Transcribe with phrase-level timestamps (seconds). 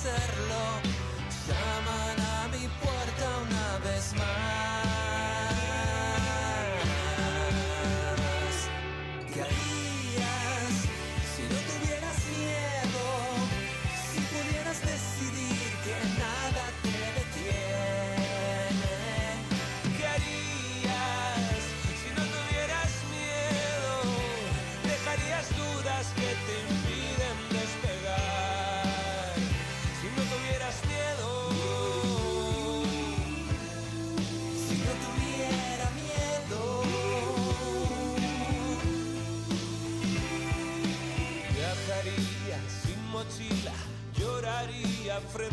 [0.00, 0.80] hacerlo.
[1.46, 4.59] Llaman a mi puerta una vez más.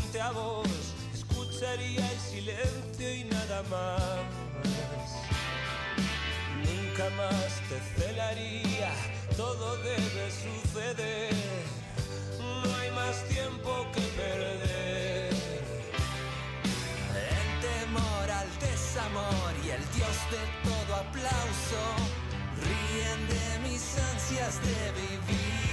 [0.08, 0.32] Frente a
[1.14, 4.02] escucharía el silencio y nada más.
[6.64, 8.92] Nunca más te celaría,
[9.36, 11.34] todo debe suceder.
[12.40, 15.34] No hay más tiempo que perder.
[17.34, 21.82] El temor al desamor y el Dios de todo aplauso
[22.64, 25.67] ríen de mis ansias de vivir.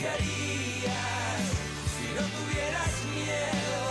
[0.00, 1.42] ¿Qué harías
[1.94, 3.89] si no tuvieras miedo?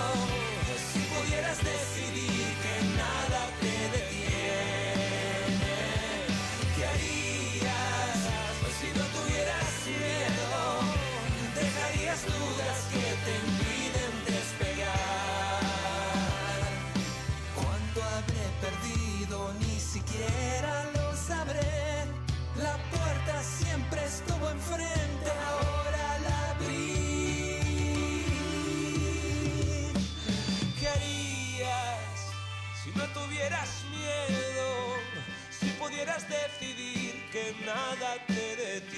[37.31, 38.89] Que nada te detiene.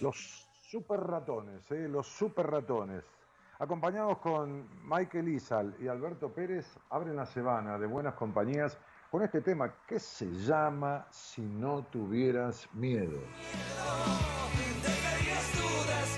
[0.00, 1.88] Los super ratones, ¿eh?
[1.88, 3.04] los super ratones.
[3.58, 8.78] Acompañados con Michael Izal y Alberto Pérez, abren la semana de buenas compañías
[9.10, 13.20] con este tema que se llama Si no tuvieras miedo.
[14.82, 16.09] Dejarías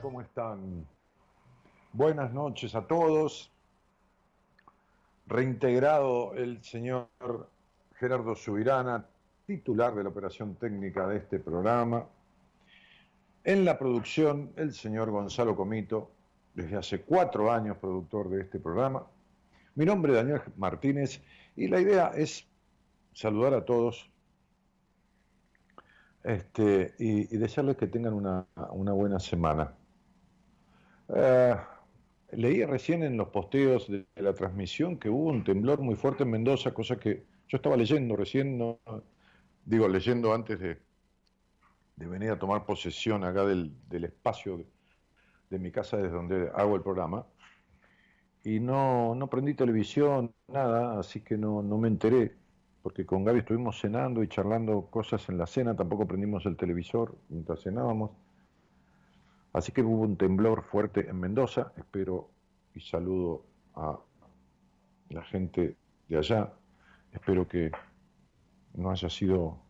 [0.00, 0.86] ¿cómo están?
[1.92, 3.52] Buenas noches a todos.
[5.26, 7.08] Reintegrado el señor
[7.94, 9.06] Gerardo Subirana,
[9.46, 12.06] titular de la operación técnica de este programa.
[13.44, 16.10] En la producción, el señor Gonzalo Comito,
[16.54, 19.06] desde hace cuatro años productor de este programa.
[19.76, 21.22] Mi nombre es Daniel Martínez
[21.56, 22.46] y la idea es
[23.12, 24.10] saludar a todos
[26.24, 29.74] este, y, y desearles que tengan una buena semana.
[31.08, 31.56] Eh,
[32.32, 36.30] leí recién en los posteos de, la transmisión que hubo un temblor muy fuerte en
[36.30, 38.80] Mendoza, cosa que yo estaba leyendo recién, no,
[39.64, 40.78] digo, leyendo antes de,
[41.96, 44.66] de venir a tomar posesión acá del, del espacio de,
[45.50, 47.26] de mi casa desde donde hago el programa.
[48.44, 52.36] Y no, no prendí televisión, nada, así que no, no me enteré.
[52.82, 57.16] porque con Gaby estuvimos cenando y charlando cosas en la cena, tampoco prendimos el televisor
[57.30, 58.10] mientras cenábamos.
[59.54, 62.28] Así que hubo un temblor fuerte en Mendoza, espero
[62.74, 63.46] y saludo
[63.76, 63.96] a
[65.10, 65.76] la gente
[66.08, 66.52] de allá,
[67.12, 67.70] espero que
[68.74, 69.60] no haya sido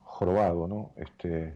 [0.00, 0.92] jorobado, ¿no?
[0.96, 1.54] Este,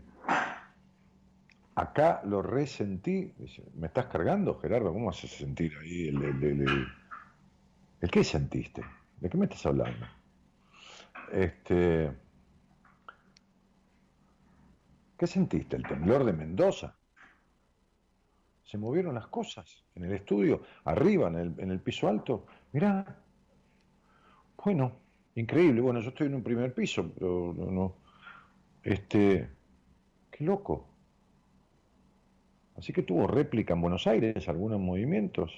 [1.74, 3.32] acá lo resentí,
[3.75, 4.92] ¿me estás cargando, Gerardo?
[4.92, 6.86] ¿Cómo vas a sentir ahí el, el,
[8.02, 8.84] el qué sentiste?
[9.18, 10.06] ¿De qué me estás hablando?
[11.32, 12.12] Este,
[15.16, 15.76] ¿Qué sentiste?
[15.76, 16.96] ¿El temblor de Mendoza?
[18.72, 22.46] Se movieron las cosas en el estudio, arriba, en el, en el piso alto.
[22.72, 23.22] Mirá,
[24.64, 24.92] bueno,
[25.34, 25.82] increíble.
[25.82, 27.96] Bueno, yo estoy en un primer piso, pero no.
[28.82, 29.50] Este,
[30.30, 30.88] qué loco.
[32.74, 35.52] Así que tuvo réplica en Buenos Aires, algunos movimientos.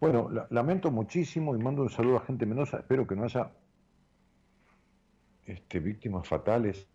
[0.00, 2.76] Bueno, lamento muchísimo y mando un saludo a gente Mendoza.
[2.78, 3.50] Espero que no haya
[5.46, 6.86] este, víctimas fatales,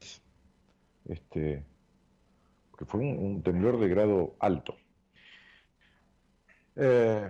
[1.04, 1.66] este,
[2.78, 4.78] que fue un, temblor de grado alto.
[6.76, 7.28] Eh,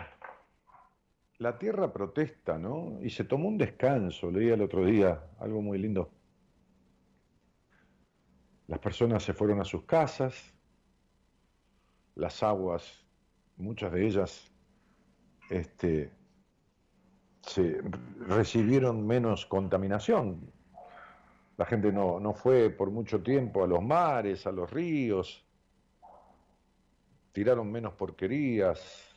[1.37, 2.99] la tierra protesta, ¿no?
[3.01, 6.09] Y se tomó un descanso, leía el otro día, algo muy lindo.
[8.67, 10.53] Las personas se fueron a sus casas,
[12.15, 13.05] las aguas,
[13.57, 14.51] muchas de ellas,
[15.49, 16.11] este,
[17.41, 17.81] se
[18.27, 20.51] recibieron menos contaminación,
[21.57, 25.45] la gente no, no fue por mucho tiempo a los mares, a los ríos,
[27.31, 29.14] tiraron menos porquerías.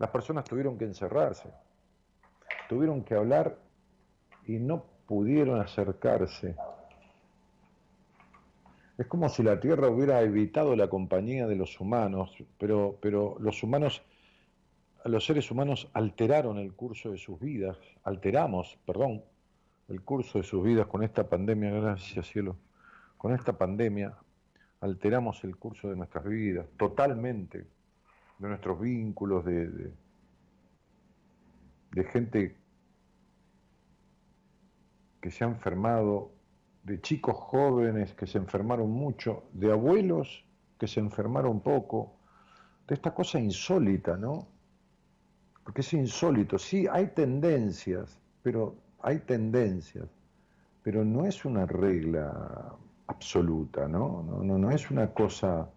[0.00, 1.50] Las personas tuvieron que encerrarse,
[2.70, 3.58] tuvieron que hablar
[4.46, 6.56] y no pudieron acercarse.
[8.96, 13.62] Es como si la Tierra hubiera evitado la compañía de los humanos, pero, pero los
[13.62, 14.00] humanos,
[15.04, 19.22] los seres humanos alteraron el curso de sus vidas, alteramos, perdón,
[19.88, 22.56] el curso de sus vidas con esta pandemia, gracias cielo,
[23.18, 24.16] con esta pandemia
[24.80, 27.66] alteramos el curso de nuestras vidas totalmente,
[28.40, 29.92] de nuestros vínculos, de,
[31.92, 32.56] de, gente
[35.20, 36.32] que se ha enfermado,
[36.82, 40.46] de chicos jóvenes que se enfermaron mucho, de abuelos
[40.78, 42.16] que se enfermaron poco,
[42.88, 44.48] de esta cosa insólita, ¿no?
[45.62, 50.08] Porque es insólito, sí, hay tendencias, pero hay tendencias,
[50.82, 52.74] pero no es una regla
[53.06, 54.22] absoluta, ¿no?
[54.22, 55.68] No, no, no es una cosa...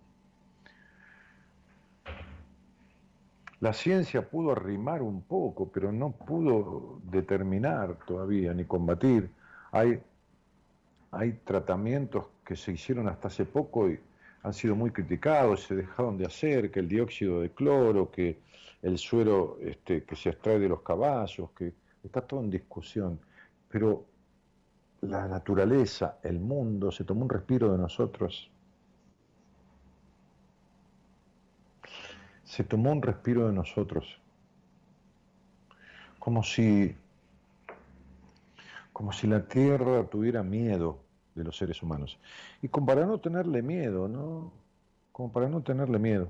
[3.64, 9.30] La ciencia pudo arrimar un poco, pero no pudo determinar todavía ni combatir.
[9.72, 10.02] Hay,
[11.46, 13.98] tratamientos que se hicieron hasta hace poco y
[14.42, 18.38] han sido muy criticados, se dejaron de hacer, que el dióxido de cloro, que
[18.82, 21.72] el suero este, que se extrae de los caballos, que
[22.04, 23.18] está todo en discusión,
[23.70, 24.04] pero
[25.00, 28.52] la naturaleza, el mundo, se tomó un respiro de nosotros.
[32.54, 34.22] Se tomó un respiro de nosotros.
[36.20, 36.96] Como si
[38.94, 41.00] como si la tierra tuviera miedo
[41.34, 42.20] de los seres humanos.
[42.62, 44.54] Y como para no tenerle miedo, ¿no?
[45.12, 46.30] Como para no tenerle miedo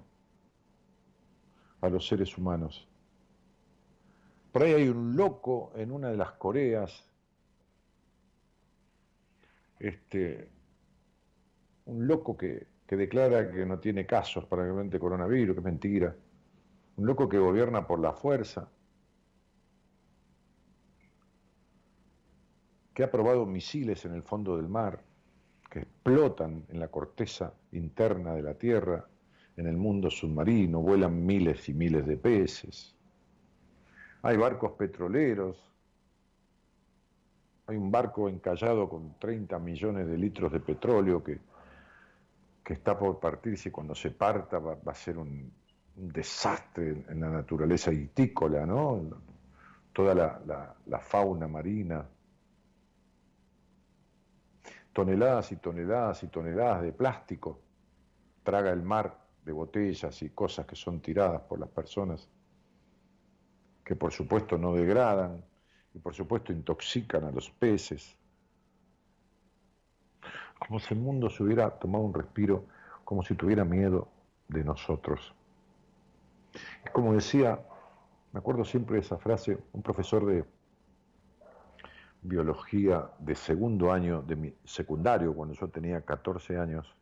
[1.82, 2.88] a los seres humanos.
[4.54, 7.04] Por ahí hay un loco en una de las Coreas,
[9.78, 10.48] este,
[11.86, 16.16] un loco que, declara que no tiene casos para el coronavirus, que es mentira,
[16.98, 18.70] un loco que gobierna por la fuerza,
[22.94, 25.02] que ha probado misiles en el fondo del mar,
[25.70, 29.08] que explotan en la corteza interna de la Tierra,
[29.58, 32.96] en el mundo submarino, vuelan miles y miles de peces.
[34.22, 35.58] Hay barcos petroleros,
[37.66, 41.40] hay un barco encallado con 30 millones de litros de petróleo que,
[42.64, 45.52] que está por partirse y cuando se parta va, a ser un,
[45.96, 49.22] desastre en la naturaleza itícola, ¿no?
[49.92, 52.04] Toda la, la fauna marina.
[54.92, 57.60] Toneladas y toneladas y toneladas de plástico
[58.44, 62.28] traga el mar de botellas y cosas que son tiradas por las personas
[63.84, 65.44] que por supuesto no degradan
[65.94, 68.18] y por supuesto intoxican a los peces.
[70.68, 72.66] Como si el mundo se hubiera tomado un respiro,
[73.04, 74.08] como si tuviera miedo
[74.48, 75.34] de nosotros.
[76.84, 77.60] Es como decía,
[78.32, 80.46] me acuerdo siempre de esa frase, un profesor de
[82.22, 86.96] biología de segundo año de mi secundario, cuando yo tenía 14 años,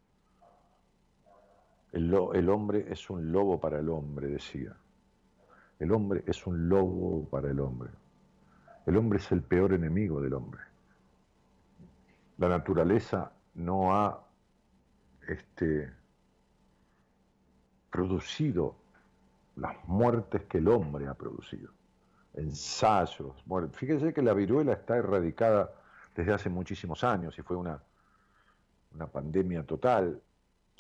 [1.92, 4.76] el, el hombre es un lobo para el hombre, decía.
[5.78, 7.92] El hombre es un lobo para el hombre.
[8.86, 10.62] El hombre es el peor enemigo del hombre.
[12.38, 14.28] La naturaleza no ha
[15.28, 15.92] este,
[17.90, 18.76] producido
[19.56, 21.72] las muertes que el hombre ha producido.
[22.34, 23.78] Ensayos, muertes.
[23.78, 25.74] Fíjense que la viruela está erradicada
[26.16, 27.82] desde hace muchísimos años y fue una,
[28.94, 30.22] una pandemia total.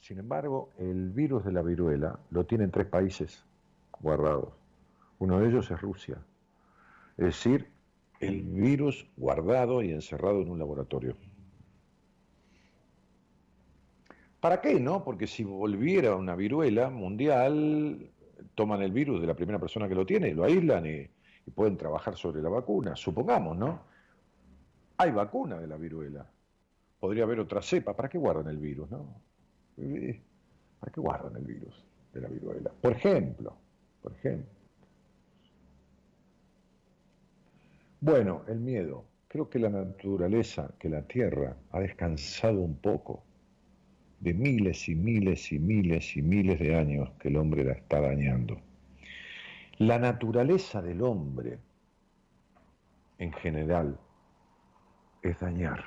[0.02, 3.46] Sin embargo, el virus de la viruela lo tienen tres países
[4.00, 4.54] guardados.
[5.20, 6.18] Uno de ellos es Rusia.
[7.18, 7.70] Es decir,
[8.20, 11.16] el virus guardado y encerrado en un laboratorio.
[14.42, 15.04] ¿Para qué, no?
[15.04, 18.10] Porque si volviera una viruela mundial,
[18.56, 21.10] toman el virus de la primera persona que lo tiene, lo aíslan y,
[21.54, 23.82] pueden trabajar sobre la vacuna, supongamos, ¿no?
[24.98, 26.26] Hay vacuna de la viruela.
[27.00, 27.94] Podría haber otra cepa.
[27.94, 29.22] ¿Para qué guardan el virus, no?
[30.80, 31.84] ¿Para qué guardan el virus
[32.14, 32.72] de la viruela?
[32.82, 33.54] Por ejemplo,
[34.02, 34.50] por ejemplo.
[38.00, 39.04] Bueno, el miedo.
[39.28, 43.24] Creo que la naturaleza, que la tierra ha descansado un poco
[44.22, 48.00] de miles y miles y miles y miles de años que el hombre la está
[48.00, 48.62] dañando.
[49.80, 51.58] La naturaleza del hombre,
[53.18, 54.00] en general,
[55.24, 55.86] es dañar.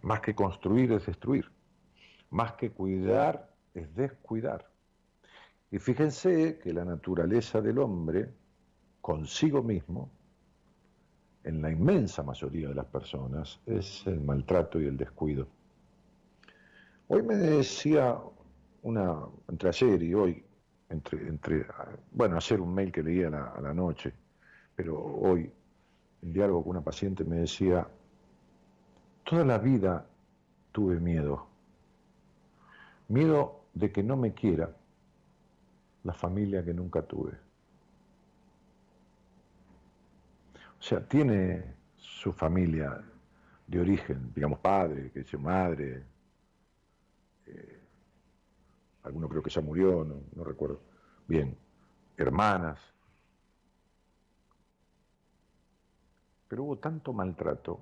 [0.00, 1.50] Más que construir es destruir.
[2.30, 4.66] Más que cuidar es descuidar.
[5.70, 8.30] Y fíjense que la naturaleza del hombre,
[9.02, 10.10] consigo mismo,
[11.44, 15.48] en la inmensa mayoría de las personas, es el maltrato y el descuido.
[17.08, 18.18] Hoy me decía
[18.82, 20.44] una, entre ayer y hoy,
[20.88, 21.66] entre, entre
[22.10, 24.12] bueno, hacer un mail que leía a la, noche,
[24.74, 25.52] pero hoy,
[26.22, 27.86] en diálogo con una paciente, me decía,
[29.22, 30.04] toda la vida
[30.72, 31.46] tuve miedo,
[33.08, 34.74] miedo de que no me quiera
[36.02, 37.32] la familia que nunca tuve.
[40.80, 43.00] O sea, tiene su familia
[43.66, 46.02] de origen, digamos padre, que dice madre,
[49.06, 50.80] alguno creo que ya murió, no, recuerdo
[51.28, 51.56] bien,
[52.16, 52.78] hermanas.
[56.48, 57.80] Pero hubo tanto maltrato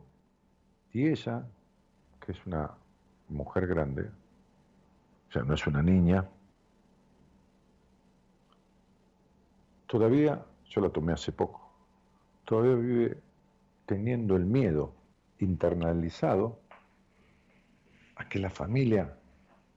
[0.93, 1.47] y ella,
[2.21, 2.71] que es una
[3.29, 4.11] mujer grande,
[5.29, 6.29] o sea, no es una niña,
[9.87, 11.71] todavía, yo la tomé hace poco,
[12.45, 13.19] todavía vive
[13.87, 14.95] teniendo el miedo
[15.39, 16.61] internalizado
[18.17, 19.19] a que la familia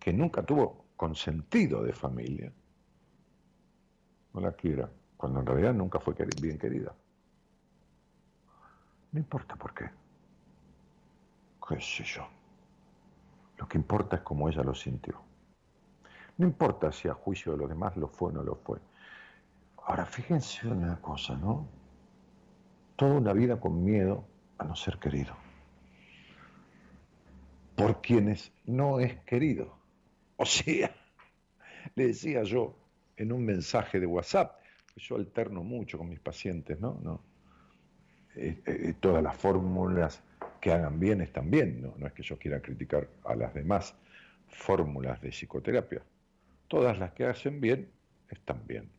[0.07, 2.49] que nunca tuvo consentido de familia,
[4.33, 6.95] no la quiera, cuando en realidad nunca fue bien querida.
[9.11, 9.89] No importa por qué.
[11.67, 12.25] ¿Qué sé yo?
[13.57, 15.21] Lo que importa es cómo ella lo sintió.
[16.37, 18.79] No importa si a juicio de los demás lo fue o no lo fue.
[19.87, 21.67] Ahora, fíjense una cosa, ¿no?
[22.95, 24.23] Toda una vida con miedo
[24.57, 25.35] a no ser querido.
[27.75, 29.76] Por quienes no es querido.
[30.39, 30.95] O sea,
[31.95, 32.75] le decía yo
[33.17, 34.59] en un mensaje de WhatsApp,
[34.95, 36.99] yo alterno mucho con mis pacientes, ¿no?
[37.03, 37.21] ¿No?
[38.35, 40.21] Eh, eh, todas las fórmulas
[40.61, 41.95] que hagan bien están bien, ¿no?
[41.97, 43.95] no es que yo quiera criticar a las demás
[44.47, 46.03] fórmulas de psicoterapia.
[46.67, 47.89] Todas las que hacen bien
[48.29, 48.89] están bien.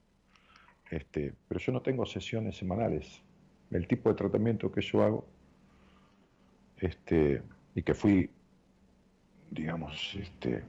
[0.91, 3.23] Este, pero yo no tengo sesiones semanales.
[3.71, 5.27] El tipo de tratamiento que yo hago,
[6.79, 7.43] este,
[7.75, 8.31] y que fui,
[9.51, 10.65] digamos, este,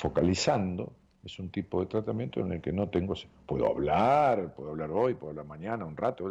[0.00, 0.92] focalizando,
[1.22, 3.14] es un tipo de tratamiento en el que no tengo,
[3.46, 6.24] puedo hablar, puedo hablar hoy, puedo hablar mañana, un rato,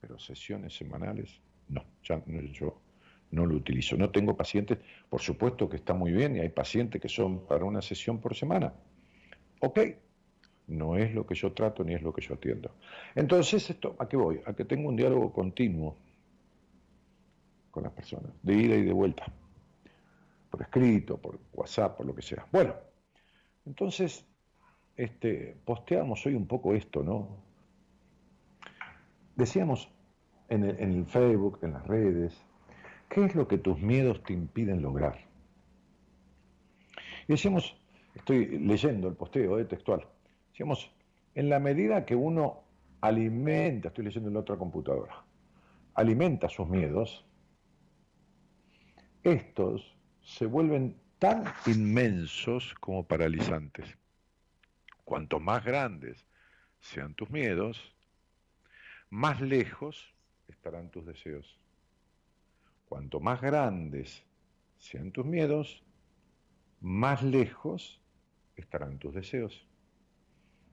[0.00, 2.80] pero sesiones semanales, no, ya yo
[3.32, 3.98] no lo utilizo.
[3.98, 4.78] No tengo pacientes,
[5.10, 8.34] por supuesto que está muy bien y hay pacientes que son para una sesión por
[8.34, 8.72] semana.
[9.60, 9.80] Ok,
[10.68, 12.70] no es lo que yo trato ni es lo que yo atiendo.
[13.14, 14.40] Entonces, esto, ¿a qué voy?
[14.46, 15.94] A que tengo un diálogo continuo
[17.70, 19.30] con las personas, de ida y de vuelta
[20.50, 22.46] por escrito, por WhatsApp, por lo que sea.
[22.50, 22.74] Bueno,
[23.66, 24.26] entonces,
[24.96, 27.36] este, posteamos hoy un poco esto, ¿no?
[29.36, 29.90] Decíamos
[30.48, 32.42] en el, Facebook, en las redes,
[33.08, 35.18] ¿qué es lo que tus miedos te impiden lograr?
[37.26, 37.76] Y decíamos,
[38.14, 40.06] estoy leyendo el posteo eh, textual,
[40.50, 40.90] decíamos,
[41.34, 42.62] en la medida que uno
[43.00, 45.22] alimenta, estoy leyendo en la otra computadora,
[45.94, 47.24] alimenta sus miedos,
[49.22, 49.97] estos
[50.28, 53.96] se vuelven tan inmensos como paralizantes.
[55.02, 56.26] Cuanto más grandes
[56.80, 57.96] sean tus miedos,
[59.08, 60.14] más lejos
[60.46, 61.58] estarán tus deseos.
[62.90, 64.22] Cuanto más grandes
[64.76, 65.82] sean tus miedos,
[66.80, 68.02] más lejos
[68.54, 69.66] estarán tus deseos.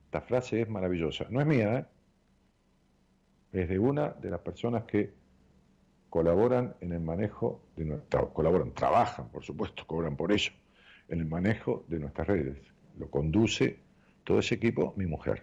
[0.04, 1.26] Esta frase es maravillosa.
[1.30, 1.86] No es mía, ¿eh?
[3.62, 5.14] es de una de las personas que
[6.16, 10.50] colaboran en el manejo de nuestra, colaboran, trabajan, por supuesto, cobran por ello,
[11.08, 12.56] en el manejo de nuestras redes.
[12.96, 13.80] Lo conduce
[14.24, 15.42] todo ese equipo mi mujer.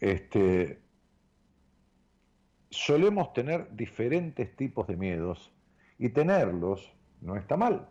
[0.00, 0.80] Este,
[2.70, 5.52] solemos tener diferentes tipos de miedos
[5.98, 7.90] y tenerlos no está mal.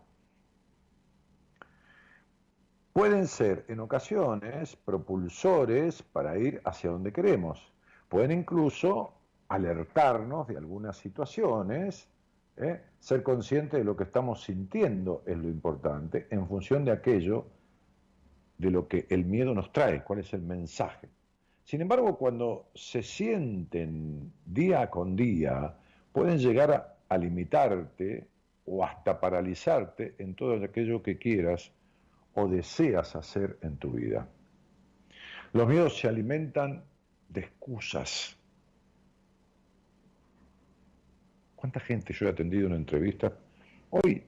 [2.93, 7.71] Pueden ser en ocasiones propulsores para ir hacia donde queremos.
[8.09, 9.13] Pueden incluso
[9.53, 12.09] alertarnos de algunas situaciones.
[12.57, 12.81] ¿eh?
[12.99, 17.45] Ser consciente de lo que estamos sintiendo es lo importante en función de aquello
[18.57, 21.07] de lo que el miedo nos trae, cuál es el mensaje.
[21.63, 25.75] Sin embargo, cuando se sienten día con día,
[26.11, 26.71] pueden llegar
[27.07, 28.27] a, limitarte
[28.65, 31.71] o hasta paralizarte en todo aquello que quieras
[32.33, 34.27] o deseas hacer en tu vida.
[35.51, 36.83] Los miedos se alimentan
[37.29, 38.35] de excusas.
[41.63, 43.31] ¿Cuánta gente yo he atendido en entrevista?
[43.91, 44.21] Hoy,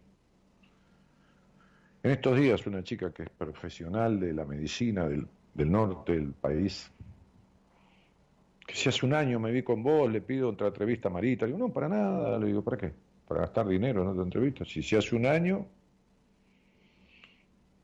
[2.01, 6.31] en estos días, una chica que es profesional de la medicina del, del norte del
[6.31, 6.89] país,
[8.65, 11.45] que si hace un año me vi con vos, le pido otra entrevista a Marita.
[11.45, 12.39] Le digo, no, para nada.
[12.39, 12.93] Le digo, ¿para qué?
[13.27, 14.63] Para gastar dinero en otra entrevista.
[14.63, 15.67] Si se hace un año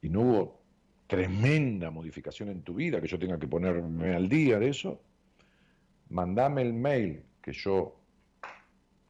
[0.02, 0.62] y no hubo
[1.08, 5.02] tremenda modificación en tu vida, que yo tenga que ponerme al día de eso,
[6.08, 8.01] mandame el mail que yo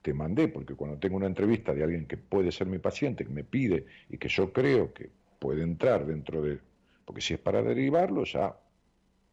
[0.02, 3.32] te mandé, porque cuando tengo una entrevista de alguien que puede ser mi paciente, que
[3.32, 6.60] me pide y que yo creo que puede entrar dentro de...
[7.06, 8.56] Porque si es para derivarlo, ya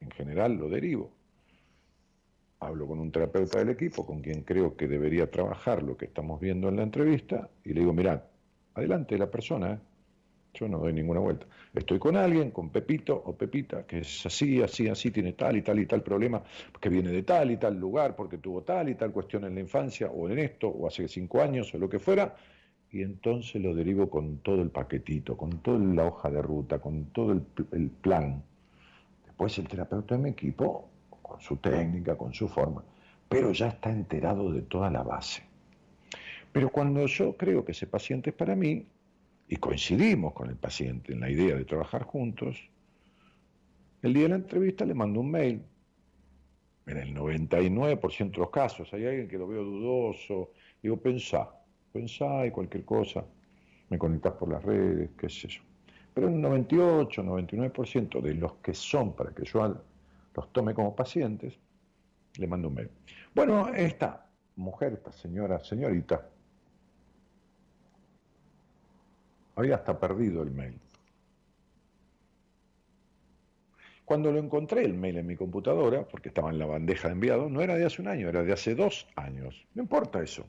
[0.00, 1.12] en general lo derivo
[2.60, 6.40] hablo con un terapeuta del equipo, con quien creo que debería trabajar lo que estamos
[6.40, 8.22] viendo en la entrevista, y le digo, mirad,
[8.74, 9.78] adelante la persona, ¿eh?
[10.54, 11.46] Yo no doy ninguna vuelta.
[11.74, 15.62] Estoy con alguien, con Pepito o Pepita, que es así, así, así, tiene tal y
[15.62, 16.42] tal y tal problema,
[16.80, 19.60] que viene de tal y tal lugar, porque tuvo tal y tal cuestión en la
[19.60, 22.34] infancia, o en esto, o hace cinco años, o lo que fuera,
[22.90, 27.06] y entonces lo derivo con todo el paquetito, con toda la hoja de ruta, con
[27.06, 28.42] todo el, plan.
[29.26, 30.88] Después el terapeuta de mi equipo
[31.22, 32.82] con su técnica, con su forma,
[33.28, 35.42] pero ya está enterado de toda la base.
[36.50, 38.86] Pero cuando yo creo que ese paciente es para mí,
[39.48, 42.68] y coincidimos con el paciente en la idea de trabajar juntos,
[44.02, 45.62] el día de la entrevista le mando un mail.
[46.86, 50.52] En el 99% de los casos hay alguien que lo veo dudoso.
[50.82, 51.48] Digo, pensá,
[51.92, 53.24] pensá y cualquier cosa.
[53.88, 55.62] Me conectás por las redes, qué sé yo.
[56.14, 59.82] Pero en el 98, 99% de los que son para que yo
[60.34, 61.58] los tome como pacientes,
[62.36, 62.90] le mando un mail.
[63.34, 66.28] Bueno, esta mujer, esta señora, señorita,
[69.58, 70.78] había hasta perdido el mail.
[74.04, 77.50] Cuando lo encontré el mail en mi computadora, porque estaba en la bandeja de enviado,
[77.50, 79.66] no era de hace un año, era de hace dos años.
[79.74, 80.46] No importa eso.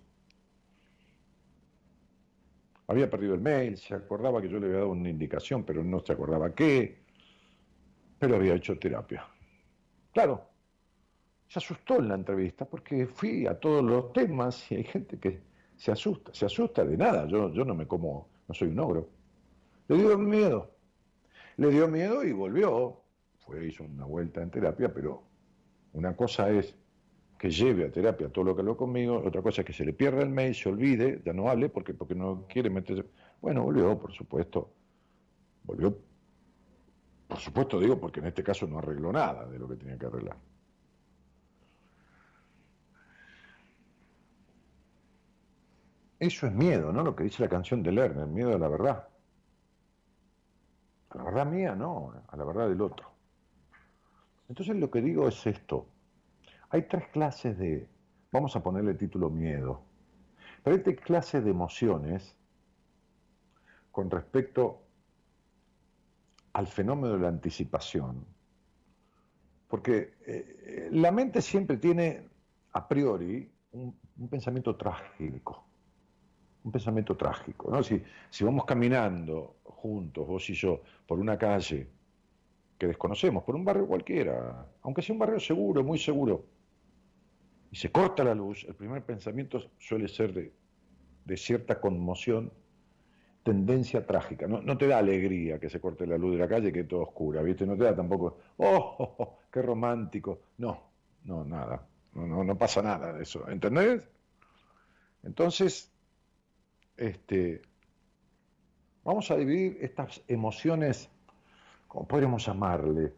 [2.87, 5.99] Había perdido el mail, se acordaba que yo le había dado una indicación, pero no
[5.99, 6.99] se acordaba qué,
[8.19, 9.27] pero había hecho terapia.
[10.13, 10.47] Claro,
[11.47, 15.41] se asustó en la entrevista porque fui a todos los temas y hay gente que
[15.75, 19.09] se asusta, se asusta de nada, yo, yo no me como, no soy un ogro.
[19.87, 20.75] Le dio miedo,
[21.55, 23.01] le dio miedo y volvió,
[23.37, 25.23] fue, hizo una vuelta en terapia, pero
[25.93, 26.75] una cosa es
[27.37, 29.93] que lleve a terapia todo lo que habló conmigo, otra cosa es que se le
[29.93, 33.05] pierda el mail, se olvide, ya no hable porque, porque no quiere meterse.
[33.41, 34.73] Bueno, volvió, por supuesto,
[35.63, 35.95] volvió
[37.29, 40.07] por supuesto digo porque en este caso no arregló nada de lo que tenía que
[40.07, 40.35] arreglar.
[46.19, 47.03] Eso es miedo, ¿no?
[47.03, 49.07] Lo que dice la canción de Lerner, miedo a la verdad.
[51.09, 53.09] A la verdad mía, no, a la verdad del otro.
[54.49, 55.87] Entonces lo que digo es esto.
[56.69, 57.87] Hay tres clases de,
[58.31, 59.81] vamos a ponerle título miedo,
[60.63, 62.35] pero hay tres clases de emociones
[63.91, 64.83] con respecto
[66.53, 68.25] al fenómeno de la anticipación.
[69.67, 72.27] Porque eh, la mente siempre tiene
[72.73, 73.97] a priori un,
[74.29, 75.68] pensamiento trágico,
[76.63, 77.71] un pensamiento trágico.
[77.71, 77.83] ¿no?
[77.83, 81.87] Si, si vamos caminando juntos, vos y yo, por una calle
[82.77, 86.45] que desconocemos, por un barrio cualquiera, aunque sea un barrio seguro, muy seguro,
[87.71, 90.53] y se corta la luz, el primer pensamiento suele ser de,
[91.25, 92.51] de cierta conmoción
[93.43, 94.47] tendencia trágica.
[94.47, 97.41] No, te da alegría que se corte la luz de la calle, que todo oscura,
[97.41, 97.65] ¿viste?
[97.65, 100.41] No te da tampoco, oh, oh, oh qué romántico.
[100.57, 100.81] No,
[101.23, 101.87] no, nada.
[102.13, 103.47] No, no, no pasa nada de eso.
[103.49, 104.07] ¿Entendés?
[105.23, 105.91] Entonces,
[106.99, 107.61] este,
[109.03, 111.09] vamos a dividir estas emociones,
[111.87, 113.13] como podríamos llamarle,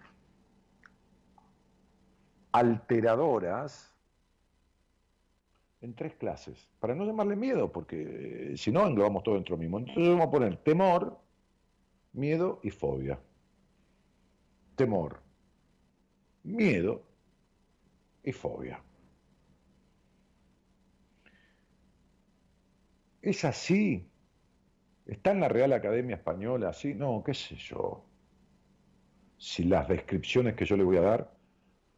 [2.52, 3.92] alteradoras
[5.82, 9.80] en tres clases, para no llamarle miedo, porque eh, si no englobamos todo dentro mismo.
[9.80, 11.20] Entonces vamos a poner temor,
[12.14, 13.20] miedo y fobia.
[14.76, 15.20] Temor,
[16.44, 17.04] miedo
[18.24, 18.84] y fobia.
[23.22, 24.08] ¿Es así?
[25.06, 26.94] ¿Está en la Real Academia Española así?
[26.94, 28.06] No, qué sé yo.
[29.38, 31.38] Si las descripciones que yo le voy a dar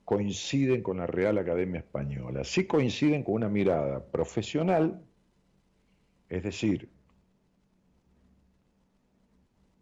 [0.05, 5.01] coinciden con la Real Academia Española, si coinciden con una mirada profesional,
[6.27, 6.89] es decir,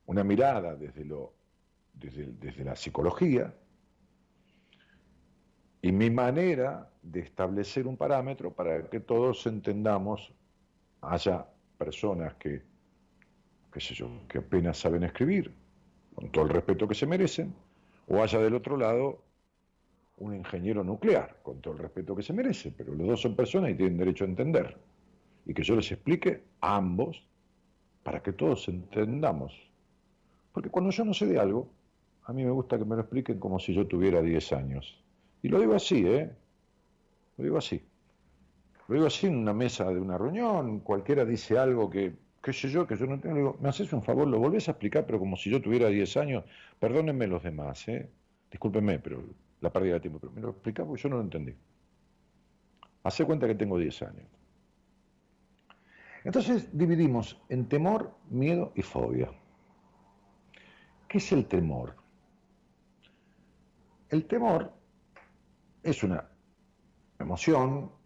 [0.06, 1.34] una mirada desde, lo,
[1.94, 3.56] desde, desde la psicología,
[5.82, 10.34] y mi manera de establecer un parámetro para que todos entendamos,
[11.02, 11.46] haya
[11.78, 12.62] personas que,
[13.74, 15.54] qué sé yo, que apenas saben escribir,
[16.14, 17.54] con todo el respeto que se merecen,
[18.08, 19.24] o haya del otro lado
[20.18, 23.72] un ingeniero nuclear, con todo el respeto que se merece, pero los dos son personas
[23.72, 24.78] y tienen derecho a entender.
[25.46, 27.26] Y que yo les explique a ambos
[28.04, 29.54] para que todos entendamos.
[30.52, 31.70] Porque cuando yo no sé de algo,
[32.24, 35.04] a mí me gusta que me lo expliquen como si yo tuviera 10 años.
[35.42, 36.32] Y lo digo así, ¿eh?
[37.38, 37.82] Lo digo así.
[38.92, 42.68] Lo digo así en una mesa de una reunión, cualquiera dice algo que, qué sé
[42.68, 45.18] yo, que yo no tengo, digo, me haces un favor, lo volvés a explicar, pero
[45.18, 46.44] como si yo tuviera 10 años,
[46.78, 48.12] perdónenme los demás, ¿eh?
[48.52, 49.24] Discúlpenme, pero
[49.62, 51.56] la pérdida de tiempo, pero me lo explicaba porque yo no lo entendí.
[53.04, 54.28] Hace cuenta que tengo 10 años.
[56.26, 59.32] Entonces dividimos en temor, miedo y fobia.
[61.08, 61.96] ¿Qué es el temor?
[64.10, 64.74] El temor
[65.82, 66.30] es una
[67.20, 68.01] emoción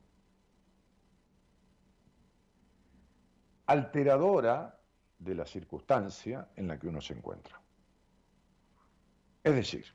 [3.66, 4.80] alteradora
[5.18, 7.60] de la circunstancia en la que uno se encuentra.
[9.44, 9.86] Es decir,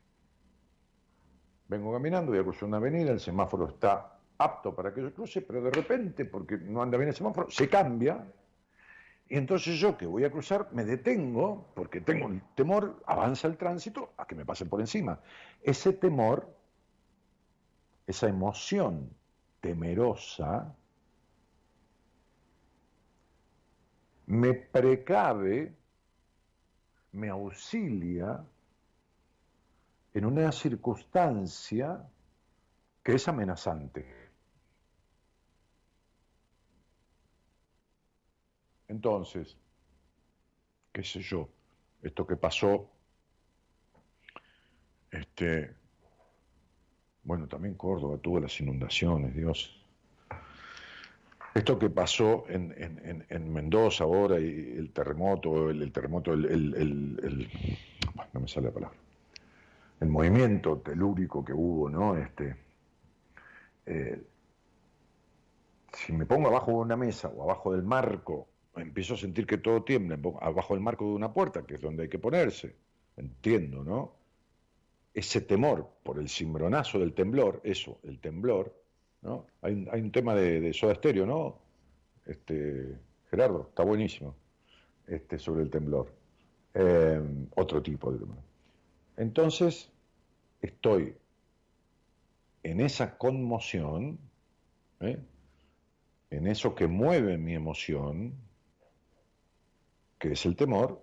[1.68, 5.42] vengo caminando, voy a cruzar una avenida, el semáforo está apto para que yo cruce,
[5.42, 8.26] pero de repente, porque no anda bien el semáforo, se cambia.
[9.28, 13.56] Y entonces yo que voy a cruzar me detengo porque tengo el temor, avanza el
[13.56, 15.20] tránsito a que me pasen por encima.
[15.62, 16.52] Ese temor,
[18.06, 19.11] esa emoción
[19.61, 20.74] temerosa,
[24.30, 25.74] me precave,
[27.12, 28.46] me auxilia
[30.14, 32.08] en una circunstancia
[33.02, 34.06] que es amenazante.
[38.86, 39.56] Entonces,
[40.92, 41.48] qué sé yo,
[42.00, 42.88] esto que pasó,
[45.10, 45.74] este,
[47.24, 49.79] bueno, también Córdoba tuvo las inundaciones, Dios.
[51.54, 57.48] Esto que pasó en, Mendoza ahora y el terremoto, el, terremoto, el,
[58.32, 58.96] no me sale la palabra
[60.00, 62.16] el movimiento telúrico que hubo, ¿no?
[62.16, 62.56] Este,
[63.86, 64.22] eh,
[65.92, 69.58] si me pongo abajo de una mesa o abajo del marco, empiezo a sentir que
[69.58, 72.74] todo tiembla, abajo del marco de una puerta, que es donde hay que ponerse,
[73.16, 74.12] entiendo, ¿no?
[75.12, 78.74] Ese temor por el cimbronazo del temblor, eso, el temblor,
[79.22, 79.46] ¿no?
[79.62, 81.59] Hay, un tema de, soda estéreo, ¿no?
[82.26, 82.96] Este,
[83.30, 84.35] Gerardo, está buenísimo,
[85.06, 86.12] este, sobre el temblor.
[86.74, 87.20] Eh,
[87.56, 88.42] otro tipo de temblor.
[89.16, 89.90] Entonces,
[90.62, 91.14] estoy
[92.62, 94.18] en esa conmoción,
[95.00, 95.18] ¿eh?
[96.30, 98.35] en eso que mueve mi emoción,
[100.18, 101.02] que es el temor,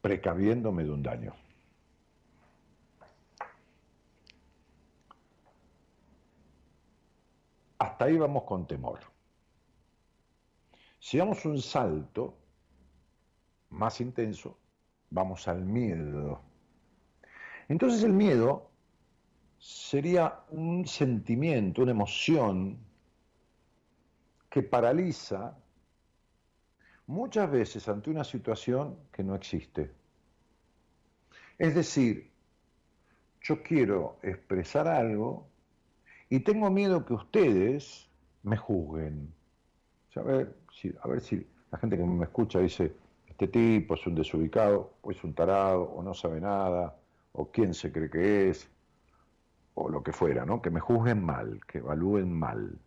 [0.00, 1.34] precaviéndome de un daño.
[7.96, 8.98] Hasta ahí vamos con temor.
[11.00, 12.36] Si damos un salto
[13.70, 14.58] más intenso,
[15.08, 16.42] vamos al miedo.
[17.66, 18.70] Entonces el miedo
[19.58, 22.78] sería un sentimiento, una emoción
[24.50, 25.56] que paraliza
[27.06, 29.90] muchas veces ante una situación que no existe.
[31.56, 32.30] Es decir,
[33.40, 35.48] yo quiero expresar algo
[36.28, 38.08] y tengo miedo que ustedes
[38.42, 39.32] me juzguen.
[40.16, 42.94] a, ver si, a ver si la gente que me escucha dice,
[43.28, 46.96] este tipo es un desubicado, o es un tarado, o no sabe nada,
[47.32, 48.68] o quién se cree que es,
[49.74, 50.62] o lo que fuera, ¿no?
[50.62, 52.78] Que me juzguen mal, que evalúen mal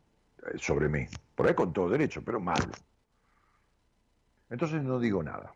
[0.48, 1.06] eh, sobre mí.
[1.36, 2.72] Por ahí con todo derecho, pero mal.
[4.50, 5.54] Entonces no digo nada.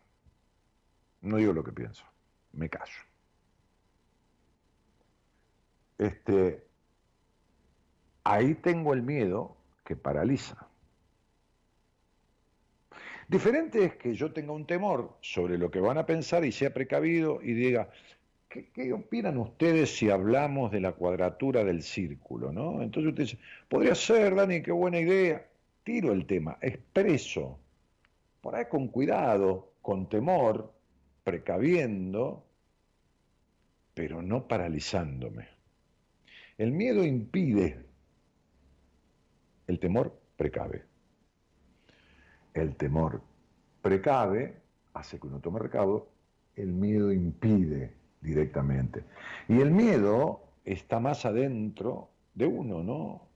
[1.22, 2.04] No digo lo que pienso.
[2.52, 2.92] Me callo.
[5.98, 6.64] Este,
[8.24, 10.66] ahí tengo el miedo que paraliza.
[13.28, 16.74] Diferente es que yo tenga un temor sobre lo que van a pensar y sea
[16.74, 17.88] precavido y diga,
[18.48, 22.52] ¿qué, opinan ustedes si hablamos de la cuadratura del círculo?
[22.52, 22.82] ¿no?
[22.82, 25.46] Entonces usted dice, podría ser, Dani, qué buena idea.
[25.84, 27.58] Tiro el tema, expreso,
[28.40, 30.72] por ahí con cuidado, con temor,
[31.24, 32.44] precaviendo,
[33.94, 35.48] pero no paralizándome.
[36.56, 37.83] El miedo impide,
[39.66, 40.84] el temor precave.
[42.52, 43.20] El temor
[43.82, 44.60] precave,
[44.94, 46.08] hace que uno tome recaudo,
[46.56, 49.04] el miedo impide directamente.
[49.48, 53.28] Y el miedo está más adentro de uno, ¿no?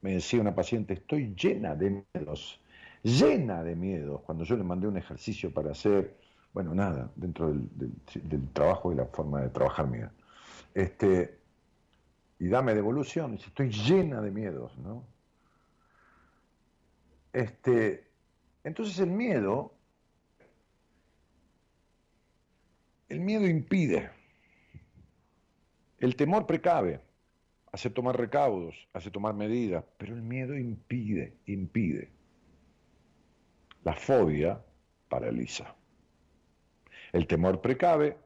[0.00, 2.60] Me decía una paciente, estoy llena de miedos,
[3.02, 4.22] llena de miedos.
[4.22, 6.16] Cuando yo le mandé un ejercicio para hacer,
[6.54, 10.10] bueno, nada, dentro del, trabajo y la forma de trabajar mía.
[10.74, 11.38] Este,
[12.38, 15.04] y dame devolución, estoy llena de miedos, ¿no?
[17.32, 18.08] Este,
[18.64, 19.74] entonces el miedo,
[23.08, 24.10] el miedo impide
[26.00, 27.00] el temor precave,
[27.72, 32.10] hace tomar recaudos, hace tomar medidas, pero el miedo impide, impide.
[33.84, 34.64] La fobia
[35.10, 35.76] paraliza.
[37.12, 38.16] El temor precave,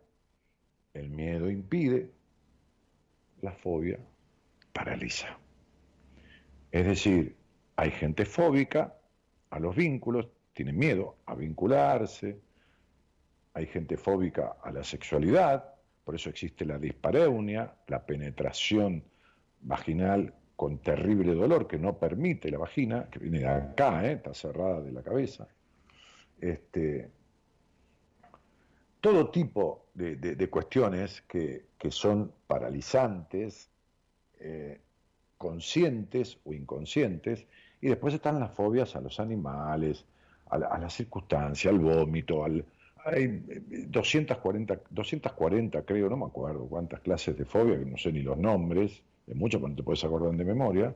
[0.94, 2.12] el miedo impide,
[3.42, 3.98] la fobia
[4.72, 5.36] paraliza.
[6.70, 7.36] Es decir,
[7.76, 8.94] hay gente fóbica
[9.50, 12.38] a los vínculos, tiene miedo a vincularse,
[13.54, 19.02] hay gente fóbica a la sexualidad, por eso existe la dispareunia, la penetración
[19.60, 24.12] vaginal con terrible dolor que no permite la vagina, que viene de acá, ¿eh?
[24.12, 25.48] está cerrada de la cabeza.
[26.40, 27.10] Este,
[29.00, 33.70] todo tipo de, cuestiones que, son paralizantes,
[34.38, 34.80] eh,
[35.36, 37.46] conscientes o inconscientes,
[37.84, 40.06] y después están las fobias a los animales,
[40.48, 42.64] a la, a la circunstancia, al vómito, al,
[43.04, 43.42] hay
[43.88, 48.38] 240, 240, creo, no me acuerdo cuántas clases de fobia, que no sé ni los
[48.38, 50.94] nombres, de muchas, pero no te puedes acordar de memoria,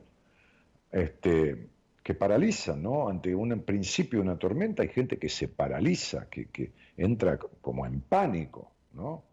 [0.91, 1.67] este,
[2.01, 3.07] que paralizan, ¿no?
[3.07, 7.85] Ante un principio de una tormenta hay gente que se paraliza, que, que entra como
[7.85, 9.25] en pánico, ¿no?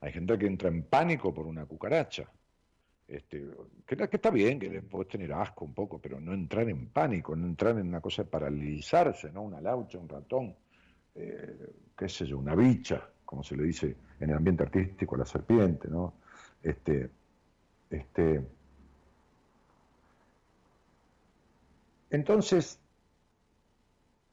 [0.00, 2.30] Hay gente que entra en pánico por una cucaracha.
[3.10, 3.44] Este,
[3.84, 7.34] que, que, está bien, que puedes tener asco un poco, pero no entrar en pánico,
[7.34, 9.42] no entrar en una cosa de paralizarse, ¿no?
[9.42, 10.54] Una laucha, un ratón.
[11.16, 15.18] Eh, qué sé yo, una bicha, como se le dice en el ambiente artístico a
[15.18, 16.14] la serpiente, ¿no?
[16.62, 17.10] Este,
[17.90, 18.46] este,
[22.10, 22.78] entonces,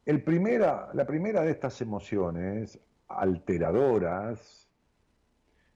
[0.06, 4.70] el primera, la primera de estas emociones alteradoras,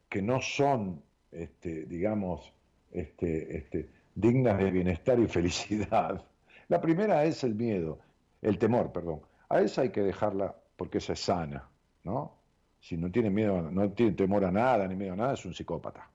[0.07, 2.53] que no son, este, digamos,
[2.91, 6.25] este, este, dignas de bienestar y felicidad,
[6.67, 7.99] la primera es el miedo,
[8.41, 9.21] el temor, perdón.
[9.49, 11.67] A esa hay que dejarla porque esa es sana.
[12.03, 12.37] ¿no?
[12.79, 15.53] Si no tiene miedo, no tiene temor a nada, ni miedo a nada, es un
[15.53, 16.09] psicópata.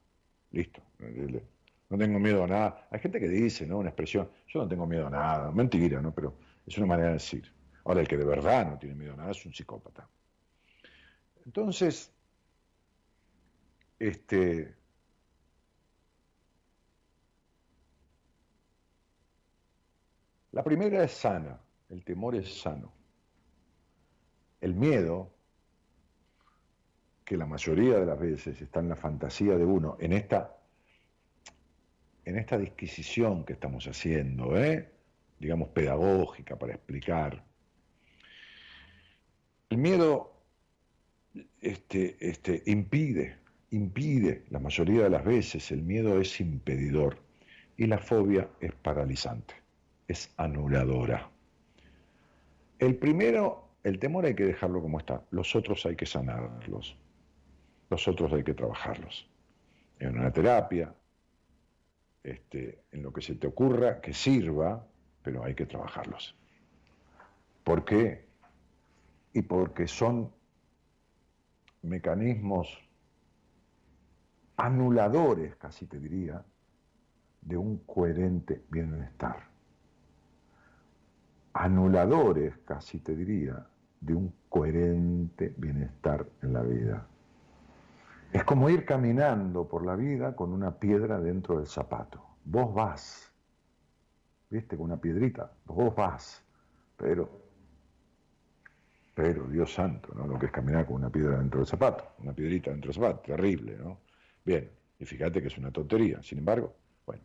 [0.52, 0.82] Listo.
[1.88, 2.88] No tengo miedo a nada.
[2.90, 3.78] Hay gente que dice, ¿no?
[3.78, 5.50] Una expresión, yo no tengo miedo a nada.
[5.52, 6.12] Mentira, ¿no?
[6.12, 6.34] Pero
[6.66, 7.52] es una manera de decir.
[7.84, 10.08] Ahora, el que de verdad no tiene miedo a nada es un psicópata.
[11.44, 12.12] Entonces,
[14.00, 14.74] este,
[20.56, 22.90] la primera es sana, el temor es sano.
[24.58, 25.30] El miedo
[27.26, 30.56] que la mayoría de las veces está en la fantasía de uno, en esta,
[32.24, 34.90] en esta disquisición que estamos haciendo, ¿eh?
[35.38, 37.44] digamos pedagógica para explicar.
[39.68, 40.40] El miedo
[41.60, 43.40] este, este, impide,
[43.72, 47.18] impide, la mayoría de las veces el miedo es impedidor
[47.76, 49.65] y la fobia es paralizante,
[50.08, 51.30] es anuladora.
[52.78, 56.96] El primero, el temor hay que dejarlo como está, los otros hay que sanarlos
[57.90, 59.28] los otros hay que trabajarlos.
[59.98, 60.94] En una terapia,
[62.22, 64.86] este, en lo que se te ocurra, que sirva,
[65.22, 66.36] pero hay que trabajarlos.
[67.64, 68.26] ¿Por qué?
[69.32, 70.32] Y porque son
[71.82, 72.78] mecanismos
[74.56, 76.44] anuladores, casi te diría,
[77.42, 79.48] de un coherente bienestar.
[81.58, 83.66] Anuladores, casi te diría,
[83.98, 87.06] de un coherente bienestar en la vida.
[88.30, 92.22] Es como ir caminando por la vida con una piedra dentro del zapato.
[92.44, 93.32] Vos vas,
[94.50, 96.44] viste, con una piedrita, vos vas,
[96.94, 97.30] pero,
[99.14, 100.26] pero Dios santo, ¿no?
[100.26, 103.22] Lo que es caminar con una piedra dentro del zapato, una piedrita dentro del zapato,
[103.22, 104.00] terrible, ¿no?
[104.44, 107.22] Bien, y fíjate que es una tontería, sin embargo, bueno,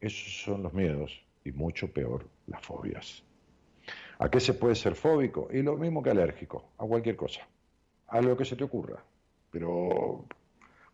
[0.00, 3.25] esos son los miedos y mucho peor las fobias.
[4.18, 5.48] ¿A qué se puede ser fóbico?
[5.52, 7.46] Y lo mismo que alérgico, a cualquier cosa,
[8.08, 9.02] a lo que se te ocurra.
[9.50, 10.24] Pero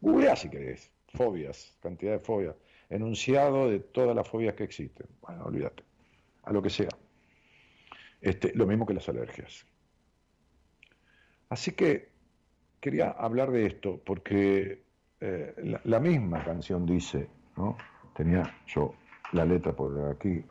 [0.00, 2.56] Googlea si querés, fobias, cantidad de fobias,
[2.90, 5.06] enunciado de todas las fobias que existen.
[5.20, 5.84] Bueno, olvídate,
[6.42, 6.88] a lo que sea.
[8.20, 9.64] Este, lo mismo que las alergias.
[11.48, 12.08] Así que
[12.80, 14.82] quería hablar de esto porque
[15.20, 17.76] eh, la, la, misma canción dice, ¿no?
[18.14, 18.94] Tenía yo
[19.32, 20.44] la letra por aquí,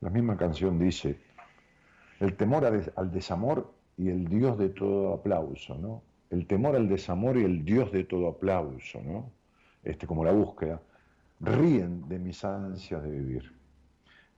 [0.00, 1.18] la misma canción dice,
[2.20, 6.02] el temor al desamor y el Dios de todo aplauso, ¿no?
[6.28, 9.32] El temor al desamor y el Dios de todo aplauso, ¿no?
[9.82, 10.80] Este, como la búsqueda,
[11.40, 13.52] ríen de mis ansias de vivir.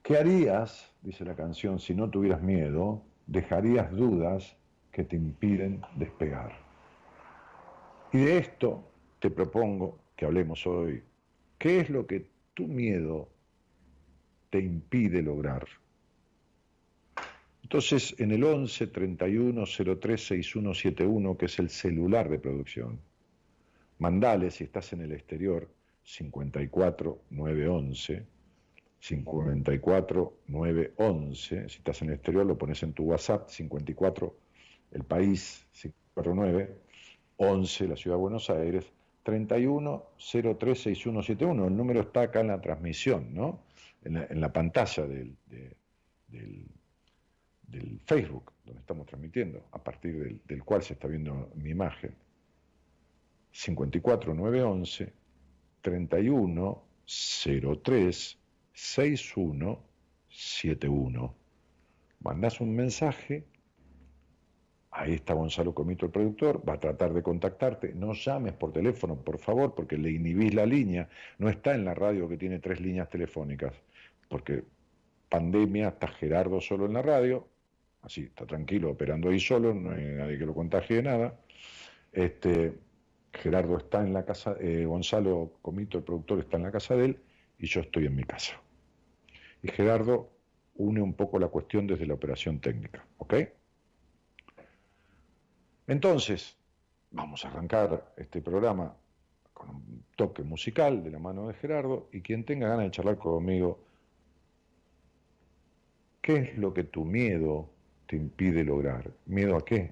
[0.03, 3.03] ¿Qué harías, dice la canción, si no tuvieras miedo?
[3.27, 4.57] Dejarías dudas
[4.92, 6.53] que te impiden despegar.
[8.12, 8.85] Y de esto
[9.18, 11.03] te propongo que hablemos hoy.
[11.59, 13.29] ¿Qué es lo que tu miedo
[14.51, 15.66] te impide lograr?
[17.62, 19.64] Entonces, en el 11 31
[20.01, 23.01] 03 6171, que es el celular de producción,
[23.98, 25.68] mandale si estás en el exterior
[26.05, 28.27] 54 911
[28.98, 34.37] 54 911, si estás en el exterior lo pones en tu WhatsApp 54
[34.92, 36.77] el país 549
[37.37, 38.85] 11 la ciudad de Buenos Aires
[39.22, 40.05] 31
[40.59, 43.61] 03 6171, el número está acá en la transmisión, ¿no?
[44.05, 45.37] En la, pantalla del,
[46.27, 46.66] del
[47.73, 52.15] del Facebook, donde estamos transmitiendo, a partir del, cual se está viendo mi imagen.
[53.51, 55.13] 54911
[55.81, 58.39] 31 03
[58.73, 61.35] 6171.
[62.21, 63.45] Mandás un mensaje,
[64.91, 67.93] ahí está Gonzalo Comito, el productor, va a tratar de contactarte.
[67.95, 71.09] No llames por teléfono, por favor, porque le inhibís la línea.
[71.39, 73.75] No está en la radio que tiene tres líneas telefónicas,
[74.29, 74.63] porque
[75.29, 77.49] pandemia está Gerardo solo en la radio,
[78.03, 81.41] así, está tranquilo, operando ahí solo, no hay nadie que lo contagie de nada.
[82.12, 82.79] Este,
[83.33, 87.07] Gerardo está en la casa, eh, Gonzalo Comito, el productor, está en la casa de
[87.07, 87.21] él
[87.59, 88.61] y yo estoy en mi casa.
[89.62, 90.31] Y Gerardo
[90.75, 93.35] une un poco la cuestión desde la operación técnica, ¿ok?
[95.87, 96.57] Entonces,
[97.11, 98.97] vamos a arrancar este programa
[99.53, 103.19] con un toque musical de la mano de Gerardo y quien tenga ganas de charlar
[103.19, 103.85] conmigo,
[106.21, 107.71] ¿qué es lo que tu miedo
[108.12, 109.11] te impide lograr.
[109.25, 109.90] ¿Miedo a qué?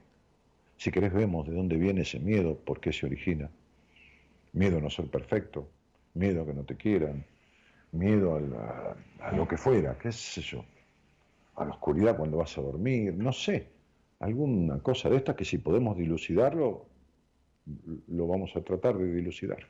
[0.77, 3.49] Si querés vemos de dónde viene ese miedo, por qué se origina.
[4.53, 5.71] Miedo a no ser perfecto,
[6.13, 7.25] miedo a que no te quieran,
[7.93, 10.67] miedo a, lo que fuera, qué sé yo,
[11.57, 13.69] a la oscuridad cuando vas a dormir, no sé,
[14.19, 16.85] alguna cosa de esta que si podemos dilucidarlo,
[18.09, 19.67] lo vamos a tratar de dilucidar.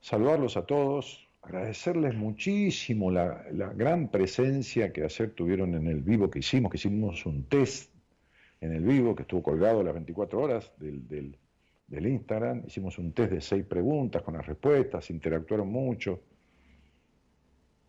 [0.00, 6.40] Saludarlos a todos, agradecerles muchísimo la, gran presencia que ayer tuvieron en el vivo que
[6.40, 7.92] hicimos, que hicimos un test
[8.60, 11.36] en el vivo que estuvo colgado las 24 horas del,
[11.86, 16.20] del Instagram, hicimos un test de seis preguntas con las respuestas, interactuaron mucho,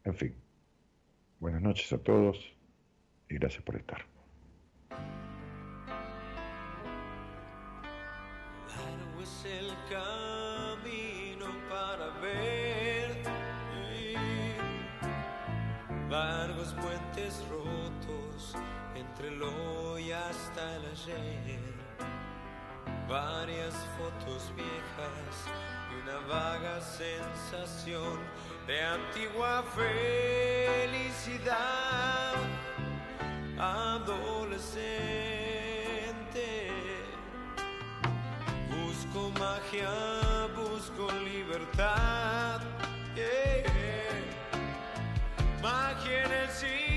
[0.04, 0.36] en fin,
[1.40, 2.56] buenas noches a todos
[3.30, 4.19] y gracias por estar.
[23.10, 25.50] Varias fotos viejas
[25.92, 28.20] y una vaga sensación
[28.68, 31.50] de antigua felicidad
[33.58, 34.78] adolescente.
[38.70, 39.90] Busco magia,
[40.56, 42.62] busco libertad.
[45.62, 46.89] Magia en el silencio,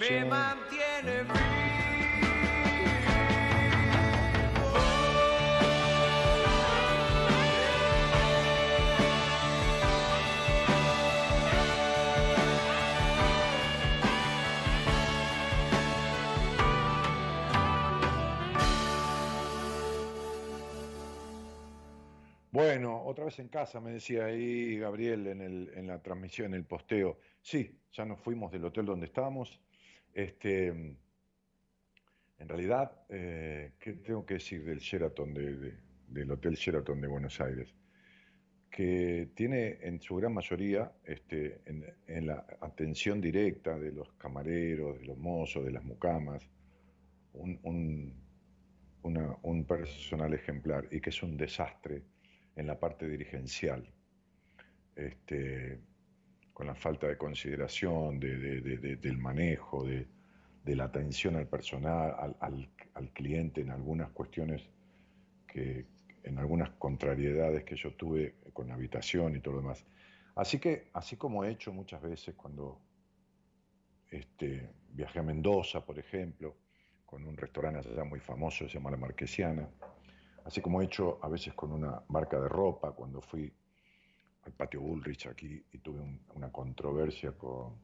[0.00, 1.34] me mantiene vivo.
[22.50, 26.54] Bueno, otra vez en casa, me decía ahí Gabriel en, el, en la transmisión, en
[26.54, 27.18] el posteo.
[27.42, 29.60] Sí, ya nos fuimos del hotel donde estábamos.
[30.14, 30.98] Este, en
[32.48, 35.74] realidad, eh, ¿qué tengo que decir del Sheraton, de- de-
[36.08, 37.74] del Hotel Sheraton de Buenos Aires?
[38.70, 45.06] Que tiene en su gran mayoría, este, en, la atención directa de los camareros, de
[45.06, 46.48] los mozos, de las mucamas,
[47.32, 48.14] un
[49.68, 52.02] personal ejemplar y que es un desastre
[52.56, 53.88] en la parte dirigencial,
[54.96, 55.78] este,
[56.54, 60.06] con la falta de consideración de- de- de- de- del manejo, de
[60.64, 64.62] la atención al personal, al, al- al cliente en algunas cuestiones
[65.46, 65.84] que,
[66.22, 69.84] en algunas contrariedades que yo tuve con la habitación y todo lo demás.
[70.36, 72.80] Así que, así como he hecho muchas veces cuando
[74.10, 76.56] este, viajé a Mendoza, por ejemplo,
[77.04, 79.68] con un restaurante allá muy famoso, se llama La Marquesiana,
[80.44, 83.52] así como he hecho a veces con una marca de ropa, cuando fui
[84.44, 87.74] al patio Bullrich aquí y tuve un- una controversia con...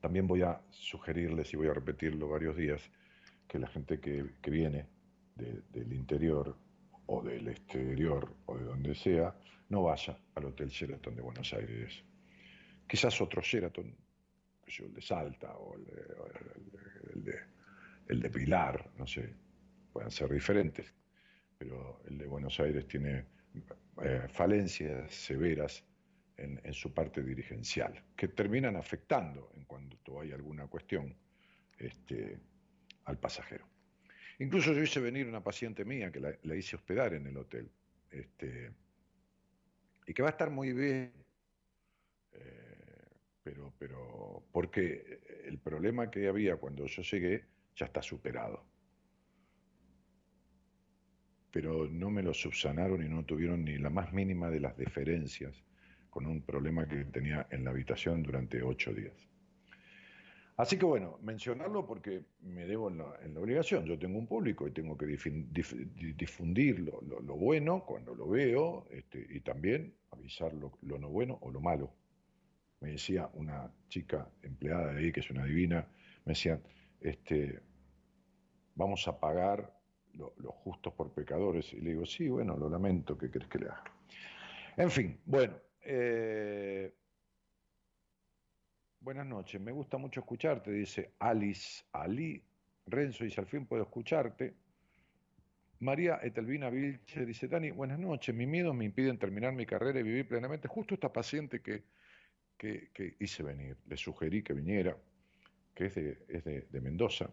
[0.00, 2.82] También voy a sugerirles, y voy a repetirlo varios días,
[3.46, 4.86] que la gente que, que viene
[5.36, 6.56] de- del interior
[7.06, 9.34] o del exterior o de donde sea,
[9.68, 12.02] no vaya al Hotel Sheraton de Buenos Aires.
[12.88, 13.94] Quizás otro Sheraton,
[14.66, 17.40] el de Salta o el de, o el de- el de-
[18.08, 19.34] el de Pilar, no sé,
[19.92, 20.92] puedan ser diferentes,
[21.58, 23.24] pero el de Buenos Aires tiene
[24.02, 25.84] eh, falencias severas
[26.36, 31.14] en, su parte dirigencial, que terminan afectando en cuanto hay alguna cuestión
[31.78, 32.38] este,
[33.04, 33.68] al pasajero.
[34.38, 37.70] Incluso yo hice venir una paciente mía que la, la hice hospedar en el hotel,
[38.10, 38.72] este,
[40.06, 41.12] y que va a estar muy bien,
[42.32, 42.72] eh,
[43.42, 47.44] pero, pero porque el problema que había cuando yo llegué
[47.76, 48.71] ya está superado.
[51.52, 55.64] Pero no me lo subsanaron y no tuvieron ni la más mínima de las deferencias
[56.10, 59.28] con un problema que tenía en la habitación durante ocho días.
[60.56, 63.84] Así que bueno, mencionarlo porque me debo en la, en la obligación.
[63.86, 68.86] Yo tengo un público y tengo que difundir lo, lo- lo bueno cuando lo veo
[68.90, 71.94] este, y también avisar lo, lo no bueno o lo malo.
[72.80, 75.88] Me decía una chica empleada de ahí, que es una divina,
[76.24, 76.60] me decía,
[77.00, 77.60] este,
[78.74, 79.81] vamos a pagar
[80.14, 81.72] lo- los justos por pecadores.
[81.72, 83.84] Y le digo, sí, bueno, lo lamento, ¿qué crees que le haga?
[84.76, 85.54] En fin, bueno.
[85.82, 86.92] eh,
[89.00, 92.40] Buenas noches, me gusta mucho escucharte, dice Alice Ali.
[92.86, 94.54] Renzo dice, al fin puedo escucharte.
[95.80, 100.04] María Etelvina Vilche dice, Dani, buenas noches, mis miedos me impiden terminar mi carrera y
[100.04, 100.68] vivir plenamente.
[100.68, 101.82] Justo esta paciente que,
[102.56, 104.96] que, que hice venir, le sugerí que viniera,
[105.74, 107.28] que es, de, es de, de Mendoza.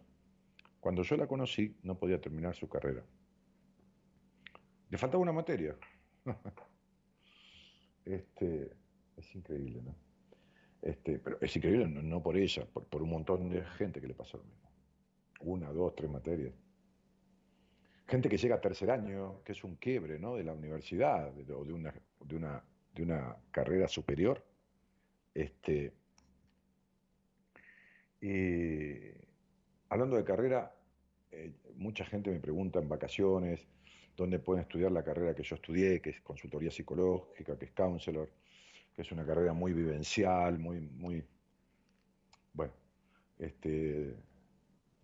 [0.80, 3.04] Cuando yo la conocí, no podía terminar su carrera.
[4.88, 5.76] Le faltaba una materia.
[8.04, 8.72] este,
[9.16, 9.94] es increíble, ¿no?
[10.82, 14.38] Este, pero es increíble, no, por ella, por, un montón de gente que le pasa
[14.38, 14.70] lo mismo.
[15.40, 16.54] Una, dos, tres materias.
[18.06, 20.34] Gente que llega a tercer año, que es un quiebre ¿no?
[20.34, 22.64] de la universidad de- o de una, de, una,
[22.94, 24.44] de una carrera superior.
[25.34, 25.92] Este,
[28.20, 29.29] y
[29.90, 30.74] hablando de carrera,
[31.32, 33.68] eh, mucha gente me pregunta en vacaciones
[34.16, 38.30] dónde pueden estudiar la carrera que yo estudié, que es consultoría psicológica, que es counselor
[38.94, 41.24] que es una carrera muy vivencial, muy, muy,
[42.52, 42.72] bueno,
[43.38, 44.16] este,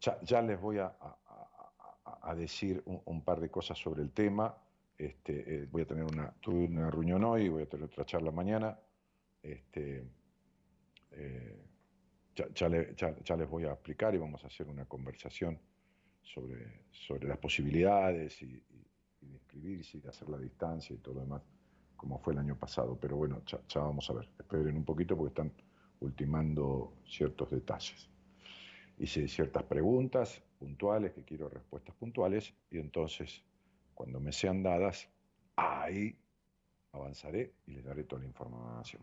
[0.01, 4.57] ya, les voy a, a- decir un, un par de cosas sobre el tema.
[4.99, 8.31] Este, eh, voy a tener una, tuve una reunión hoy, voy a tener otra charla
[8.31, 8.79] mañana.
[9.43, 10.05] Este,
[11.13, 11.57] eh,
[12.37, 15.59] ya, ya le- ya- ya les voy a explicar y vamos a hacer una conversación
[16.23, 18.87] sobre, sobre las posibilidades y, y-
[19.23, 21.43] y de inscribirse y de hacer la distancia y todo lo demás
[21.97, 24.29] como fue el año pasado, pero bueno, ya, ya vamos a ver.
[24.39, 25.53] Esperen un poquito porque están
[26.01, 28.09] ultimando ciertos detalles.
[28.99, 33.43] Hice ciertas preguntas puntuales, que quiero respuestas puntuales, y entonces,
[33.95, 35.09] cuando me sean dadas,
[35.57, 36.19] ahí
[36.93, 39.03] avanzaré y les daré toda la información.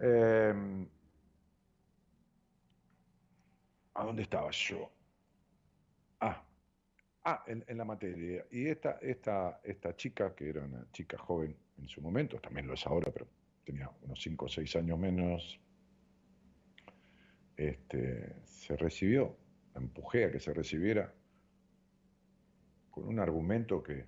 [0.00, 0.86] Eh,
[3.96, 4.90] ¿A dónde estaba yo?
[6.20, 6.46] Ah,
[7.28, 8.46] Ah, en, la materia.
[8.52, 12.74] Y esta, esta, esta chica, que era una chica joven en su momento, también lo
[12.74, 13.26] es ahora, pero
[13.64, 15.58] tenía unos 5 o 6 años menos,
[17.56, 19.36] este, se recibió,
[19.74, 21.12] empujé a que se recibiera
[22.92, 24.04] con un argumento que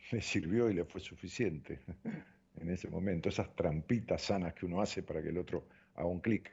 [0.12, 1.80] le sirvió y le fue suficiente
[2.60, 5.66] en ese momento, esas trampitas sanas que uno hace para que el otro
[5.96, 6.52] haga un clic.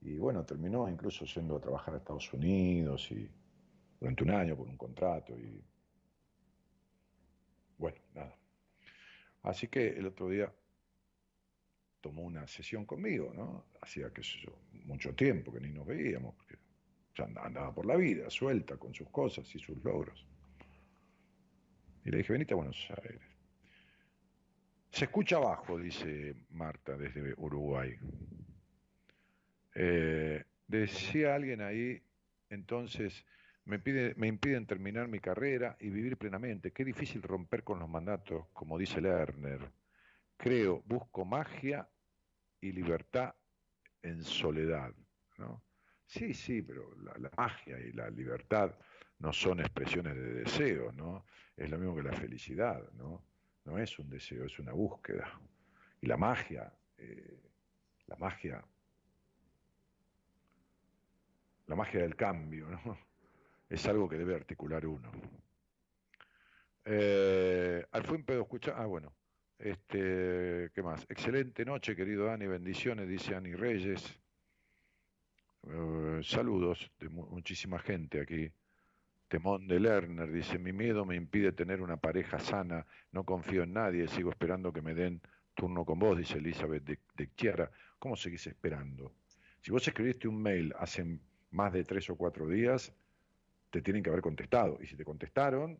[0.00, 3.28] Y bueno, terminó incluso yendo a trabajar a Estados Unidos y
[3.98, 5.62] durante un año por un contrato y
[7.78, 8.36] bueno, nada.
[9.42, 10.52] Así que el otro día
[12.00, 13.66] tomó una sesión conmigo, ¿no?
[13.80, 16.56] Hacía, sé yo, mucho tiempo que ni nos veíamos, porque
[17.14, 20.26] ya andaba por la vida, suelta con sus cosas y sus logros.
[22.04, 23.22] Y le dije, venite a Buenos Aires.
[24.90, 27.96] Se escucha abajo, dice Marta desde Uruguay.
[29.80, 32.02] Eh, decía alguien ahí,
[32.50, 33.24] entonces,
[33.64, 36.72] me, pide, me impiden terminar mi carrera y vivir plenamente.
[36.72, 39.70] Qué difícil romper con los mandatos, como dice Lerner.
[40.36, 41.88] Creo, busco magia
[42.60, 43.36] y libertad
[44.02, 44.92] en soledad.
[45.36, 45.62] ¿no?
[46.06, 48.74] Sí, sí, pero la, magia y la libertad
[49.20, 51.24] no son expresiones de deseo, ¿no?
[51.56, 53.22] Es lo mismo que la felicidad, ¿no?
[53.64, 55.40] No es un deseo, es una búsqueda.
[56.00, 57.38] Y la magia, eh,
[58.06, 58.64] la magia,
[61.68, 62.98] la magia del cambio, ¿no?
[63.70, 65.12] Es algo que debe articular uno.
[66.86, 69.12] Eh, al fin puedo escuchar, ah, bueno,
[69.58, 71.04] este, ¿qué más?
[71.10, 74.18] Excelente noche, querido Dani, bendiciones, dice Ani Reyes.
[75.68, 78.50] Eh, saludos de muchísima gente aquí.
[79.28, 83.74] Temón de Lerner dice, mi miedo me impide tener una pareja sana, no confío en
[83.74, 85.20] nadie, sigo esperando que me den
[85.52, 87.70] turno con vos, dice Elizabeth de, de Chiara.
[87.98, 89.12] ¿Cómo seguís esperando?
[89.60, 91.18] Si vos escribiste un mail hace
[91.50, 92.92] más de tres o cuatro días,
[93.70, 94.78] te tienen que haber contestado.
[94.80, 95.78] Y si te contestaron,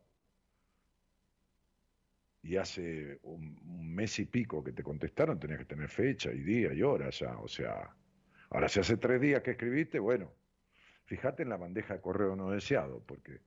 [2.43, 3.59] y hace un,
[3.95, 7.37] mes y pico que te contestaron, tenías que tener fecha y día y hora ya.
[7.39, 7.95] O sea,
[8.51, 10.33] ahora si hace tres días que escribiste, bueno,
[11.05, 13.41] fíjate en la bandeja de correo no deseado, porque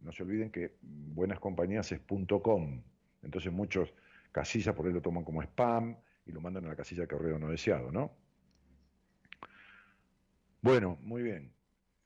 [0.00, 2.00] no se olviden que buenas compañías es
[2.42, 2.82] .com.
[3.22, 3.94] Entonces muchos
[4.32, 5.96] casillas por ahí lo toman como spam
[6.26, 8.25] y lo mandan a la casilla de correo no deseado, ¿no?
[10.62, 11.52] Bueno, muy bien.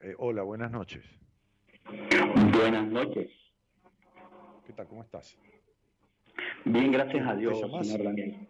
[0.01, 1.05] Eh, hola, buenas noches.
[2.53, 3.31] Buenas noches.
[4.67, 4.87] ¿Qué tal?
[4.87, 5.37] ¿Cómo estás?
[6.65, 8.49] Bien, gracias a Dios, señor Daniel.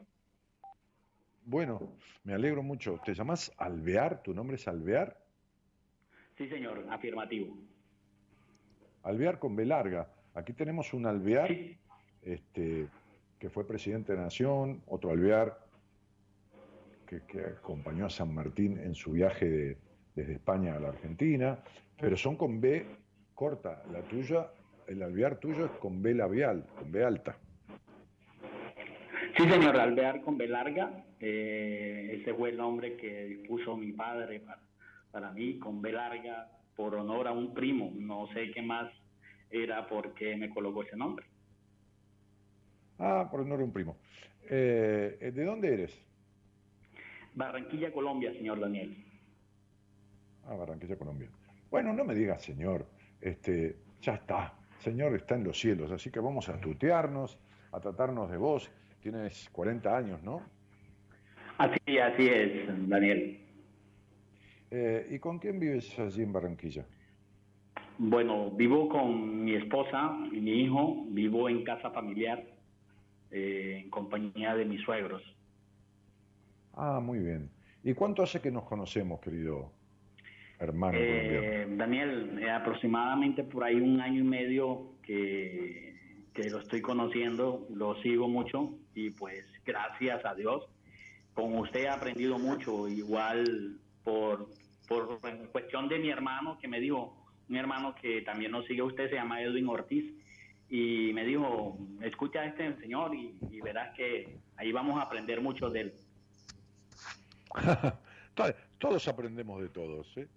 [1.44, 3.01] Bueno, me alegro mucho.
[3.05, 4.22] ¿Te llamas Alvear?
[4.22, 5.16] ¿Tu nombre es Alvear?
[6.36, 7.57] Sí, señor, afirmativo.
[9.03, 10.09] Alvear con B larga.
[10.34, 11.51] Aquí tenemos un Alvear
[12.22, 12.88] este,
[13.38, 15.59] que fue presidente de la Nación, otro Alvear
[17.07, 19.76] que, acompañó a San Martín en su viaje
[20.21, 21.59] desde España a la Argentina,
[21.99, 22.85] pero son con B
[23.35, 23.83] corta.
[23.91, 24.49] La tuya,
[24.87, 27.39] el Alvear tuyo es con B labial, con B alta.
[29.37, 31.05] Sí, señor, Alvear con B larga.
[31.18, 34.43] Eh, ese fue el nombre que puso mi padre
[35.11, 37.91] para, mí, con B larga, por honor a un primo.
[37.95, 38.93] No sé qué más
[39.51, 41.25] era porque me colocó ese nombre.
[42.99, 43.97] Ah, por honor a un primo.
[44.51, 46.05] Eh, ¿De dónde eres?
[47.35, 49.10] Barranquilla, Colombia, señor Daniel.
[50.51, 51.30] Ah, Barranquilla, Colombia.
[51.70, 52.84] Bueno, no me digas señor,
[53.20, 57.38] este, ya está, señor está en los cielos, así que vamos a tutearnos,
[57.72, 58.70] a tratarnos de vos
[59.01, 60.42] Tienes 40 años, ¿no?
[61.57, 63.40] Así, así es, Daniel.
[64.70, 66.84] Eh, ¿Y con quién vives allí en Barranquilla?
[67.98, 72.44] Bueno, vivo con mi esposa y mi hijo, vivo en casa familiar,
[73.30, 75.22] eh, en compañía de mis suegros.
[76.74, 77.51] Ah, muy bien.
[77.82, 79.72] ¿Y cuánto hace que nos conocemos, querido
[80.61, 85.91] hermano eh, Daniel, aproximadamente por ahí un año y medio que
[86.35, 90.65] que lo estoy conociendo, lo sigo mucho y pues gracias a Dios,
[91.35, 94.49] con usted he aprendido mucho, igual por,
[94.89, 97.17] por cuestión de mi hermano que me dijo,
[97.49, 100.15] un hermano que también nos sigue usted, se llama Edwin Ortiz,
[100.69, 105.69] y me dijo, escucha a este señor y, verás que ahí vamos a aprender mucho
[105.69, 105.95] de él.
[108.79, 110.29] todos aprendemos de todos, ¿eh?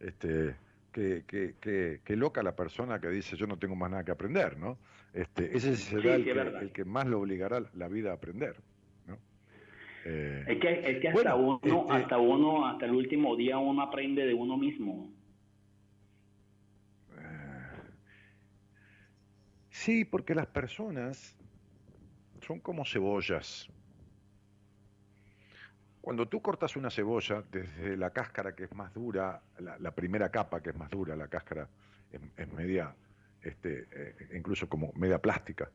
[0.00, 0.56] Este,
[0.92, 4.58] que, que, que, loca la persona que dice yo no tengo más nada que aprender,
[4.58, 4.78] ¿no?
[5.12, 8.56] Este, ese será el, que, más lo obligará la vida a aprender,
[9.06, 9.18] ¿no?
[10.04, 13.82] Eh, es que, es que hasta uno, este hasta uno, hasta el último día uno
[13.82, 15.12] aprende de uno mismo.
[17.18, 17.66] Eh,
[19.68, 21.36] sí, porque las personas
[22.40, 23.68] son como cebollas.
[26.00, 30.62] Cuando tú cortas una cebolla, desde la cáscara que es más dura, la, primera capa
[30.62, 31.68] que es más dura, la cáscara
[32.36, 32.94] es, media,
[33.42, 35.70] este, eh, incluso como media plástica,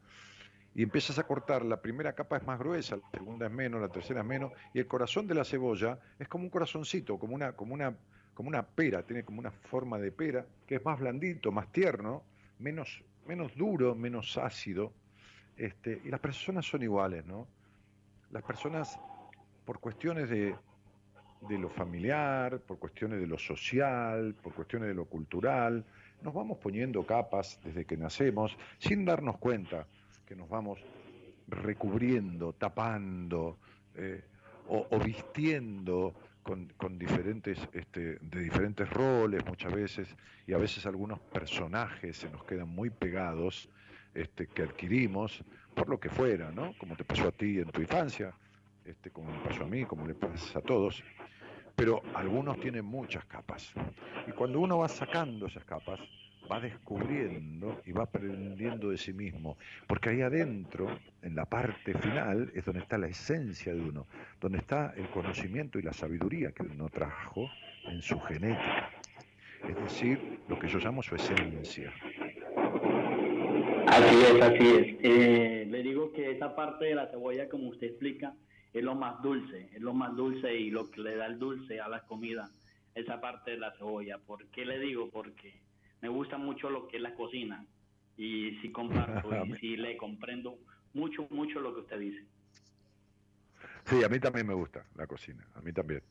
[0.73, 3.87] y empiezas a cortar, la primera capa es más gruesa, la segunda es menos, la
[3.87, 7.53] tercera es menos, y el corazón de la cebolla es como un corazoncito, como una,
[7.53, 7.95] como una,
[8.33, 12.23] como una pera, tiene como una forma de pera, que es más blandito, más tierno,
[12.59, 14.91] menos, menos duro, menos ácido,
[15.55, 17.47] este, y las personas son iguales, ¿no?
[18.31, 18.99] Las personas,
[19.65, 20.55] por cuestiones de,
[21.47, 25.83] de lo familiar, por cuestiones de lo social, por cuestiones de lo cultural,
[26.21, 29.85] nos vamos poniendo capas desde que nacemos sin darnos cuenta
[30.25, 30.79] que nos vamos
[31.47, 33.57] recubriendo, tapando
[33.95, 34.23] eh,
[34.67, 40.15] o, vistiendo con, diferentes, este, de diferentes roles muchas veces
[40.47, 43.69] y a veces algunos personajes se nos quedan muy pegados
[44.13, 45.43] este, que adquirimos
[45.75, 46.73] por lo que fuera, ¿no?
[46.79, 48.33] Como te pasó a ti en tu infancia,
[48.85, 51.03] este, como me pasó a mí, como le pasa a todos.
[51.75, 53.73] Pero algunos tienen muchas capas.
[54.27, 55.99] Y cuando uno va sacando esas capas,
[56.49, 59.57] va descubriendo y va aprendiendo de sí mismo.
[59.87, 60.87] Porque ahí adentro,
[61.21, 64.07] en la parte final, es donde está la esencia de uno,
[64.39, 67.49] donde está el conocimiento y la sabiduría que uno trajo
[67.85, 68.89] en su genética.
[69.67, 71.91] Es decir, lo que yo llamo su esencia.
[73.87, 74.97] Así es, así es.
[75.01, 78.33] Eh, le digo que esa parte de la cebolla, como usted explica,
[78.75, 81.79] es lo más dulce, es lo más dulce y lo que le da el dulce
[81.79, 82.49] a la comida,
[82.93, 84.17] esa parte de la cebolla.
[84.17, 85.09] ¿Por qué le digo?
[85.09, 85.61] Porque
[86.01, 87.65] me gusta mucho lo que es la cocina
[88.17, 90.59] y si comparto y si le comprendo
[90.93, 92.25] mucho, mucho lo que usted dice.
[93.85, 96.01] Sí, a mí también me gusta la cocina, a mí también.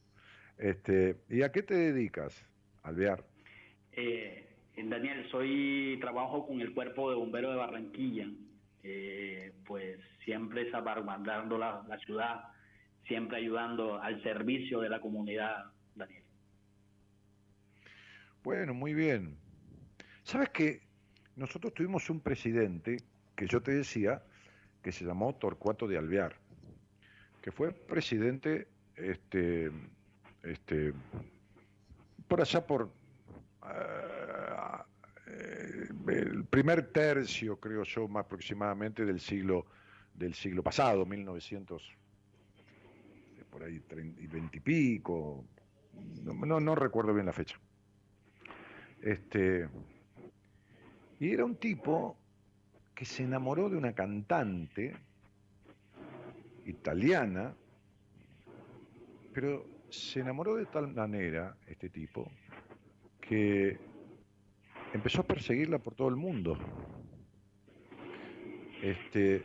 [0.57, 2.47] Este, ¿Y a qué te dedicas,
[2.83, 3.27] Alvear?
[3.93, 8.27] Eh, Daniel, soy trabajo con el cuerpo de bomberos de Barranquilla,
[8.83, 12.54] eh, pues siempre salvaguardando la, la ciudad,
[13.07, 16.23] siempre ayudando al servicio de la comunidad, Daniel.
[18.43, 19.37] Bueno, muy bien.
[20.23, 20.81] ¿Sabes que
[21.37, 22.99] nosotros tuvimos un presidente
[23.37, 24.23] que yo te decía
[24.83, 26.37] que se llamó Torcuato de Alvear,
[27.43, 29.71] que fue presidente este,
[30.43, 30.93] este,
[32.29, 32.91] por allá por
[35.27, 39.67] eh, el primer tercio, creo yo, más aproximadamente del siglo
[40.15, 41.83] del siglo pasado, 1900,
[43.55, 45.45] por ahí, veinte y pico,
[46.25, 47.57] no, no recuerdo bien la fecha.
[49.01, 49.69] Este,
[51.21, 52.19] y era un tipo
[52.97, 54.97] que se enamoró de una cantante
[56.67, 57.55] italiana,
[59.33, 62.29] pero se enamoró de tal manera, este tipo,
[63.21, 63.79] que
[64.93, 66.59] empezó a perseguirla por todo el mundo.
[68.83, 69.45] Este,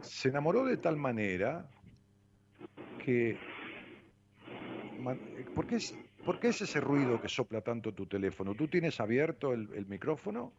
[0.00, 1.68] se enamoró de tal manera
[3.08, 3.38] que...
[5.54, 5.96] ¿Por qué, es,
[6.26, 8.54] ¿Por qué es ese ruido que sopla tanto tu teléfono?
[8.54, 10.52] ¿Tú tienes abierto el micrófono?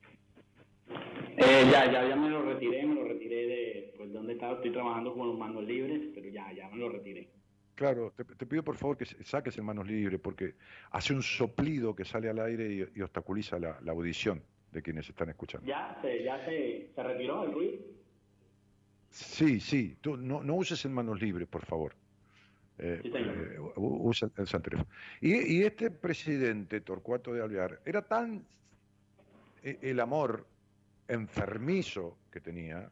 [1.37, 4.71] Eh, ya, ya, ya me lo retiré, me lo retiré de pues, donde estaba, estoy
[4.71, 7.29] trabajando con los manos libres, pero ya, ya me lo retiré.
[7.75, 10.55] Claro, te, pido por favor que saques el manos libres porque
[10.91, 14.41] hace un soplido que sale al aire y, obstaculiza la, audición
[14.71, 15.67] de quienes están escuchando.
[15.67, 17.77] ¿Ya se, ya se, se retiró el ruido?
[19.11, 21.93] Sí, sí, tú no, no uses el manos libres, por favor.
[22.81, 24.85] Eh, eh, usa el,
[25.19, 28.45] Y, y, este presidente, Torcuato de Alvear, era tan
[29.61, 30.47] el amor
[31.09, 32.89] enfermizo que tenía,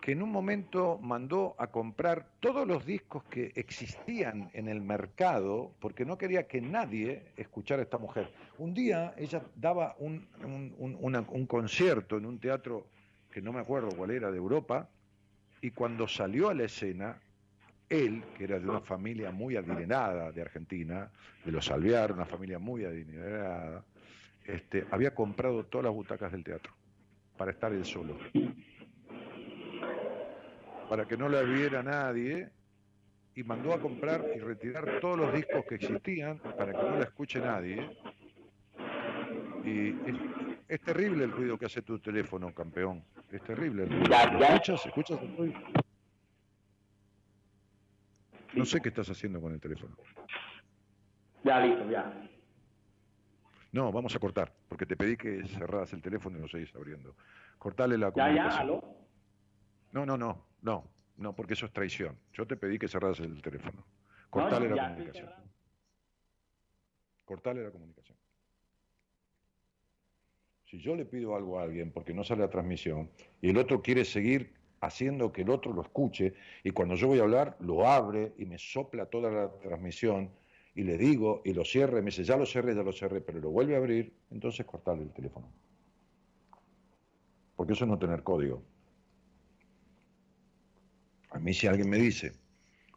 [0.00, 5.72] que en un momento mandó a comprar todos los discos que existían en el mercado,
[5.78, 8.32] porque no quería que nadie escuchara a esta mujer.
[8.58, 12.88] Un día ella daba un, un, concierto en un teatro
[13.30, 14.90] que no me acuerdo cuál era, de Europa,
[15.60, 17.20] y cuando salió a la escena,
[17.92, 21.10] él, que era de una familia muy adinerada de Argentina,
[21.44, 23.84] de los Alvear, una familia muy adinerada,
[24.46, 26.72] este, había comprado todas las butacas del teatro
[27.36, 28.16] para estar él solo.
[30.88, 32.48] Para que no la viera nadie
[33.34, 37.04] y mandó a comprar y retirar todos los discos que existían para que no la
[37.04, 37.90] escuche nadie.
[39.64, 39.94] Y
[40.68, 43.04] es, terrible el ruido que hace tu teléfono, campeón.
[43.30, 44.14] Es terrible el ruido.
[44.40, 44.86] ¿Escuchas?
[44.86, 45.60] ¿Escuchas el ruido?
[48.54, 49.96] No sé qué estás haciendo con el teléfono.
[51.44, 52.12] Ya, listo, ya.
[53.72, 57.16] No, vamos a cortar, porque te pedí que cerraras el teléfono y lo seguís abriendo.
[57.58, 58.50] Cortale la comunicación.
[58.50, 58.96] Ya, ya, ¿aló?
[59.92, 62.18] No, no, no, no, no, porque eso es traición.
[62.32, 63.84] Yo te pedí que cerraras el teléfono.
[64.28, 65.30] Cortale la comunicación.
[67.24, 68.18] Cortale la comunicación.
[70.64, 73.82] Si yo le pido algo a alguien porque no sale la transmisión y el otro
[73.82, 77.86] quiere seguir haciendo que el otro lo escuche y cuando yo voy a hablar lo
[77.88, 80.30] abre y me sopla toda la transmisión
[80.74, 83.38] y le digo y lo cierre, me dice ya lo cerré, ya lo cerré, pero
[83.38, 85.50] lo vuelve a abrir, entonces cortarle el teléfono.
[87.54, 88.64] Porque eso es no tener código.
[91.30, 92.32] A mí si alguien me dice,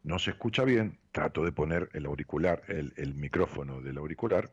[0.03, 4.51] no se escucha bien, trato de poner el auricular, el, el micrófono del auricular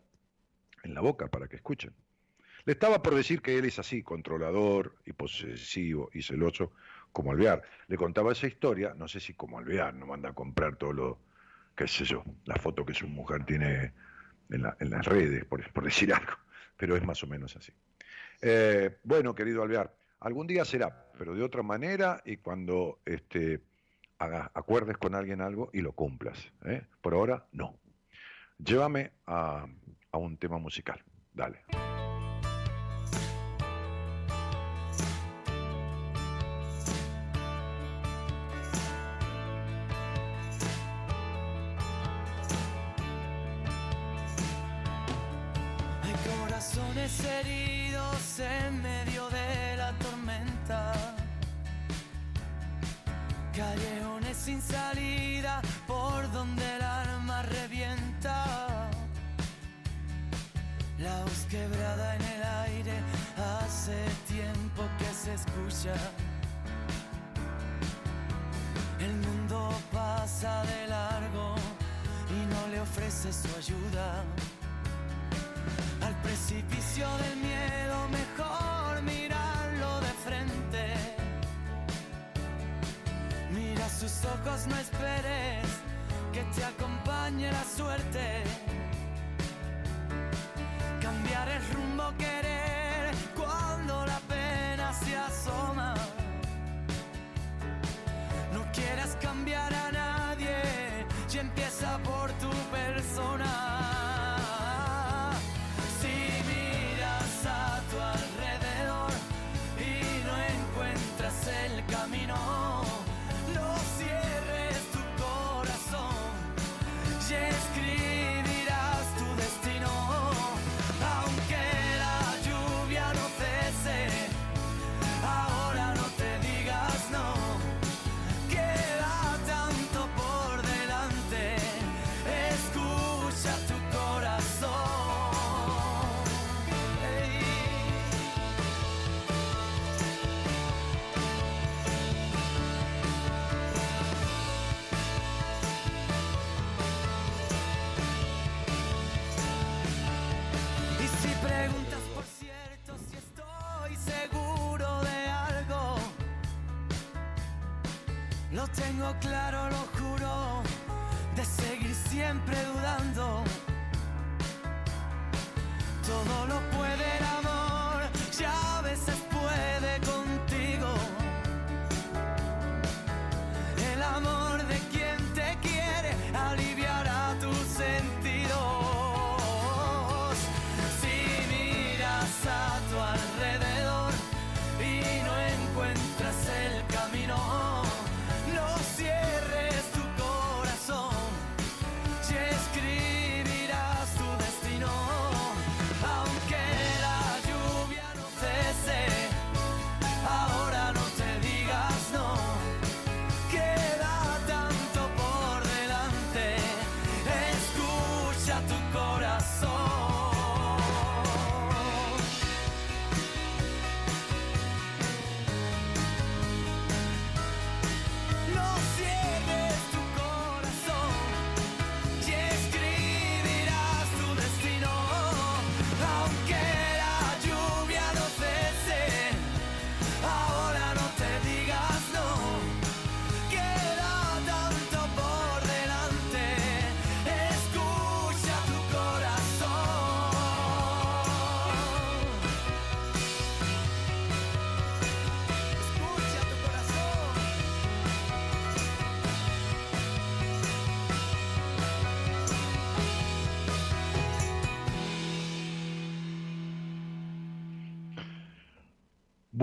[0.85, 1.95] en la boca para que escuchen.
[2.65, 6.73] Le estaba por decir que él es así, controlador y posesivo y celoso
[7.13, 7.63] como Alvear.
[7.89, 11.19] Le contaba esa historia, no sé si como Alvear no manda a comprar todo lo,
[11.77, 13.93] qué sé yo, la foto que su mujer tiene
[14.51, 16.33] en, las redes, por, decir algo,
[16.77, 17.73] pero es más o menos así.
[18.41, 23.61] Eh, bueno, querido Alvear, algún día será, pero de otra manera y cuando este,
[24.19, 26.53] acuerdes con alguien algo y lo cumplas.
[26.65, 26.83] ¿eh?
[27.01, 27.79] Por ahora, no.
[28.59, 29.67] Llévame a
[30.13, 31.03] un tema musical.
[31.35, 31.65] Dale.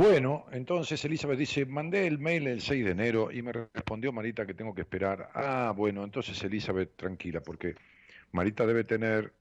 [0.10, 4.44] Bueno, entonces Elizabeth dice, mandé el mail el 6 de enero y me respondió Marita
[4.44, 5.30] que tengo que esperar.
[5.36, 7.76] Ah, bueno, entonces Elizabeth, tranquila, porque
[8.32, 9.32] Marita debe tener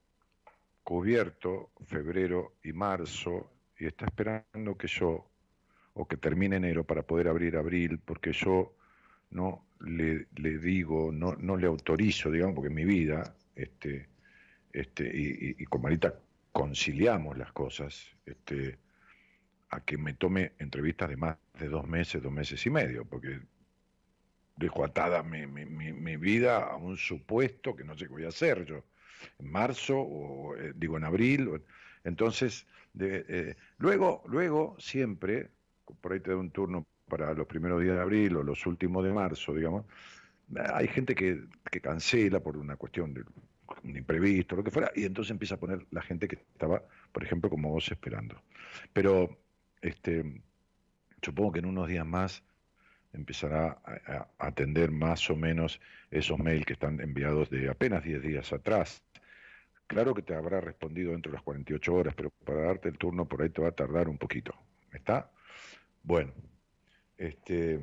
[0.84, 5.30] cubierto febrero y marzo y está esperando que yo
[5.94, 8.74] o que termine enero para poder abrir abril, porque yo
[9.30, 10.26] no le,
[10.58, 14.10] digo, no, no le autorizo, digamos, porque en mi vida, este,
[14.74, 16.14] este, y, con Marita
[16.52, 18.76] conciliamos las cosas, este,
[19.70, 23.40] a que me tome entrevistas de más de dos meses, dos meses y medio, porque
[24.56, 28.64] dejo atada mi, mi, vida a un supuesto que no sé qué voy a hacer
[28.64, 28.84] yo,
[29.38, 31.62] en marzo, o eh, digo en abril,
[32.04, 35.50] entonces, de, eh, luego, luego, siempre,
[36.00, 39.04] por ahí te doy un turno para los primeros días de abril o los últimos
[39.04, 39.84] de marzo, digamos,
[40.56, 43.22] hay gente que, que cancela por una cuestión de
[43.84, 47.22] un imprevisto, lo que fuera, y entonces empieza a poner la gente que estaba, por
[47.22, 48.42] ejemplo, como vos esperando.
[48.92, 49.38] Pero
[49.88, 50.42] este,
[51.22, 52.42] supongo que en unos días más
[53.12, 55.80] empezará a, atender más o menos
[56.10, 59.02] esos mails que están enviados de apenas 10 días atrás.
[59.86, 63.26] Claro que te habrá respondido dentro de las 48 horas, pero para darte el turno
[63.26, 64.54] por ahí te va a tardar un poquito.
[64.92, 65.30] ¿Está?
[66.02, 66.32] Bueno,
[67.16, 67.80] este,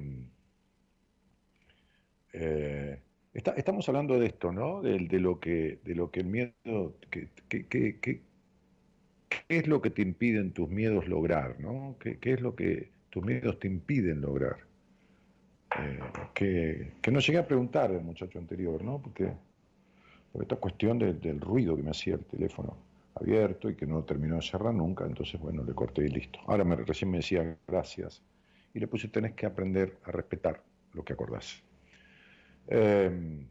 [2.33, 2.99] eh,
[3.33, 4.81] estamos hablando de esto, ¿no?
[4.81, 8.21] De, de, lo que, de lo que el miedo, que,
[9.29, 11.95] ¿qué es lo que te impiden tus miedos lograr, ¿no?
[11.99, 14.57] ¿Qué, es lo que tus miedos te impiden lograr?
[15.79, 19.01] Eh, que, no llegué a preguntar al muchacho anterior, ¿no?
[19.01, 19.31] Porque,
[20.31, 22.77] por esta cuestión del ruido que me hacía el teléfono
[23.15, 26.39] abierto y que no terminó de cerrar nunca, entonces, bueno, le corté y listo.
[26.47, 28.21] Ahora recién me decía gracias
[28.73, 30.61] y le puse, tenés que aprender a respetar
[30.93, 31.63] lo que acordás.
[32.67, 33.47] Em,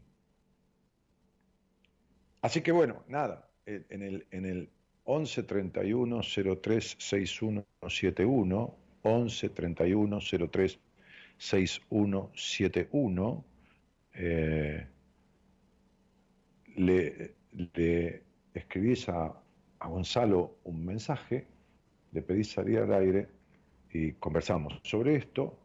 [2.41, 4.69] así que bueno, nada, en el, en el
[5.05, 6.21] 11 31
[6.61, 10.19] 03 6171, 11 31
[10.51, 10.79] 03
[11.37, 13.45] 6171,
[14.13, 14.87] eh,
[16.75, 17.35] le,
[17.73, 19.33] le escribís a,
[19.79, 21.47] a Gonzalo un mensaje,
[22.11, 23.27] le pedís salir al aire
[23.91, 25.57] y conversamos sobre esto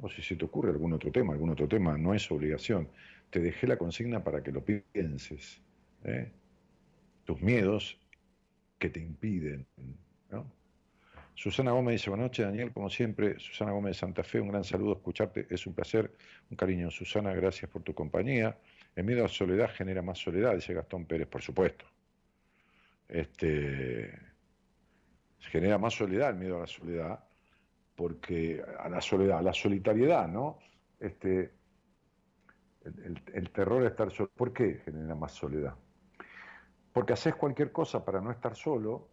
[0.00, 2.88] o si se te ocurre algún otro tema, algún otro tema, no es obligación.
[3.30, 5.60] Te dejé la consigna para que lo pienses.
[6.04, 6.30] ¿eh?
[7.24, 7.98] Tus miedos
[8.84, 9.66] que te impiden.
[11.34, 14.62] Susana Gómez dice, buenas noches Daniel, como siempre, Susana Gómez de Santa Fe, un gran
[14.62, 16.12] saludo, escucharte, es un placer,
[16.50, 16.90] un cariño.
[16.90, 18.58] Susana, gracias por tu compañía.
[18.94, 21.86] El miedo a la soledad genera más soledad, dice Gastón Pérez, por supuesto.
[23.08, 24.12] Este,
[25.38, 27.24] genera más soledad el miedo a la soledad,
[27.96, 30.58] porque a la soledad, a la solitariedad, ¿no?
[31.00, 31.52] Este,
[33.32, 34.30] el, terror de estar solo.
[34.36, 35.74] ¿Por qué genera más soledad?
[36.94, 39.08] Porque haces cualquier cosa para no estar solo,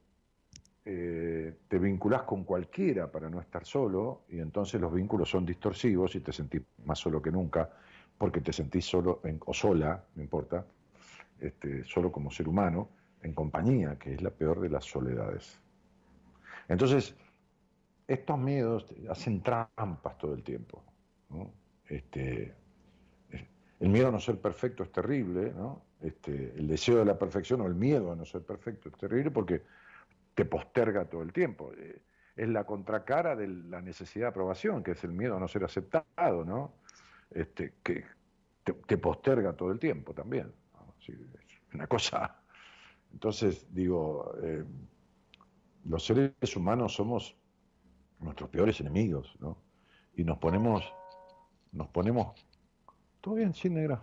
[0.85, 6.13] eh, te vinculás con cualquiera para no estar solo, y entonces los vínculos son distorsivos
[6.15, 7.71] y te sentís más solo que nunca,
[8.19, 10.63] porque te sentís solo o sola, no importa,
[11.39, 12.87] este, solo como ser humano,
[13.23, 15.59] en compañía, que es la peor de las soledades.
[16.67, 17.15] Entonces,
[18.07, 20.83] estos miedos hacen trampas todo el tiempo.
[21.89, 22.53] Este,
[23.79, 25.51] el miedo a no ser perfecto es terrible,
[26.01, 29.31] este, el deseo de la perfección o el miedo a no ser perfecto es terrible
[29.31, 29.61] porque
[30.33, 31.71] te posterga todo el tiempo.
[31.77, 32.01] Eh,
[32.35, 35.63] es la contracara de la necesidad de aprobación, que es el miedo a no ser
[35.63, 36.73] aceptado, ¿no?
[37.29, 38.05] Este, que
[38.63, 40.51] te, posterga todo el tiempo también.
[41.07, 42.41] es una cosa.
[43.11, 44.63] Entonces, digo, eh,
[45.85, 47.35] los seres humanos somos
[48.19, 49.57] nuestros peores enemigos, ¿no?
[50.15, 50.83] Y nos ponemos,
[51.71, 52.33] nos ponemos,
[53.19, 54.01] todo bien, sin negra,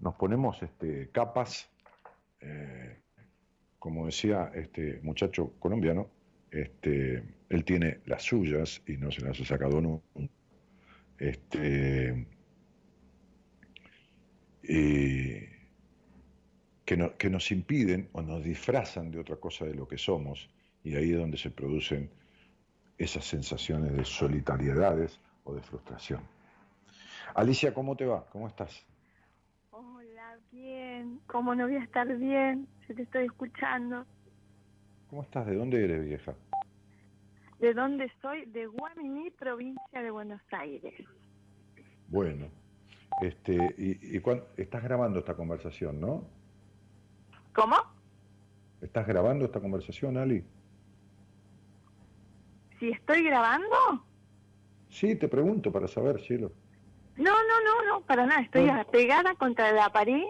[0.00, 1.70] nos ponemos este, capas,
[2.40, 2.98] eh,
[3.78, 6.08] como decía este muchacho colombiano,
[6.50, 10.04] este, él tiene las suyas y no se las ha sacado nunca.
[11.18, 12.26] Este,
[16.84, 20.48] que, que nos impiden o nos disfrazan de otra cosa de lo que somos,
[20.82, 22.10] y ahí es donde se producen
[22.96, 26.22] esas sensaciones de solitariedades o de frustración.
[27.34, 28.28] Alicia, ¿cómo te va?
[28.30, 28.84] ¿Cómo estás?
[31.00, 31.20] Bien.
[31.28, 32.68] ¿Cómo no voy a estar bien?
[32.86, 34.04] Si te estoy escuchando.
[35.08, 35.46] ¿Cómo estás?
[35.46, 36.34] ¿De dónde eres, vieja?
[37.58, 38.44] ¿De dónde soy?
[38.46, 40.94] De Guamini, provincia de Buenos Aires.
[42.08, 42.48] Bueno,
[43.22, 44.22] este, y, y
[44.56, 46.24] estás grabando esta conversación, ¿no?
[47.54, 47.76] ¿Cómo?
[48.82, 50.44] ¿Estás grabando esta conversación, Ali?
[52.78, 53.76] si estoy grabando?
[54.88, 56.50] Sí, te pregunto para saber, cielo.
[57.16, 58.40] No, no, no, no, para nada.
[58.40, 60.24] Estoy pegada contra la pared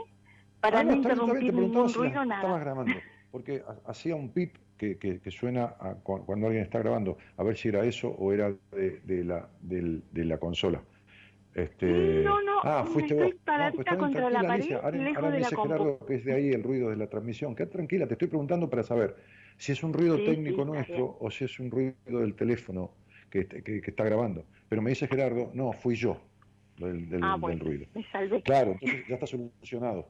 [0.60, 2.42] para ah, no, interrumpir ningún ruido, nada.
[2.42, 2.94] Estabas grabando,
[3.30, 7.84] porque hacía un pip que, que, suena cuando alguien está grabando, a ver si era
[7.84, 10.82] eso o era de, la, de, la consola.
[11.54, 12.22] Este...
[12.22, 13.40] No, no, ah, fuiste estoy vos.
[13.44, 16.62] Paradita pues contra la pared, ahora, lejos de la Gerardo que es de ahí el
[16.62, 17.54] ruido de la transmisión.
[17.54, 19.16] Quédate tranquila, te estoy preguntando para saber
[19.58, 22.92] si es un ruido técnico nuestro o si es un ruido del teléfono
[23.30, 23.46] que,
[23.86, 24.44] está grabando.
[24.68, 26.18] Pero me dice Gerardo, no, fui yo
[26.78, 27.86] del, ah, ruido.
[27.94, 28.42] Me salvé.
[28.42, 30.08] Claro, entonces ya está solucionado.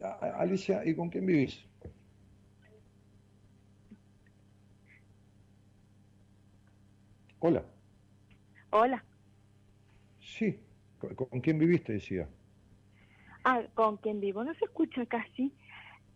[0.00, 1.66] Alicia, ¿y con quién vivís?
[7.38, 7.64] Hola.
[8.70, 9.04] Hola.
[10.18, 10.58] Sí,
[10.98, 11.92] ¿con, quién viviste?
[11.92, 12.28] Decía.
[13.44, 14.42] Ah, ¿con quién vivo?
[14.44, 15.52] No se escucha casi.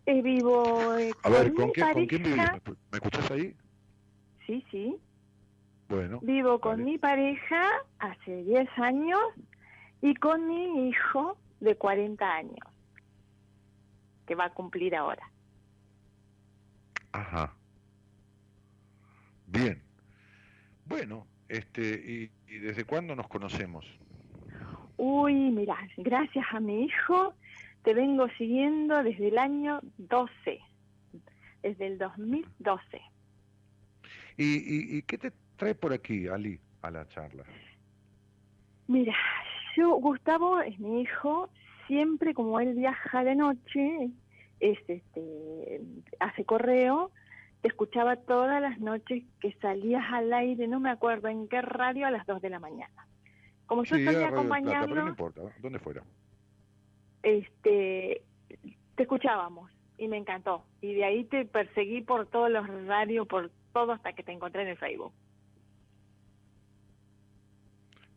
[0.07, 2.39] Eh, vivo eh, A ver, ¿con, quién, ¿con quién vivís?
[2.91, 3.55] ¿Me escuchas ahí?
[4.47, 4.97] Sí, sí.
[5.89, 6.18] Bueno.
[6.22, 7.62] Vivo con mi pareja
[7.99, 9.20] hace 10 años
[10.01, 12.66] y con mi hijo de 40 años,
[14.29, 15.26] que va a cumplir ahora.
[17.12, 17.55] Ajá.
[19.47, 19.83] Bien.
[20.85, 23.87] Bueno, este, ¿y, desde cuándo nos conocemos?
[24.99, 27.35] Uy, mira, gracias a mi hijo
[27.83, 30.61] te vengo siguiendo desde el año 12,
[31.62, 33.01] desde el 2012.
[34.37, 37.45] ¿Y, y, qué te trae por aquí, Ali, a la charla?
[38.89, 39.14] Mira,
[39.74, 41.49] yo, Gustavo es mi hijo,
[41.89, 44.11] siempre como él viaja de noche,
[44.61, 45.80] es, este,
[46.20, 47.11] hace correo,
[47.62, 52.07] te escuchaba todas las noches que salías al aire, no me acuerdo en qué radio,
[52.07, 53.09] a las 2 de la mañana.
[53.66, 54.95] Como yo salía acompañando...
[54.95, 56.05] no importa, ¿dónde fuera?
[57.22, 58.22] Este,
[58.95, 60.64] te escuchábamos y me encantó.
[60.80, 64.62] Y de ahí te perseguí por todos los radios, por todo hasta que te encontré
[64.62, 65.12] en el Facebook.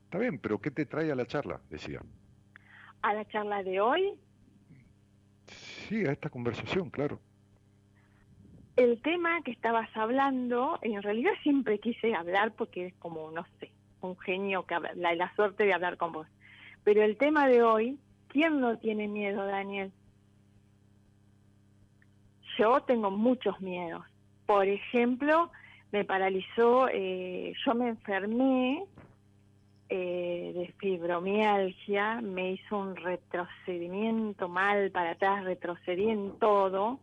[0.05, 1.59] Está bien, pero ¿qué te trae a la charla?
[1.69, 2.01] Decía.
[3.01, 4.13] ¿A la charla de hoy?
[5.47, 7.19] Sí, a esta conversación, claro
[8.75, 13.71] el tema que estabas hablando, en realidad siempre quise hablar porque es como, no sé,
[14.01, 16.27] un genio, que la, la suerte de hablar con vos.
[16.83, 19.91] Pero el tema de hoy, ¿quién no tiene miedo, Daniel?
[22.57, 24.03] Yo tengo muchos miedos.
[24.45, 25.51] Por ejemplo,
[25.91, 28.85] me paralizó, eh, yo me enfermé
[29.93, 37.01] eh, de fibromialgia, me hizo un retrocedimiento mal para atrás, retrocedí en todo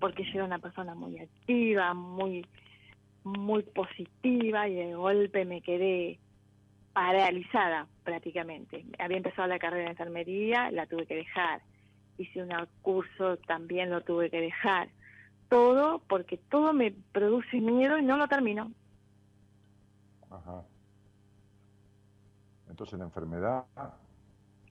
[0.00, 2.44] porque yo era una persona muy activa, muy,
[3.22, 6.18] muy positiva y de golpe me quedé
[6.94, 8.84] paralizada prácticamente.
[8.98, 11.62] Había empezado la carrera de enfermería, la tuve que dejar.
[12.18, 12.50] Hice un
[12.82, 14.88] curso, también lo tuve que dejar.
[15.48, 18.72] Todo porque todo me produce miedo y no lo termino.
[20.28, 20.64] Ajá.
[22.80, 23.64] Entonces la enfermedad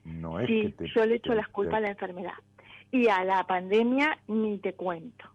[0.03, 2.33] no es sí, que te, yo le echo las culpas a la enfermedad.
[2.89, 5.25] Y a la pandemia ni te cuento.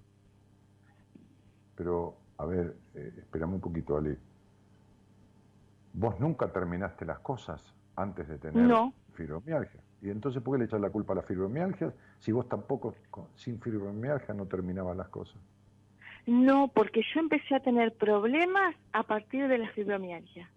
[1.77, 4.19] Pero, a ver, eh, espérame un poquito, Ali.
[5.93, 8.69] Vos nunca terminaste las cosas antes de tener
[9.13, 9.81] fibromialgia.
[10.03, 12.97] ¿Y entonces por qué le echas la culpa a la fibromialgia si vos tampoco
[13.37, 15.41] sin fibromialgia no terminabas las cosas?
[16.27, 20.51] No, porque yo empecé a tener problemas a partir de la fibromialgia.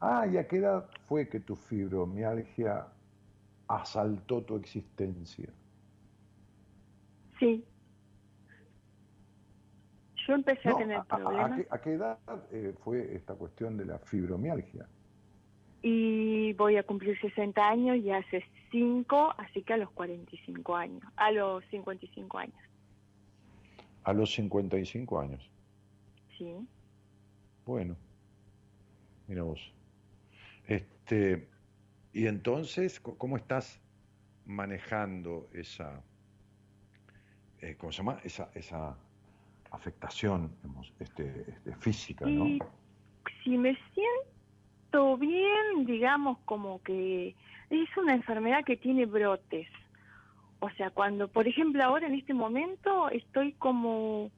[0.00, 2.86] Ah, ¿y a qué edad fue que tu fibromialgia
[3.66, 5.48] asaltó tu existencia?
[7.38, 7.64] Sí.
[10.26, 11.60] Yo empecé a tener problemas.
[11.70, 12.18] A, qué, edad
[12.52, 14.86] eh, fue esta cuestión de la fibromialgia?
[15.82, 21.02] Y voy a cumplir 60 años y hace 5, así que a los 45 años,
[21.16, 22.56] a los 55 años.
[24.04, 25.50] A los 55 años.
[26.36, 26.54] Sí.
[27.64, 27.96] Bueno,
[29.26, 29.60] mira vos.
[30.68, 31.48] Este,
[32.12, 33.80] y entonces, ¿cómo estás
[34.46, 36.04] manejando esa
[37.60, 38.20] eh, ¿cómo se llama?
[38.22, 38.96] Esa, esa
[39.70, 40.52] afectación
[41.00, 42.64] este, este, física, ¿no?
[43.42, 47.34] si me siento bien, digamos, como que
[47.70, 49.68] es una enfermedad que tiene brotes.
[50.60, 54.30] O sea, cuando, por ejemplo, ahora en este momento estoy como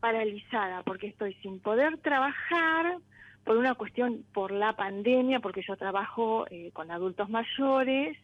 [0.00, 2.98] paralizada porque estoy sin poder trabajar
[3.44, 8.16] por una cuestión, por la pandemia, porque yo trabajo eh, con adultos mayores,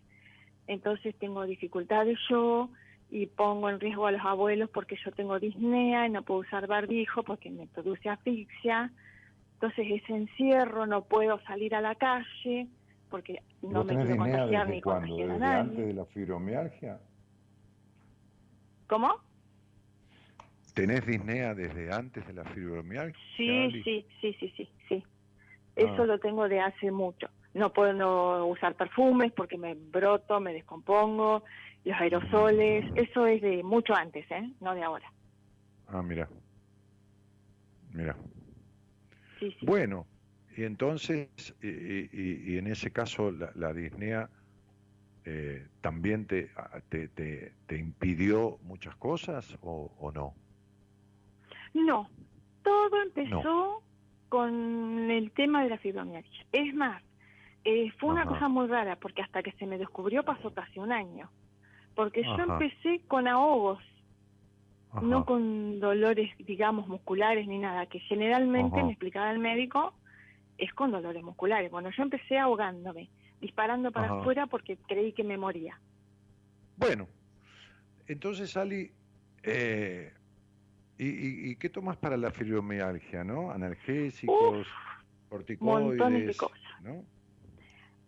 [0.66, 2.70] entonces tengo dificultades yo,
[3.10, 6.66] y pongo en riesgo a los abuelos porque yo tengo disnea y no puedo usar
[6.66, 8.90] barbijo porque me produce asfixia.
[9.54, 12.68] Entonces ese encierro, no puedo salir a la calle
[13.08, 15.60] porque no me quiero contagiar ni contagiar a nadie.
[15.60, 16.98] antes de la fibromialgia?
[18.88, 19.14] ¿Cómo?
[20.76, 23.18] ¿Tenés disnea desde antes de la fibromialgia?
[23.34, 25.04] Sí, sí, sí, sí, sí, sí.
[25.74, 26.06] Eso ah.
[26.06, 27.30] lo tengo de hace mucho.
[27.54, 31.44] No puedo usar perfumes porque me broto, me descompongo,
[31.82, 34.52] los aerosoles, eso es de mucho antes, ¿eh?
[34.60, 35.10] No de ahora.
[35.86, 36.28] Ah, mira.
[37.94, 38.14] Mira.
[39.40, 39.64] Sí, sí.
[39.64, 40.06] Bueno,
[40.58, 44.28] y entonces, y, y, en ese caso, la, la disnea
[45.24, 46.50] eh, también te,
[46.90, 50.34] te, te, impidió muchas cosas o, o no?
[51.84, 52.08] No,
[52.62, 53.82] todo empezó
[54.28, 56.46] con el tema de la fibromialgia.
[56.52, 57.02] Es más,
[57.64, 60.92] eh, fue una cosa muy rara porque hasta que se me descubrió pasó casi un
[60.92, 61.30] año.
[61.94, 63.82] Porque yo empecé con ahogos,
[65.02, 69.94] no con dolores, digamos, musculares ni nada, que generalmente me explicaba el médico
[70.58, 71.70] es con dolores musculares.
[71.70, 73.10] Bueno, yo empecé ahogándome,
[73.40, 75.78] disparando para afuera porque creí que me moría.
[76.76, 77.08] Bueno,
[78.06, 78.92] entonces Ali,
[79.42, 80.12] eh,
[80.98, 83.50] ¿y, qué tomas para la fibromialgia, no?
[83.50, 84.66] Analgésicos,
[85.28, 86.60] corticoides, de cosas.
[86.82, 87.04] ¿no?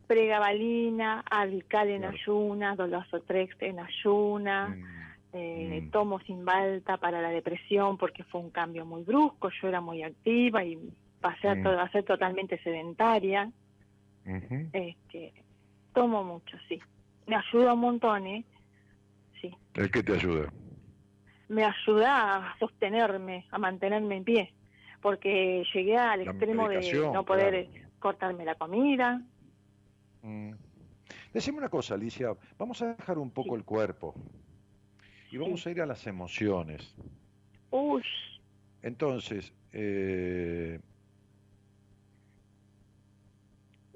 [0.07, 4.84] Pregabalina, Adical en ayuna, Dolazotrex en ayuna, mm,
[5.34, 5.91] eh, mm.
[5.91, 10.64] tomo Simbalta para la depresión porque fue un cambio muy brusco, yo era muy activa
[10.64, 10.78] y
[11.20, 13.51] pasé a, ser totalmente sedentaria.
[14.72, 15.32] este,
[15.93, 16.80] tomo mucho, sí.
[17.26, 18.45] Me ayuda un montón, ¿eh?
[19.41, 19.55] Sí.
[19.74, 20.51] ¿El qué te ayuda?
[21.49, 24.55] Me ayuda a sostenerme, a mantenerme en pie,
[25.01, 27.68] porque llegué al extremo de no poder
[27.99, 29.22] cortarme la comida.
[30.22, 30.53] Mm.
[31.32, 34.14] Decime una cosa, Alicia, vamos a dejar un poco el cuerpo
[35.30, 36.94] y vamos a ir a las emociones.
[37.70, 38.03] Uy.
[38.82, 40.80] Entonces, eh,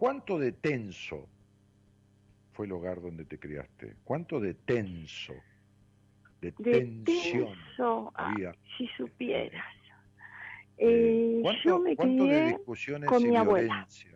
[0.02, 1.28] ¿Cuánto de tenso
[2.50, 3.98] fue el hogar donde te criaste?
[4.02, 5.32] ¿Cuánto de tenso,
[6.42, 7.54] de, tensión
[8.14, 8.54] había?
[8.76, 9.64] si supieras.
[10.76, 14.10] Eh, yo me ¿cuánto de discusiones y violencia?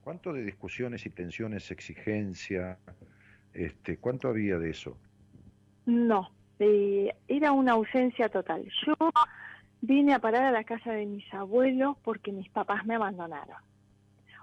[0.00, 2.78] ¿Cuánto de discusiones y tensiones, exigencia?
[3.52, 4.98] Este, ¿Cuánto había de eso?
[5.86, 8.68] No, era una ausencia total.
[8.86, 8.94] Yo
[9.80, 13.56] vine a parar a la casa de mis abuelos porque mis papás me abandonaron.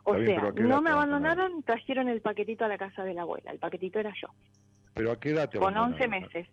[0.06, 3.52] O sea, no me abandonaron, trajeron el paquetito a la casa de la abuela.
[3.52, 4.28] El paquetito era yo.
[4.94, 6.48] ¿Pero a qué edad te Con 11 meses.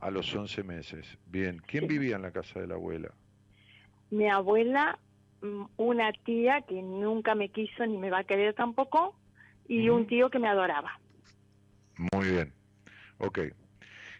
[0.00, 1.18] A los 11 meses.
[1.26, 1.60] Bien.
[1.66, 3.12] ¿Quién vivía en la casa de la abuela?
[4.10, 4.98] Mi abuela,
[5.42, 9.16] mm, una tía que nunca me quiso ni me va a querer tampoco,
[9.68, 11.00] y un tío que me adoraba.
[12.12, 12.52] Muy bien.
[13.18, 13.40] Ok.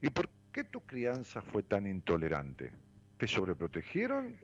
[0.02, 2.72] ¿Y por qué tu crianza fue tan intolerante?
[3.18, 4.36] ¿Te sobreprotegieron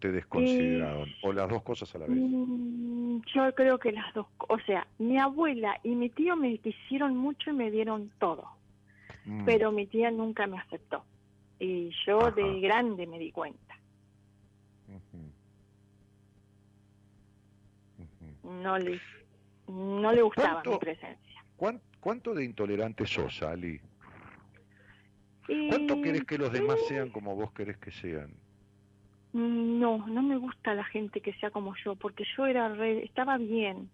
[0.00, 1.08] te desconsideraron?
[1.22, 2.16] ¿O las dos cosas a la vez?
[2.18, 4.26] Mm, yo creo que las dos.
[4.48, 8.48] O sea, mi abuela y mi tío me quisieron mucho y me dieron todo.
[9.26, 9.44] Mm.
[9.44, 11.04] Pero mi tía nunca me aceptó.
[11.58, 13.74] Y yo de grande me di cuenta.
[18.42, 19.00] No le
[19.68, 21.44] no le gustaba mi presencia.
[22.00, 23.80] ¿cuánto, de intolerante sos, Ali?
[25.68, 28.32] ¿Cuánto querés que los demás sean como vos querés que sean?
[29.32, 33.90] No, no me gusta la gente que sea como yo, porque yo era estaba bien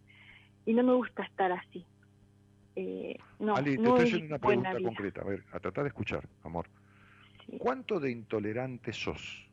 [0.66, 1.84] y no me gusta estar así.
[2.74, 6.26] Eh, no, Ali, te estoy haciendo una pregunta concreta, a ver, a tratar de escuchar,
[6.42, 6.66] amor.
[7.58, 9.48] ¿Cuánto de intolerante sos?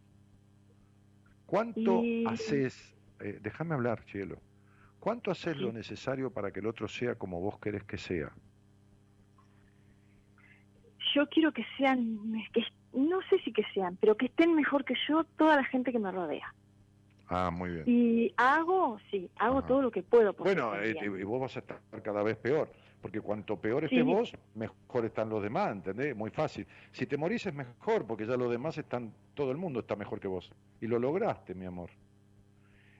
[1.45, 4.37] ¿Cuánto haces, eh, déjame hablar, cielo,
[4.99, 8.31] cuánto haces lo necesario para que el otro sea como vos querés que sea?
[11.15, 12.19] Yo quiero que sean,
[12.53, 12.63] que
[12.93, 15.99] no sé si que sean, pero que estén mejor que yo toda la gente que
[15.99, 16.53] me rodea.
[17.27, 17.83] Ah, muy bien.
[17.85, 20.33] Y hago, sí, hago todo lo que puedo.
[20.33, 22.69] bueno, eh, y vos vas a estar cada vez peor,
[23.01, 26.15] porque cuanto peor estés vos, mejor están los demás, ¿entendés?
[26.15, 26.67] Muy fácil.
[26.91, 30.19] Si te morís es mejor, porque ya los demás están, todo el mundo está mejor
[30.19, 30.51] que vos.
[30.81, 31.89] Y lo lograste, mi amor.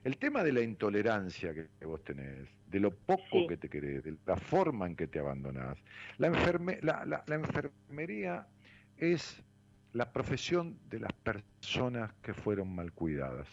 [0.02, 4.16] El tema de la intolerancia que, vos tenés, de lo poco que te querés, de
[4.24, 5.76] la forma en que te abandonás.
[6.16, 8.46] La, enferme, la, la, la enfermería
[8.96, 9.42] es
[9.92, 13.48] la profesión de las personas que fueron mal cuidadas.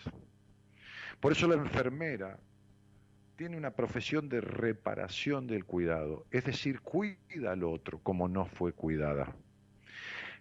[1.19, 2.39] Por eso la enfermera
[3.37, 8.73] tiene una profesión de reparación del cuidado, es decir, cuida al otro como no fue
[8.73, 9.33] cuidada.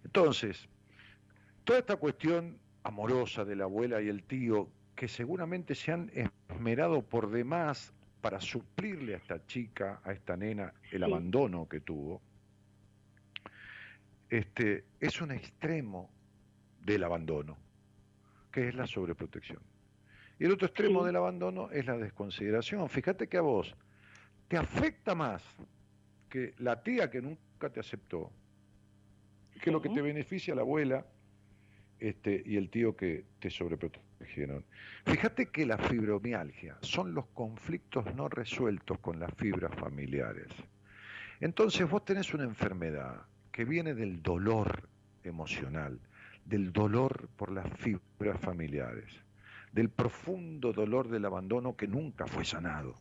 [0.03, 0.67] Entonces,
[1.65, 6.11] toda esta cuestión amorosa de la abuela y el tío, que seguramente se han
[6.49, 7.93] esmerado por demás
[8.23, 12.23] para suplirle a esta chica, a esta nena, el abandono que tuvo,
[14.31, 16.11] este, es un extremo
[16.83, 17.59] del abandono,
[18.51, 19.76] que es la sobreprotección.
[20.39, 22.89] Y el otro extremo del abandono es la desconsideración.
[22.89, 23.75] Fíjate que a vos
[24.49, 25.43] te afecta más
[26.29, 28.31] que la tía que nunca te aceptó,
[29.63, 31.07] que lo que te beneficia la abuela
[31.99, 34.65] este, y el tío que te sobreprotegieron.
[35.07, 40.49] Fíjate que la fibromialgia son los conflictos no resueltos con las fibras familiares.
[41.41, 44.89] Entonces vos tenés una enfermedad que viene del dolor
[45.25, 45.99] emocional,
[46.45, 49.26] del dolor por las fibras familiares,
[49.77, 52.95] del profundo dolor del abandono que nunca fue sanado,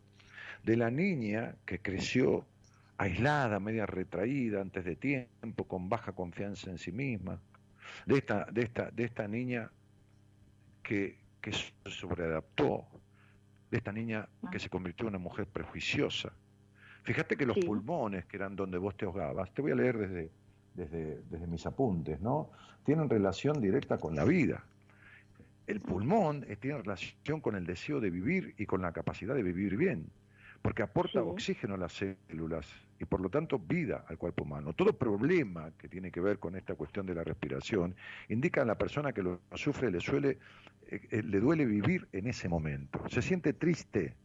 [0.66, 2.46] de la niña que creció
[2.98, 7.40] aislada, media retraída antes de tiempo, con baja confianza en sí misma,
[8.06, 9.72] de esta, de esta, de esta niña
[10.84, 12.86] que, que se sobreadaptó,
[13.72, 16.34] de esta niña que se convirtió en una mujer prejuiciosa.
[17.04, 17.62] Fíjate que los Sí.
[17.62, 20.30] pulmones, que eran donde vos te ahogabas, te voy a leer desde,
[20.74, 22.52] desde, desde mis apuntes, ¿no?
[22.84, 24.62] Tienen relación directa con la vida.
[25.68, 29.44] El pulmón eh, tiene relación con el deseo de vivir y con la capacidad de
[29.44, 30.12] vivir bien,
[30.62, 31.28] porque aporta Sí.
[31.28, 32.68] oxígeno a las células
[33.00, 34.74] y por lo tanto vida al cuerpo humano.
[34.74, 37.96] Todo problema que tiene que ver con esta cuestión de la respiración
[38.30, 40.38] indica a la persona que lo sufre le suele
[40.88, 43.02] eh, eh, le duele vivir en ese momento.
[43.10, 44.16] Se siente triste,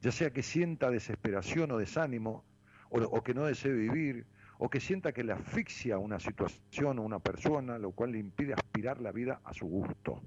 [0.00, 2.44] ya sea que sienta desesperación o desánimo,
[2.90, 4.26] o, o que no desee vivir,
[4.58, 8.54] o que sienta que le asfixia una situación o una persona, lo cual le impide
[8.54, 10.22] aspirar la vida a su gusto.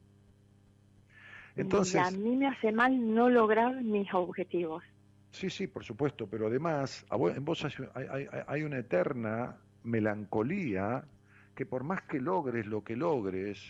[1.61, 4.83] Entonces, y a mí me hace mal no lograr mis objetivos.
[5.31, 8.79] Sí, sí, por supuesto, pero además a vos- en vos hay, hay- hay- hay una
[8.79, 11.05] eterna melancolía
[11.55, 13.61] que por más que logres lo que logres,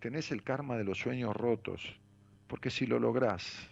[0.00, 1.98] tenés el karma de los sueños rotos,
[2.48, 3.70] porque si lo lográs,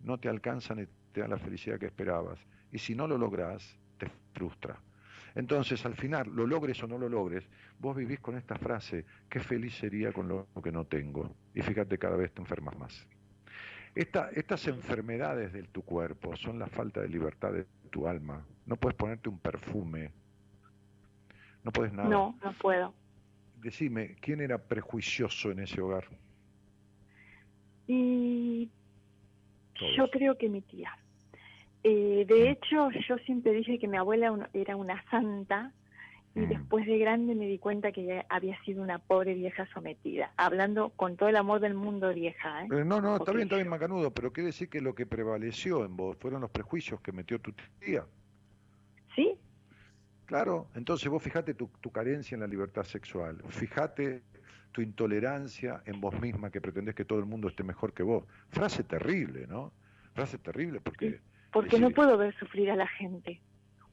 [0.00, 2.38] no te alcanzan y te dan la felicidad que esperabas,
[2.70, 4.78] y si no lo lográs, te frustra.
[5.38, 7.48] Entonces, al final, lo logres o no lo logres,
[7.78, 11.96] vos vivís con esta frase, qué feliz sería con lo que no tengo, y fíjate,
[11.96, 13.06] cada vez te enfermas más.
[13.94, 18.44] Esta- estas enfermedades de tu cuerpo son la falta de libertad de tu alma.
[18.66, 20.10] No puedes ponerte un perfume.
[21.62, 22.08] No puedes nada.
[22.08, 22.92] No, no puedo.
[23.60, 26.04] Decime, ¿quién era prejuicioso en ese hogar?
[27.86, 28.68] Y
[29.78, 29.96] Todos.
[29.96, 30.90] yo creo que mi tía.
[31.84, 35.72] Eh, de hecho, yo siempre dije que mi abuela era una santa
[36.34, 36.48] y Mm.
[36.48, 40.90] después de grande me di cuenta que ella había sido una pobre vieja sometida, hablando
[40.90, 42.64] con todo el amor del mundo vieja.
[42.64, 42.68] ¿eh?
[42.70, 45.84] Eh, no, no, está bien, está bien, Macanudo, pero quiere decir que lo que prevaleció
[45.84, 48.04] en vos fueron los prejuicios que metió tu tía.
[49.14, 49.36] ¿Sí?
[50.26, 54.22] Claro, entonces vos fijate tu, tu carencia en la libertad sexual, fijate
[54.72, 58.24] tu intolerancia en vos misma que pretendés que todo el mundo esté mejor que vos.
[58.50, 59.72] Frase terrible, ¿no?
[60.12, 61.20] Frase terrible porque...
[61.50, 61.82] Porque Sí.
[61.82, 63.42] no puedo ver sufrir a la gente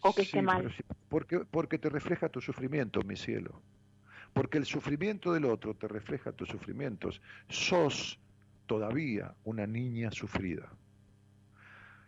[0.02, 0.72] o que Sí, esté mal.
[0.76, 3.61] sí, porque, porque te refleja tu sufrimiento, mi cielo.
[4.34, 7.22] Porque el sufrimiento del otro te refleja tus sufrimientos.
[7.48, 8.19] Sos
[8.65, 10.69] todavía una niña sufrida.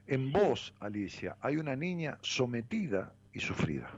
[0.07, 3.91] En vos, Alicia, hay una niña sometida y sufrida.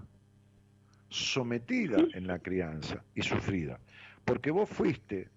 [1.10, 3.80] Sometida en la crianza y sufrida.
[4.26, 5.30] Porque vos fuiste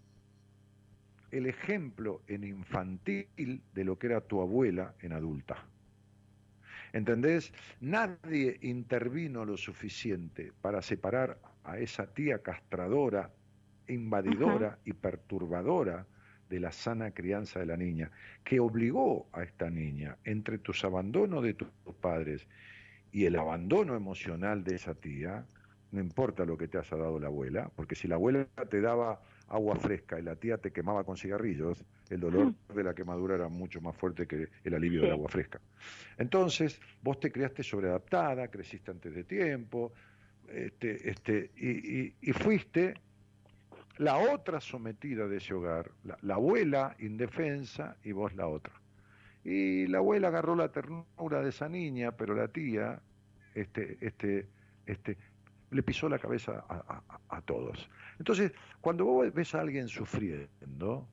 [1.30, 5.66] el ejemplo en infantil de lo que era tu abuela en adulta.
[6.92, 7.52] ¿Entendés?
[7.80, 13.30] Nadie intervino lo suficiente para separar a esa tía castradora,
[13.88, 16.06] invadidora y perturbadora
[16.50, 18.10] de la sana crianza de la niña,
[18.44, 21.68] que obligó a esta niña, entre tus abandonos de tus
[22.00, 22.46] padres
[23.10, 25.46] y el abandono emocional de esa tía,
[25.92, 29.22] no importa lo que te haya dado la abuela, porque si la abuela te daba
[29.52, 33.48] agua fresca y la tía te quemaba con cigarrillos, el dolor de la quemadura era
[33.48, 35.60] mucho más fuerte que el alivio del agua fresca.
[36.18, 39.92] Entonces, vos te criaste sobreadaptada, creciste antes de tiempo,
[40.48, 41.68] este, este, y,
[42.00, 42.94] y- y fuiste
[43.98, 48.72] la otra sometida de ese hogar, la, la abuela indefensa y vos la otra.
[49.44, 53.00] Y la abuela agarró la ternura de esa niña, pero la tía
[53.54, 54.46] este, este,
[54.86, 55.16] este,
[55.72, 57.88] le pisó la cabeza a, a- a- a todos.
[58.18, 61.08] Entonces, cuando vos ves a alguien sufriendo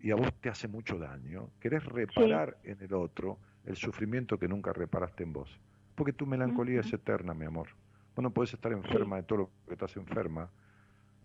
[0.00, 4.48] y a vos te hace mucho daño, querés reparar en el otro el sufrimiento que
[4.48, 5.50] nunca reparaste en vos.
[5.94, 7.68] Porque tu melancolía es eterna, mi amor.
[8.16, 10.50] Vos no podés estar enferma de todo lo que estás enferma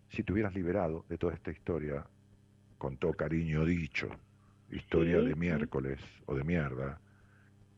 [0.10, 2.06] si te hubieras liberado de toda esta historia,
[2.78, 4.10] con todo cariño dicho,
[4.72, 7.00] historia Sí, de miércoles o de mierda,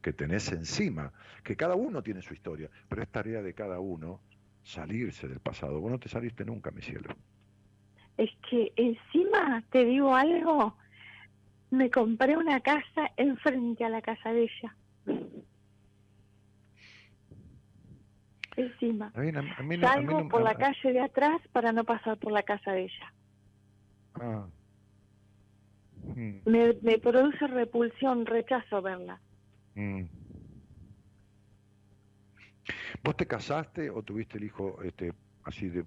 [0.01, 1.11] que tenés encima,
[1.43, 4.21] que cada uno tiene su historia, pero es tarea de cada uno
[4.67, 5.79] salirse del pasado.
[5.79, 7.15] Vos no te saliste nunca, mi cielo.
[8.17, 10.77] Es que encima, te digo algo,
[11.71, 14.75] me compré una casa enfrente a la casa de ella.
[18.57, 19.11] Encima.
[19.15, 21.39] A mí, a- a mí no- a mí Salgo no- por la calle de atrás
[21.53, 23.13] para no pasar por la casa de ella.
[24.15, 24.47] ah.
[26.15, 29.21] Mm, Me, me produce repulsión, rechazo verla.
[29.75, 30.05] mm.
[33.03, 35.13] ¿Vos te casaste o tuviste el hijo este,
[35.43, 35.85] así de,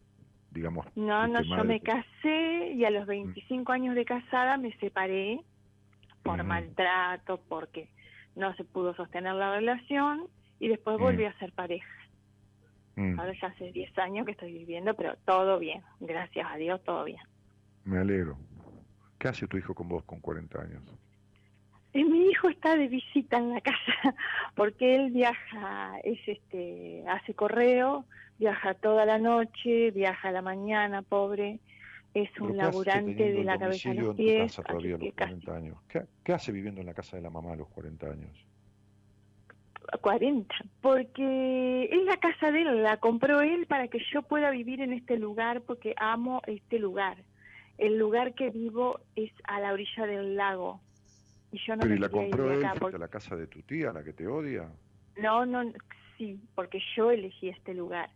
[0.51, 1.69] digamos, No, no, este, yo madre?
[1.69, 5.41] me casé y a los 25 años de casada me separé
[6.23, 7.89] por maltrato, porque
[8.37, 10.29] no se pudo sostener la relación
[10.59, 11.89] y después volví a ser pareja.
[13.17, 17.05] Ahora ya hace 10 años que estoy viviendo, pero todo bien, gracias a Dios, todo
[17.05, 17.21] bien.
[17.85, 18.37] me alegro.
[19.19, 20.83] ¿Qué hace tu hijo con vos con 40 años?
[21.93, 24.15] Y mi hijo está de visita en la casa
[24.55, 28.05] porque él viaja, es este, hace correo,
[28.39, 31.59] viaja toda la noche, viaja a la mañana, pobre,
[32.15, 34.57] es un laburante de la cabeza a los pies.
[34.57, 35.77] Casa todavía a los 40 años?
[35.89, 38.47] ¿Qué, hace viviendo en la casa de la mamá a los 40 años?
[40.01, 44.81] 40, porque es la casa de él, la compró él para que yo pueda vivir
[44.81, 47.19] en este lugar porque amo este lugar.
[47.79, 50.81] El lugar que vivo es a la orilla del lago.
[51.53, 54.05] Y yo no Pero ¿y la compró él a la casa de tu tía, la
[54.05, 54.69] que te odia?
[55.17, 55.73] No, no,
[56.17, 58.11] sí, porque yo elegí este lugar.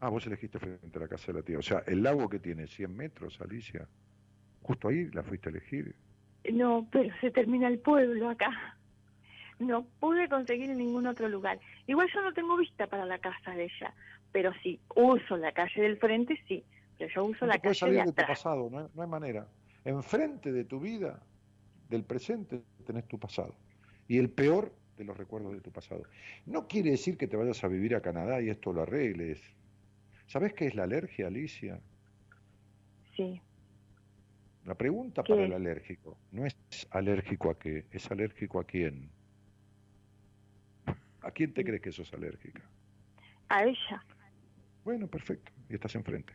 [0.00, 1.58] Ah, vos elegiste frente a la casa de la tía.
[1.58, 3.86] O sea, el lago que tiene 100 metros, Alicia,
[4.62, 5.94] justo ahí la fuiste a elegir.
[6.52, 8.76] No, pero se termina el pueblo acá.
[9.58, 11.60] No pude conseguir en ningún otro lugar.
[11.86, 13.92] Igual yo no tengo vista para la casa de ella,
[14.32, 16.64] pero sí, uso la calle del frente, sí,
[16.98, 19.46] pero yo uso la calle salir de, tu pasado, no no hay manera.
[19.84, 21.20] Enfrente de tu vida,
[21.90, 23.54] del presente, tenés tu pasado.
[24.08, 26.04] Y el peor de los recuerdos de tu pasado.
[26.46, 29.40] No quiere decir que te vayas a vivir a Canadá y esto lo arregles
[30.30, 31.80] ¿Sabes qué es la alergia, Alicia?
[33.16, 33.40] Sí.
[34.64, 36.56] La pregunta para el alérgico no es
[36.90, 39.10] alérgico a qué, es alérgico a quién.
[41.22, 42.62] ¿A quién te crees que sos alérgica?
[43.48, 44.04] A ella.
[44.84, 45.50] Bueno, perfecto.
[45.68, 46.32] Y estás enfrente.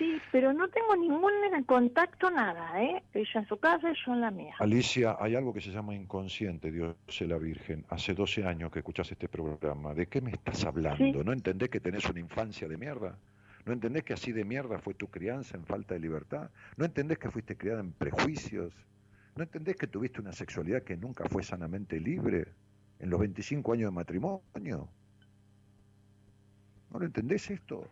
[0.00, 1.30] Sí, pero no tengo ningún
[1.66, 3.02] contacto, nada, ¿eh?
[3.12, 4.54] Ella en su casa, yo en la mía.
[4.58, 7.84] Alicia, hay algo que se llama inconsciente, Dios es la Virgen.
[7.90, 9.92] Hace 12 años que escuchas este programa.
[9.92, 11.22] ¿De qué me estás hablando?
[11.22, 13.18] ¿No entendés que tenés una infancia de mierda?
[13.66, 16.50] ¿No entendés que así de mierda fue tu crianza en falta de libertad?
[16.78, 18.72] ¿No entendés que fuiste criada en prejuicios?
[19.36, 22.48] ¿No entendés que tuviste una sexualidad que nunca fue sanamente libre
[23.00, 24.88] en los 25 años de matrimonio?
[26.90, 27.86] ¿No lo entendés esto?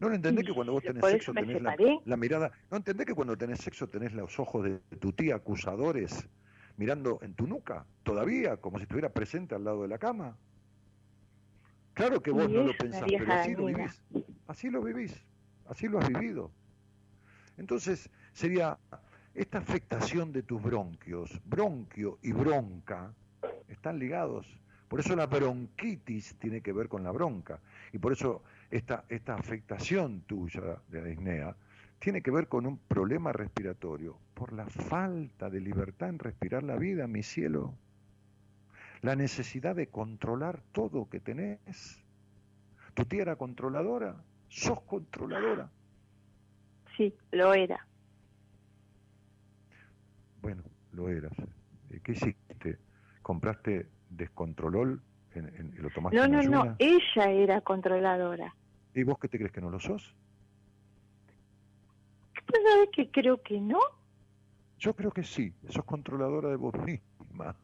[0.00, 2.52] ¿No lo entendés que cuando vos tenés sexo tenés la, mirada?
[2.70, 6.28] ¿No entendés que cuando tenés sexo tenés los ojos de tu tía acusadores
[6.76, 7.86] mirando en tu nuca?
[8.02, 10.36] Todavía, como si estuviera presente al lado de la cama.
[11.94, 14.02] Claro que vos no lo pensás, pero así lo vivís.
[14.48, 15.24] Así lo vivís.
[15.66, 16.50] Así lo has vivido.
[17.56, 18.78] Entonces, sería
[19.34, 23.14] esta afectación de tus bronquios, bronquio y bronca,
[23.68, 24.46] están ligados.
[24.88, 27.60] Por eso la bronquitis tiene que ver con la bronca.
[27.92, 28.42] Y por eso
[28.76, 31.56] esta, esta afectación tuya de la disnea
[32.00, 36.76] tiene que ver con un problema respiratorio, por la falta de libertad en respirar la
[36.76, 37.72] vida, mi cielo.
[39.00, 42.04] La necesidad de controlar todo que tenés.
[42.94, 44.16] ¿Tu tía era controladora?
[44.48, 45.70] ¿Sos controladora?
[46.96, 47.86] Sí, lo era.
[50.42, 51.32] Bueno, lo eras.
[52.02, 52.78] ¿Qué hiciste?
[53.22, 55.00] ¿Compraste descontrolol
[55.34, 58.52] en, lo tomaste No, no, no, ella era controladora.
[58.94, 60.14] ¿Y vos qué te crees que no lo sos?
[62.46, 63.80] Pues sabes que creo que no.
[64.78, 67.56] Yo creo que sí, sos controladora de vos misma.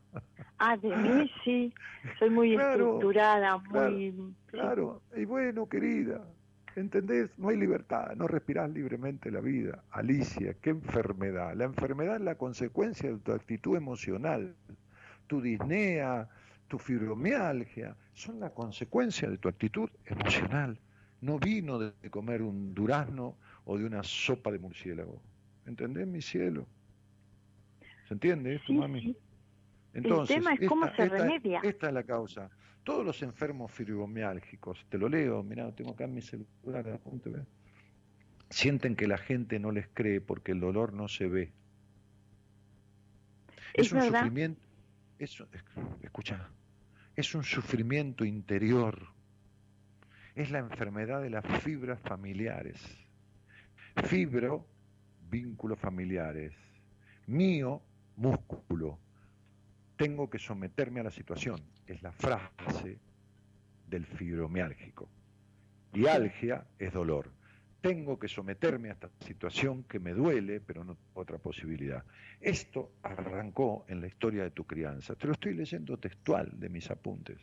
[0.58, 1.72] Ah, de mí sí,
[2.18, 4.34] soy muy estructurada, muy...
[4.46, 6.22] Claro, y bueno, querida,
[6.76, 7.30] ¿entendés?
[7.38, 9.84] No hay libertad, no respirás libremente la vida.
[9.90, 11.54] Alicia, ¿qué enfermedad?
[11.54, 14.54] La enfermedad es la consecuencia de tu actitud emocional,
[15.28, 16.28] tu disnea,
[16.68, 20.78] tu fibromialgia, son la consecuencia de tu actitud emocional
[21.20, 25.20] no vino de comer un durazno o de una sopa de murciélago.
[25.66, 26.66] ¿Entendés, mi cielo?
[28.08, 29.16] ¿Se entiende esto, mami?
[29.92, 31.60] Entonces, El tema es cómo se remedia.
[31.62, 32.50] Esta es la causa.
[32.84, 37.00] Todos los enfermos fibromiálgicos, te lo leo, mira, tengo acá en mi celular,
[38.48, 41.52] sienten que la gente no les cree porque el dolor no se ve.
[43.74, 44.60] Es, un sufrimiento,
[45.18, 46.50] escucha,
[47.14, 49.08] es un sufrimiento interior
[50.40, 52.80] es la enfermedad de las fibras familiares.
[54.04, 54.66] Fibro,
[55.28, 56.54] vínculos familiares.
[57.26, 57.82] Mío,
[58.16, 58.98] músculo.
[59.96, 61.60] Tengo que someterme a la situación.
[61.86, 62.98] Es la frase
[63.86, 65.10] del fibromiálgico.
[65.92, 67.30] Y algia es dolor.
[67.82, 72.02] Tengo que someterme a esta situación que me duele, pero no otra posibilidad.
[72.40, 75.14] Esto arrancó en la historia de tu crianza.
[75.16, 77.38] Te lo estoy leyendo textual de mis apuntes.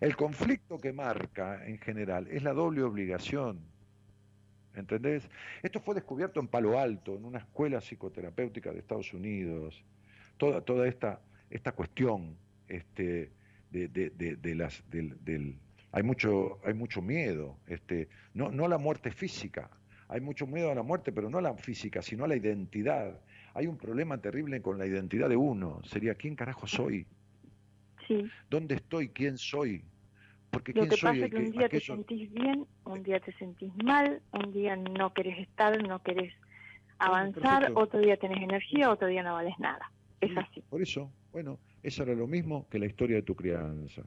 [0.00, 3.60] El conflicto que marca en general es la doble obligación.
[4.74, 5.28] ¿Entendés?
[5.62, 9.84] Esto fue descubierto en Palo Alto, en una escuela psicoterapéutica de Estados Unidos.
[10.38, 11.20] Toda, toda esta,
[11.50, 12.36] esta cuestión
[12.68, 13.30] este,
[13.70, 15.58] de, de, las, del,
[15.92, 17.58] hay, mucho, hay mucho miedo.
[17.66, 19.70] Este, no, no la muerte física.
[20.08, 23.20] Hay mucho miedo a la muerte, pero no a la física, sino a la identidad.
[23.54, 25.82] Hay un problema terrible con la identidad de uno.
[25.84, 27.06] Sería, ¿quién carajo soy?
[28.50, 29.08] ¿Dónde estoy?
[29.08, 29.84] ¿Quién soy?
[30.50, 33.72] Porque Lo que pasa es que un día te sentís bien, un día te sentís
[33.82, 36.34] mal, un día no querés estar, no querés
[36.98, 39.90] avanzar, otro día tenés energía, otro día no vales nada.
[40.20, 40.62] Es así.
[40.68, 44.02] Por eso, bueno, eso era lo mismo que la historia de tu crianza.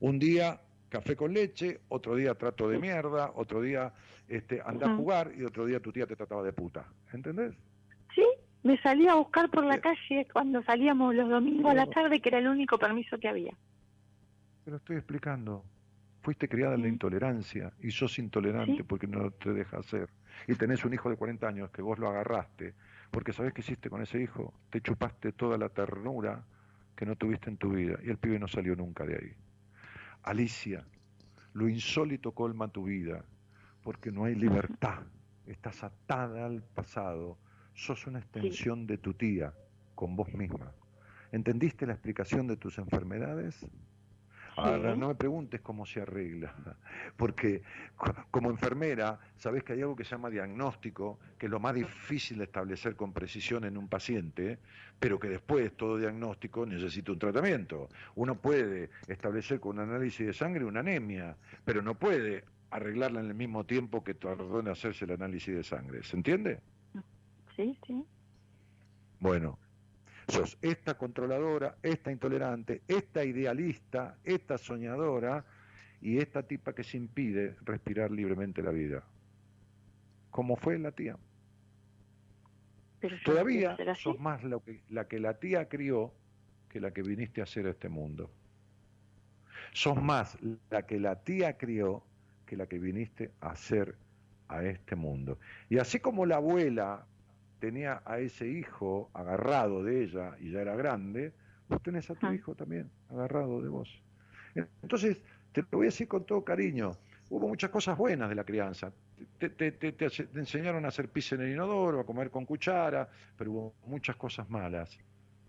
[0.00, 3.92] Un día café con leche, otro día trato de mierda, otro día
[4.28, 6.86] este, anda a jugar y otro día tu tía te trataba de puta.
[7.12, 7.54] ¿Entendés?
[8.14, 8.26] Sí,
[8.64, 12.30] me salía a buscar por la calle cuando salíamos los domingos a la tarde, que
[12.30, 13.52] era el único permiso que había.
[14.64, 15.64] Te lo estoy explicando.
[16.22, 20.08] Fuiste criada en la intolerancia y sos intolerante porque no te deja hacer.
[20.48, 22.74] Y tenés un hijo de 40 años que vos lo agarraste
[23.10, 24.54] porque sabés qué hiciste con ese hijo.
[24.70, 26.42] Te chupaste toda la ternura
[26.96, 29.32] que no tuviste en tu vida y el pibe no salió nunca de ahí.
[30.22, 30.86] Alicia,
[31.52, 33.22] lo insólito colma tu vida
[33.82, 35.02] porque no hay libertad.
[35.46, 37.36] Estás atada al pasado.
[37.74, 39.52] Sos una extensión de tu tía
[39.94, 40.72] con vos misma.
[41.32, 43.66] ¿Entendiste la explicación de tus enfermedades?
[44.56, 46.54] Ahora, no me preguntes cómo se arregla,
[47.16, 47.62] porque
[48.30, 52.38] como enfermera, sabes que hay algo que se llama diagnóstico, que es lo más difícil
[52.38, 54.58] de establecer con precisión en un paciente,
[55.00, 57.88] pero que después todo diagnóstico necesita un tratamiento.
[58.14, 63.26] Uno puede establecer con un análisis de sangre una anemia, pero no puede arreglarla en
[63.26, 66.02] el mismo tiempo que tardó en hacerse el análisis de sangre.
[66.04, 66.60] ¿Se entiende?
[67.56, 68.04] Sí, sí.
[69.20, 69.58] Bueno,
[70.28, 75.44] Sos esta controladora, esta intolerante, esta idealista, esta soñadora
[76.00, 79.04] y esta tipa que se impide respirar libremente la vida.
[80.30, 81.16] ¿Cómo fue la tía?
[83.24, 86.14] Todavía sos más que, la que la tía crió
[86.70, 88.30] que la que viniste a hacer a este mundo.
[89.74, 90.38] Sos más
[90.70, 92.02] la que la tía crió
[92.46, 93.94] que la que viniste a hacer
[94.48, 95.38] a este mundo.
[95.68, 97.06] Y así como la abuela
[97.64, 101.32] tenía a ese hijo agarrado de ella y ya era grande,
[101.66, 104.02] vos tenés a tu hijo también agarrado de vos.
[104.82, 106.92] Entonces, te lo voy a decir con todo cariño,
[107.30, 108.92] hubo muchas cosas buenas de la crianza.
[109.38, 109.54] Te,
[110.34, 114.50] enseñaron a hacer pis en el inodoro, a comer con cuchara, pero hubo muchas cosas
[114.50, 114.98] malas,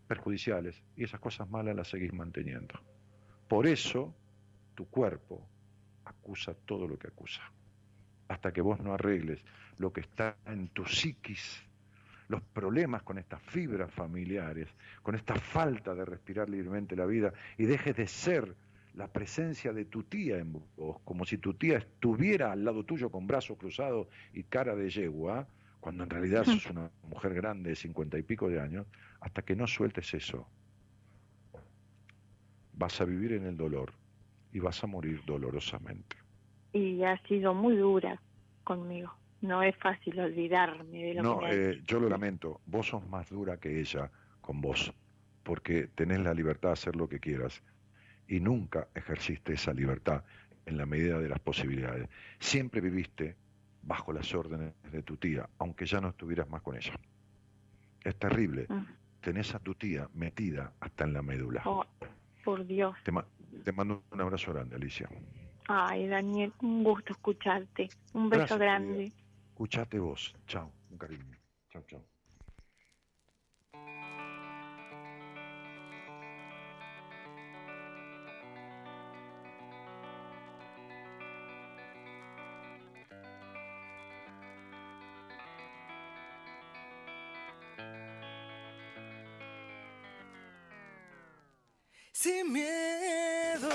[0.07, 2.75] perjudiciales, y esas cosas malas las seguís manteniendo.
[3.49, 4.15] Por eso,
[4.73, 5.45] tu cuerpo
[6.05, 7.41] acusa todo lo que acusa.
[8.29, 9.43] Hasta que vos no arregles
[9.79, 11.65] lo que está en tu psiquis
[12.27, 14.67] los problemas con estas fibras familiares,
[15.03, 18.55] con esta falta de respirar libremente la vida y dejes de ser
[18.95, 23.09] la presencia de tu tía en vos, como si tu tía estuviera al lado tuyo
[23.09, 25.47] con brazos cruzados y cara de yegua,
[25.81, 28.87] cuando en realidad sos una mujer grande de cincuenta y pico de años,
[29.19, 30.47] hasta que no sueltes eso,
[32.73, 33.93] vas a vivir en el dolor
[34.51, 36.15] y vas a morir dolorosamente.
[36.73, 38.21] Y ha sido muy dura
[38.63, 39.13] conmigo
[39.47, 42.61] no es fácil olvidarme de lo no, que eh, yo lo lamento.
[42.65, 44.11] Vos sos más dura que ella
[44.41, 44.93] con vos,
[45.43, 47.63] porque tenés la libertad de hacer lo que quieras
[48.27, 50.23] y nunca ejerciste esa libertad
[50.65, 52.09] en la medida de las posibilidades.
[52.39, 53.35] Siempre viviste
[53.83, 56.93] bajo las órdenes de tu tía, aunque ya no estuvieras más con ella.
[58.03, 58.65] Es terrible.
[58.67, 58.85] Mm.
[59.21, 61.61] Tenés a tu tía metida hasta en la médula.
[61.65, 61.85] Oh,
[62.43, 62.95] por Dios.
[63.03, 63.11] Te,
[63.63, 65.09] te, mando un abrazo grande, Alicia.
[65.67, 67.89] Ay, Daniel, un gusto escucharte.
[68.13, 69.11] Un beso grande.
[69.55, 70.35] Escuchate vos.
[70.47, 71.39] Chao, un cariño.
[71.71, 72.03] Chao, chao.
[92.11, 93.69] Sin miedo,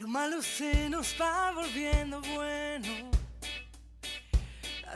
[0.00, 3.15] lo malo se nos va volviendo bueno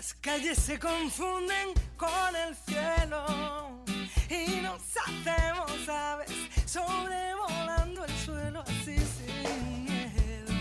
[0.01, 3.85] las calles se confunden con el cielo
[4.31, 6.31] y nos hacemos aves
[6.65, 10.53] sobrevolando el suelo así sin miedo.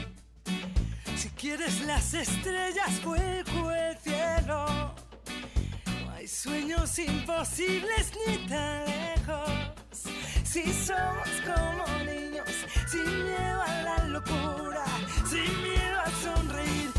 [1.16, 4.94] Si quieres las estrellas, fuego el cielo.
[6.02, 9.52] No hay sueños imposibles ni tan lejos.
[10.44, 12.50] Si somos como niños,
[12.92, 14.84] sin miedo a la locura,
[15.30, 16.99] sin miedo a sonreír,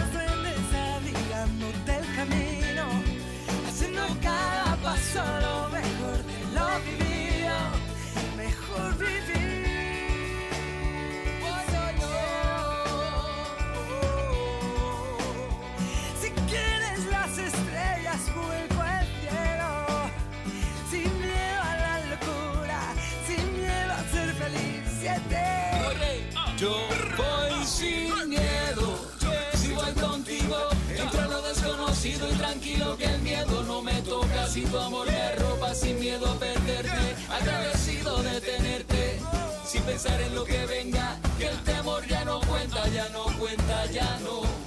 [34.71, 39.19] tu amor me arropa sin miedo a perderte, agradecido de tenerte,
[39.65, 43.85] sin pensar en lo que venga, que el temor ya no cuenta, ya no cuenta,
[43.87, 44.60] ya no.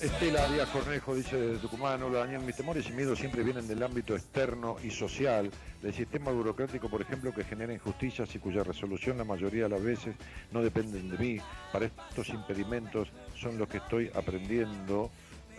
[0.00, 3.82] Estela Díaz Cornejo dice desde Tucumán, hola Daniel, mis temores y miedos siempre vienen del
[3.82, 5.50] ámbito externo y social,
[5.82, 9.82] del sistema burocrático, por ejemplo, que genera injusticias y cuya resolución la mayoría de las
[9.82, 10.16] veces
[10.52, 11.40] no dependen de mí.
[11.70, 15.10] Para estos impedimentos son los que estoy aprendiendo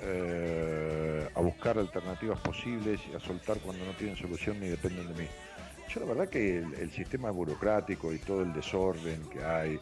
[0.02, 5.22] eh, a buscar alternativas posibles y a soltar cuando no tienen solución ni dependen de
[5.22, 5.28] mí.
[5.88, 9.80] Yo la verdad que el, sistema burocrático y todo el desorden que hay,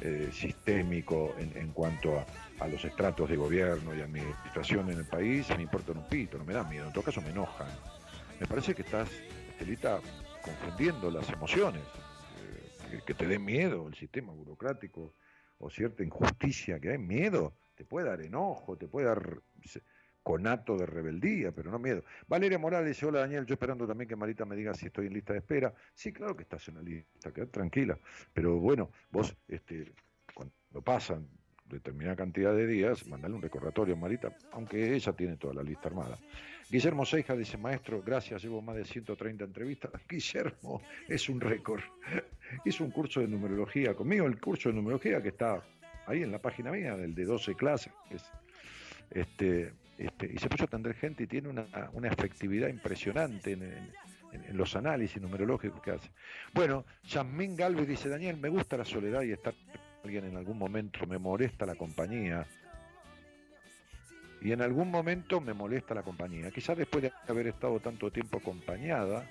[0.00, 2.24] eh, sistémico en cuanto a,
[2.60, 6.44] a los estratos de gobierno y administración en el país, me importan un pito, no
[6.44, 7.68] me da miedo, en todo caso me enojan.
[8.40, 9.08] Me parece que estás,
[9.50, 10.00] Estelita,
[10.42, 11.82] confundiendo las emociones,
[12.92, 15.14] eh, que, te dé miedo el sistema burocrático
[15.58, 19.40] o cierta injusticia que hay, miedo, te puede dar enojo, te puede dar
[20.22, 22.04] conato de rebeldía, pero no miedo.
[22.26, 25.32] Valeria Morales hola Daniel, yo esperando también que Marita me diga si estoy en lista
[25.32, 25.72] de espera.
[25.94, 27.98] Sí, claro que estás en la lista, quedad tranquila.
[28.32, 29.92] Pero bueno, vos, este,
[30.34, 30.52] cuando
[30.84, 31.26] pasan
[31.68, 35.88] determinada cantidad de días, mandale un recordatorio a Marita, aunque ella tiene toda la lista
[35.88, 36.18] armada.
[36.70, 39.90] Guillermo Seija dice, maestro, gracias, llevo más de 130 entrevistas.
[40.08, 41.80] Guillermo, es un récord.
[42.64, 45.62] Hizo un curso de numerología conmigo, el curso de numerología que está
[46.06, 47.92] ahí en la página mía, del de 12 clases.
[48.10, 48.22] es,
[49.10, 53.62] este, este, y se puso a atender gente y tiene una, una efectividad impresionante en,
[53.62, 53.92] en-
[54.32, 56.10] en- en los análisis numerológicos que hace.
[56.52, 59.54] Bueno, Yasmín Galvez dice, Daniel, me gusta la soledad y estar
[60.16, 62.46] en algún momento, me molesta la compañía.
[64.40, 66.50] Y en algún momento me molesta la compañía.
[66.50, 69.26] Quizás después de haber estado tanto tiempo acompañada,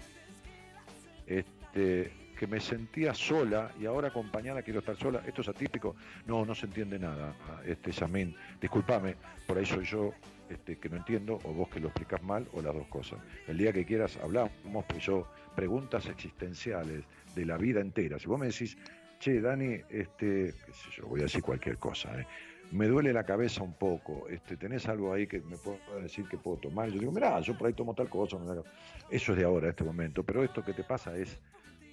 [1.26, 5.22] este, que me sentía sola y ahora acompañada quiero estar sola.
[5.26, 5.95] Esto es atípico.
[6.26, 7.36] No, no se entiende nada,
[7.66, 8.36] este Yasmín.
[8.62, 10.14] Discúlpame, por ahí soy yo
[10.49, 13.20] este, que no entiendo, o vos que lo explicás mal, o las dos cosas.
[13.48, 17.04] El día que quieras hablamos, pues yo, preguntas existenciales
[17.36, 18.20] de la vida entera.
[18.20, 18.78] Si vos me decís,
[19.19, 22.26] che, Dani, este, qué sé yo, voy a decir cualquier cosa, ¿eh?
[22.72, 26.38] me duele la cabeza un poco, este, tenés algo ahí que me puedo decir que
[26.38, 26.89] puedo tomar.
[26.89, 28.38] Yo digo, mirá, yo por ahí tomo tal cosa.
[28.38, 28.61] mirá".
[29.10, 31.39] Eso es de ahora, este momento, pero esto que te pasa es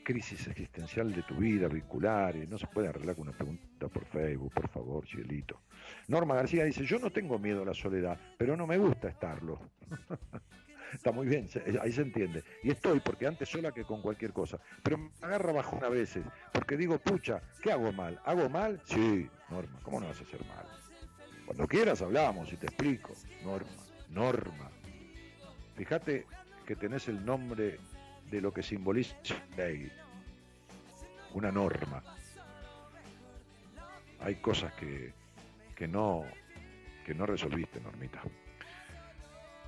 [0.02, 4.04] crisis existencial de tu vida, vincular, y no se puede arreglar con una pregunta por
[4.04, 5.60] Facebook, por favor, cielito.
[6.08, 9.58] Norma García dice, yo no tengo miedo a la soledad, pero no me gusta estarlo.
[10.92, 11.48] Está muy bien,
[11.80, 12.44] ahí se entiende.
[12.62, 14.58] Y estoy, porque antes sola que con cualquier cosa.
[14.82, 18.20] Pero me agarra bajón a veces, porque digo, pucha, ¿qué hago mal?
[18.24, 18.80] ¿Hago mal?
[18.84, 20.66] Sí, Norma, ¿cómo no vas a hacer mal?
[21.46, 23.12] Cuando quieras hablamos y te explico.
[23.42, 23.70] Norma,
[24.10, 24.70] Norma.
[25.76, 26.26] Fíjate
[26.66, 27.78] que tenés el nombre
[28.30, 29.16] de lo que simboliza
[29.56, 29.90] ley.
[31.34, 32.02] Una norma.
[34.20, 35.12] Hay cosas que,
[35.74, 36.24] que no
[37.04, 38.22] que no resolviste, Normita.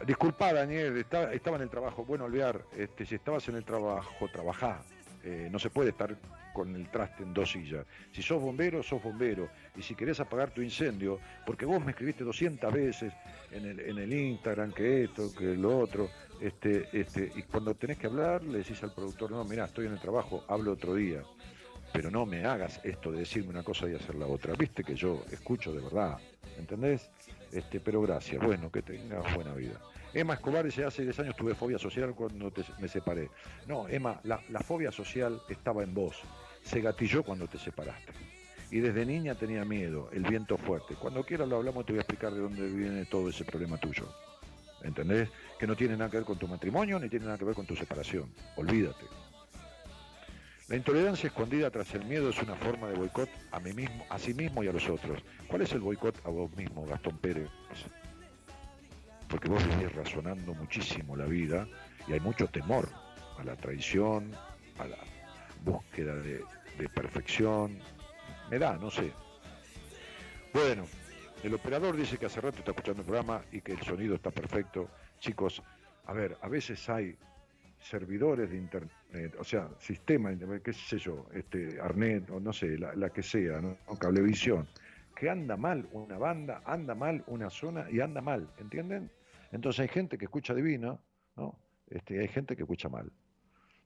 [0.05, 2.05] Disculpa, Daniel, estaba, estaba en el trabajo.
[2.05, 4.83] Bueno, olvidar, este, si estabas en el trabajo, trabajá.
[5.25, 6.17] Eh, no se puede estar
[6.53, 7.85] con el traste en dos sillas.
[8.13, 9.49] Si sos bombero, sos bombero.
[9.75, 13.13] Y si querés apagar tu incendio, porque vos me escribiste 200 veces
[13.51, 16.11] en el, en el Instagram que esto, que lo otro,
[16.41, 19.93] este, este, y cuando tenés que hablar, le decís al productor, no, mirá, estoy en
[19.93, 21.23] el trabajo, hablo otro día.
[21.93, 24.55] Pero no me hagas esto de decirme una cosa y hacer la otra.
[24.55, 26.19] Viste que yo escucho de verdad,
[26.59, 27.11] ¿entendés?
[27.53, 29.81] Este, pero gracias, bueno, que tengas buena vida.
[30.13, 33.31] Emma Escobar dice, hace 10 años tuve fobia social cuando te- me separé.
[33.67, 36.17] No, Emma, la, la fobia social estaba en vos.
[36.63, 38.13] Se gatilló cuando te separaste.
[38.71, 40.95] Y desde niña tenía miedo, el viento fuerte.
[40.97, 44.09] Cuando quieras lo hablamos, te voy a explicar de dónde viene todo ese problema tuyo.
[44.83, 45.29] ¿Entendés?
[45.59, 47.67] Que no tiene nada que ver con tu matrimonio ni tiene nada que ver con
[47.67, 48.29] tu separación.
[48.57, 49.05] Olvídate.
[50.69, 54.19] La intolerancia escondida tras el miedo es una forma de boicot a mí mismo, a
[54.19, 55.23] sí mismo y a los otros.
[55.49, 57.49] ¿Cuál es el boicot a vos mismo, Gastón Pérez?
[59.29, 61.69] Porque vos vivís razonando muchísimo la vida
[62.09, 62.89] y hay mucho temor
[63.39, 64.33] a la traición,
[64.79, 64.99] a la,
[65.65, 66.43] búsqueda de,
[66.79, 67.79] de perfección.
[68.51, 69.13] Me da, no sé.
[70.53, 70.87] Bueno,
[71.43, 74.31] el operador dice que hace rato está escuchando el programa y que el sonido está
[74.31, 74.89] perfecto.
[75.21, 75.63] Chicos,
[76.07, 77.17] a ver, a veces hay
[77.81, 78.96] servidores de internet,
[79.39, 80.31] o sea, sistema,
[80.63, 83.77] qué sé yo, este, Arnet, o no sé, la, que sea, ¿no?
[83.87, 84.67] o cablevisión,
[85.15, 89.11] que anda mal una banda, anda mal una zona y anda mal, ¿entienden?
[89.53, 91.01] Entonces hay gente que escucha divino,
[91.37, 91.59] ¿no?
[91.89, 93.11] Este, hay gente que escucha mal.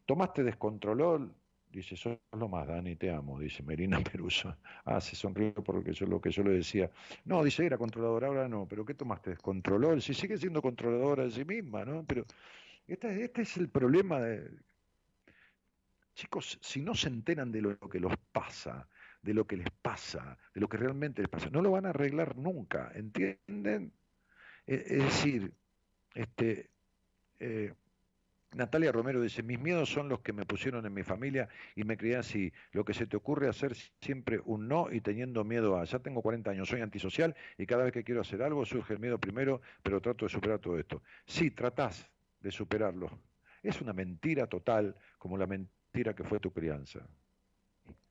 [0.06, 1.30] Tomaste descontroló,
[1.70, 4.56] dice, sos lo más, Dani, te amo, dice Merina Peruso.
[4.84, 6.90] Ah, se sonrió por lo que yo, lo que yo le decía.
[7.24, 9.30] No, dice, era controladora, ahora no, pero ¿qué tomaste?
[9.30, 12.04] Descontroló, si sigue siendo controladora de sí misma, ¿no?
[12.04, 12.24] Pero
[12.86, 14.50] este, este es el problema de...
[16.20, 18.86] Chicos, si no se enteran de lo que los pasa,
[19.22, 21.90] de lo que les pasa, de lo que realmente les pasa, no lo van a
[21.90, 23.90] arreglar nunca, ¿entienden?
[24.66, 25.50] E, es decir,
[26.14, 26.68] este,
[27.38, 27.72] eh,
[28.52, 31.96] Natalia Romero dice, mis miedos son los que me pusieron en mi familia y me
[31.96, 32.52] crié así.
[32.72, 36.20] Lo que se te ocurre hacer siempre un no y teniendo miedo a, ya tengo
[36.20, 39.62] 40 años, soy antisocial y cada vez que quiero hacer algo surge el miedo primero,
[39.82, 41.02] pero trato de superar todo esto.
[41.24, 42.10] Sí, tratás
[42.40, 43.08] de superarlo.
[43.62, 47.00] Es una mentira total como la mentira que fue tu crianza.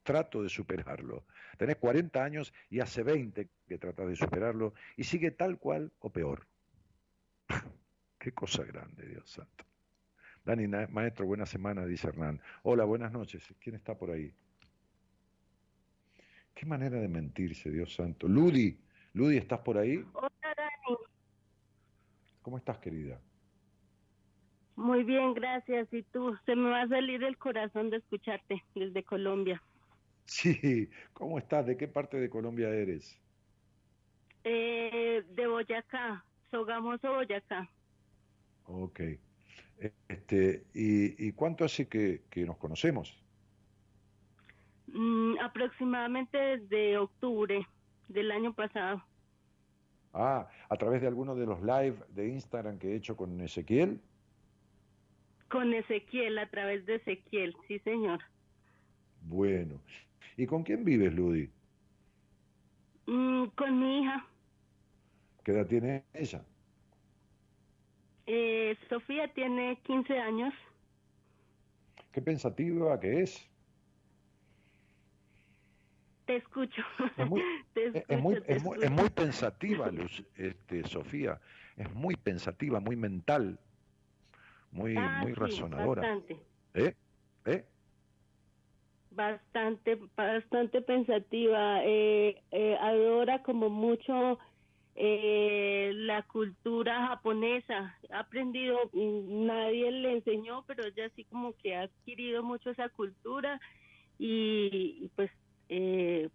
[0.04, 1.26] Trato de superarlo.
[1.58, 6.12] Tenés 40 años y hace 20 que tratás de superarlo y sigue tal cual o
[6.12, 6.48] peor.
[8.20, 9.66] Qué cosa grande, Dios santo.
[10.46, 12.42] Dani, maestro, buena semana, dice Hernán.
[12.64, 13.54] Hola, buenas noches.
[13.60, 14.34] ¿Quién está por ahí?
[16.54, 18.28] Qué manera de mentirse, Dios santo.
[18.28, 18.78] Ludi,
[19.14, 20.04] Ludi, ¿estás por ahí?
[20.14, 20.98] Hola, Dani.
[22.42, 23.22] ¿Cómo estás, querida?
[24.80, 25.94] Muy bien, gracias.
[25.94, 29.62] Y tú, se me va a salir el corazón de escucharte desde Colombia.
[30.24, 31.66] Sí, ¿cómo estás?
[31.66, 33.20] ¿De qué parte de Colombia eres?
[34.46, 37.70] Eh, de Boyacá, Sogamoso, Boyacá.
[38.68, 39.02] Ok.
[40.08, 43.22] Este, ¿y, cuánto hace que, nos conocemos?
[44.88, 47.68] Mm, aproximadamente desde octubre
[48.08, 49.04] del año pasado.
[50.14, 54.00] Ah, ¿a través de alguno de los live de Instagram que he hecho con Ezequiel?
[55.50, 58.20] Con Ezequiel, a través de Ezequiel, sí señor.
[59.22, 59.82] Bueno.
[60.38, 61.50] ¿Y con quién vives, Ludi?
[63.08, 64.26] Mm, con mi hija.
[65.44, 66.46] ¿Qué edad tiene ella?
[68.28, 70.54] Eh, Sofía tiene 15 años.
[72.12, 73.50] ¿Qué pensativa que es?
[76.26, 76.84] Te escucho.
[77.18, 77.42] Es muy,
[77.76, 81.42] es, muy, es, muy, pensativa, Luz, este, Sofía.
[81.76, 83.60] Es muy pensativa, muy mental,
[84.72, 86.02] muy, ah, muy razonadora.
[86.02, 86.40] Bastante.
[86.74, 86.94] ¿Eh?
[87.46, 87.66] ¿Eh?
[89.12, 91.84] Bastante, bastante pensativa.
[91.84, 94.40] Eh, eh, adora como mucho
[95.02, 97.98] eh, la cultura japonesa.
[98.12, 102.90] Ha aprendido, mm, nadie le enseñó, pero ella así como que ha adquirido mucho esa
[102.90, 103.62] cultura
[104.18, 105.32] y, pues
[105.70, 106.30] eh,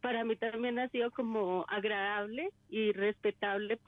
[0.00, 3.80] para mí también ha sido como agradable y respetable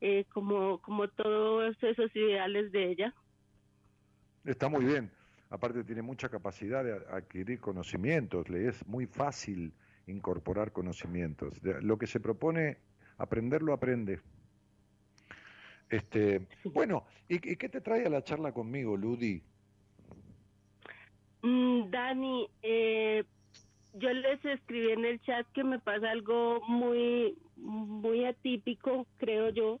[0.00, 3.14] eh, como, como todos esos ideales de ella.
[4.44, 5.10] Está muy bien.
[5.50, 9.72] Aparte tiene mucha capacidad de adquirir conocimientos, le es muy fácil
[10.06, 11.54] incorporar conocimientos.
[11.62, 12.78] Lo que se propone
[13.16, 14.20] aprenderlo aprende.
[15.88, 19.42] Este, bueno, ¿y, qué te trae a la charla conmigo, Ludi?
[21.42, 23.24] Mm, Dani, eh,
[23.94, 29.80] yo les escribí en el chat que me pasa algo muy, muy atípico, creo yo,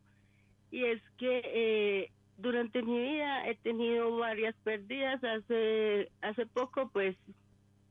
[0.70, 5.22] y es que eh, durante mi vida he tenido varias pérdidas.
[5.22, 7.16] Hace, hace poco, pues,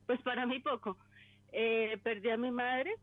[0.07, 0.97] pues para mí poco,
[1.51, 2.95] eh, perdí a mi madre.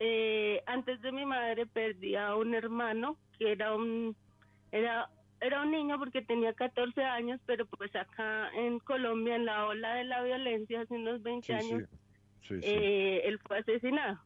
[0.00, 4.16] Eh, antes de mi madre perdí a un hermano que era un
[4.72, 5.08] era
[5.40, 9.94] era un niño porque tenía 14 años, pero pues acá en Colombia en la ola
[9.94, 11.82] de la violencia hace unos 20 años
[12.50, 14.20] eh, él fue asesinado.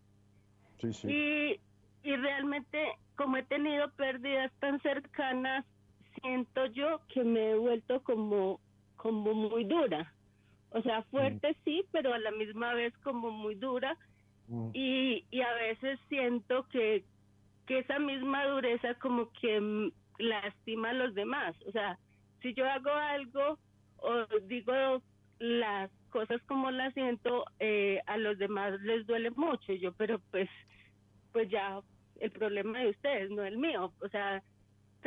[1.05, 1.61] Y,
[2.03, 5.65] y realmente como he tenido pérdidas tan cercanas,
[6.21, 8.61] siento yo que me he vuelto como
[8.97, 10.13] como muy dura.
[10.71, 13.97] O sea, fuerte sí, pero a la misma vez como muy dura
[14.49, 14.71] Mm.
[14.73, 17.05] Y, y a veces siento que,
[17.67, 21.55] que esa misma dureza como que lastima a los demás.
[21.67, 21.99] O sea,
[22.43, 23.59] si yo hago algo
[23.99, 25.03] o digo
[25.39, 29.73] las cosas como las siento, eh, a los demás les duele mucho.
[29.75, 30.49] yo, pero pues,
[31.33, 31.81] pues ya
[32.21, 33.93] el problema de ustedes, no el mío.
[34.01, 34.43] O sea,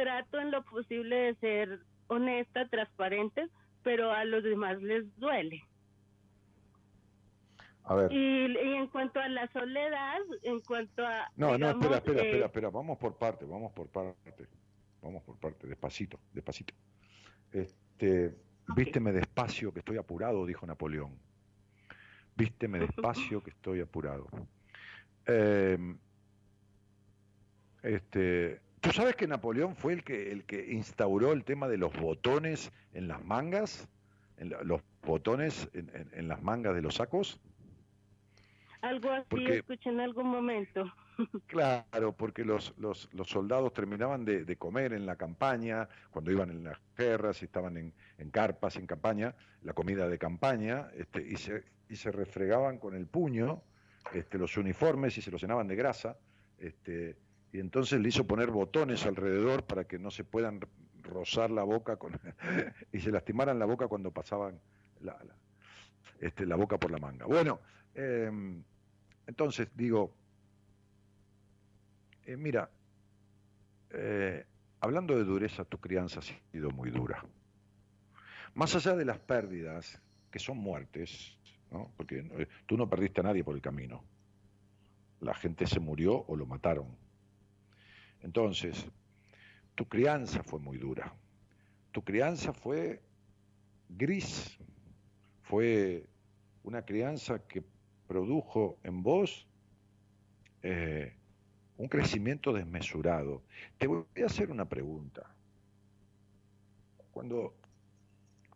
[0.01, 3.47] trato en lo posible de ser honesta, transparente,
[3.83, 5.63] pero a los demás les duele.
[8.09, 11.29] Y, en cuanto a la soledad, en cuanto a...
[11.35, 14.47] No, no, espera, espera, espera, espera, vamos por parte, vamos por parte,
[15.01, 16.73] vamos por parte, despacito, despacito.
[17.51, 18.35] Este,
[18.75, 21.17] vísteme despacio que estoy apurado, dijo Napoleón.
[22.35, 24.27] Vísteme despacio que estoy apurado.
[25.25, 25.77] Eh,
[27.83, 31.93] este, ¿Tú sabes que Napoleón fue el que, el que instauró el tema de los
[31.99, 33.87] botones en las mangas?
[34.37, 37.39] En la- los botones en, en- en las mangas de los sacos.
[38.81, 40.91] Algo así Porque- escuché en algún momento.
[41.45, 46.49] Claro, porque los, los, los soldados terminaban de, de comer en la campaña, cuando iban
[46.49, 51.21] en las guerras y estaban en, en carpas, en campaña, la comida de campaña, este,
[51.21, 53.61] y, se, y se refregaban con el puño
[54.13, 56.17] este, los uniformes y se los llenaban de grasa,
[56.57, 57.17] este,
[57.53, 60.59] y entonces le hizo poner botones alrededor para que no se puedan
[61.03, 62.13] rozar la boca con,
[62.93, 64.59] y se lastimaran la boca cuando pasaban
[65.01, 65.17] la,
[66.19, 67.25] este, la boca por la manga.
[67.25, 67.59] Bueno,
[67.93, 68.63] em,
[69.27, 70.13] entonces digo,
[72.25, 72.69] eh, mira,
[73.89, 74.45] eh,
[74.79, 77.25] hablando de dureza, tu crianza ha sido muy dura.
[78.53, 79.99] Más allá de las pérdidas,
[80.29, 81.37] que son muertes,
[81.71, 81.91] ¿no?
[81.97, 84.03] porque eh, tú no perdiste a nadie por el camino.
[85.19, 87.00] La gente se murió o lo mataron.
[88.23, 88.85] Entonces,
[89.75, 91.13] tu crianza fue muy dura.
[91.91, 93.01] Tu crianza fue
[93.89, 94.57] gris.
[95.43, 96.05] Fue
[96.63, 97.63] una crianza que
[98.07, 99.47] produjo en vos
[100.63, 101.15] eh,
[101.77, 103.43] un crecimiento desmesurado.
[103.77, 105.33] Te voy a hacer una pregunta.
[107.11, 107.55] Cuando,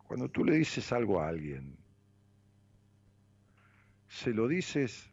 [0.06, 1.76] cuando tú le dices algo a alguien,
[4.08, 5.10] se lo dices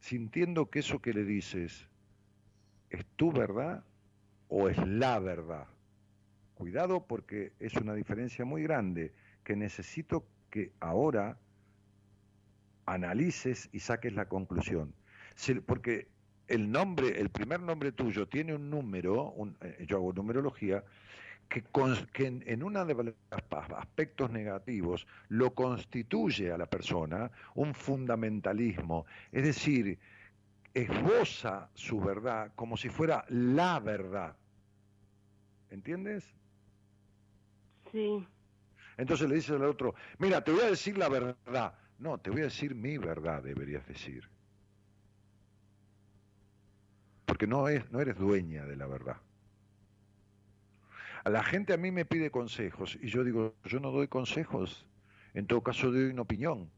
[0.00, 1.89] sintiendo que eso que le dices
[2.90, 3.84] es tu verdad
[4.48, 5.68] o es la verdad.
[6.54, 9.14] Cuidado porque es una diferencia muy grande
[9.44, 11.38] que necesito que ahora
[12.86, 14.94] analices y saques la conclusión.
[15.36, 16.08] Si- porque
[16.48, 20.84] el nombre, el primer nombre tuyo tiene un número, eh, yo hago numerología,
[21.48, 21.64] que,
[22.26, 29.44] en, en uno de los aspectos negativos lo constituye a la persona un fundamentalismo, es
[29.44, 29.98] decir,
[30.74, 34.36] esboza su verdad como si fuera la verdad.
[35.70, 36.24] ¿Entiendes?
[37.92, 38.26] Sí.
[38.96, 41.74] Entonces le dices al otro, mira, te voy a decir la verdad.
[41.98, 44.28] No, te voy a decir mi verdad, deberías decir.
[47.26, 49.16] Porque no, es, no eres dueña de la verdad.
[51.24, 54.86] A la gente a mí me pide consejos y yo digo, yo no doy consejos,
[55.34, 56.70] en todo caso doy una opinión.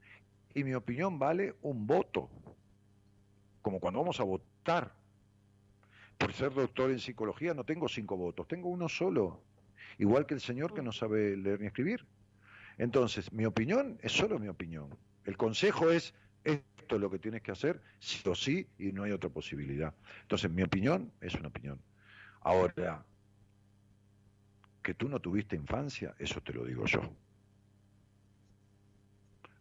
[0.54, 2.28] Y mi opinión vale un voto,
[3.62, 4.94] como cuando vamos a votar.
[6.18, 9.42] Por ser doctor en psicología no tengo cinco votos, tengo uno solo,
[9.98, 12.06] igual que el señor que no sabe leer ni escribir.
[12.78, 14.96] Entonces, mi opinión es solo mi opinión.
[15.24, 16.14] El consejo es,
[16.44, 19.94] esto es lo que tienes que hacer, sí o sí, y no hay otra posibilidad.
[20.22, 21.80] Entonces, mi opinión es una opinión.
[22.40, 23.04] Ahora,
[24.82, 27.00] que tú no tuviste infancia, eso te lo digo yo.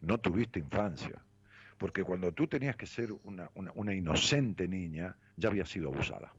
[0.00, 1.22] No tuviste infancia.
[1.82, 6.32] Porque cuando tú tenías que ser una, una, una inocente niña, ya habías sido abusada.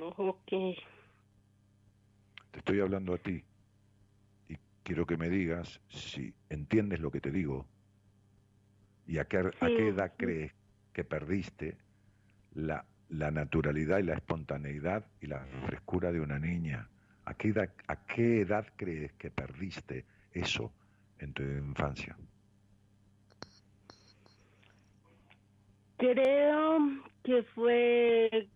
[0.00, 0.48] Ok.
[2.50, 3.44] Te estoy hablando a ti
[4.48, 7.64] y quiero que me digas si entiendes lo que te digo
[9.06, 10.52] y a qué, a qué edad crees
[10.92, 11.78] que perdiste
[12.54, 16.88] la, la naturalidad y la espontaneidad y la frescura de una niña.
[17.24, 20.72] ¿A qué, edad, ¿A qué edad crees que perdiste eso
[21.18, 22.16] en tu infancia?
[25.98, 26.78] Creo
[27.22, 28.48] que fue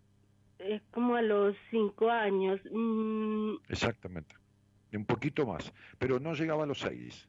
[0.59, 2.59] eh, como a los cinco años.
[2.71, 4.35] Mm, Exactamente.
[4.93, 7.27] Un poquito más, pero no llegaba a los seis.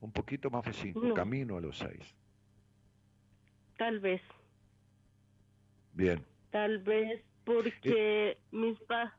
[0.00, 1.14] Un poquito más de cinco, No.
[1.14, 2.14] camino a los seis.
[3.78, 4.22] tal vez,
[5.92, 6.24] Bien.
[6.50, 9.14] tal vez porque mis pa...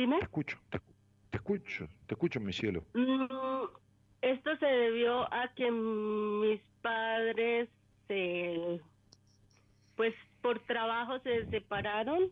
[0.00, 0.16] Dime.
[0.18, 0.78] Te escucho, te,
[1.30, 2.82] te escucho, te escucho, mi cielo.
[2.94, 3.64] Mm,
[4.22, 7.68] esto se debió a que mis padres
[8.08, 8.80] se,
[9.96, 12.30] pues por trabajo se separaron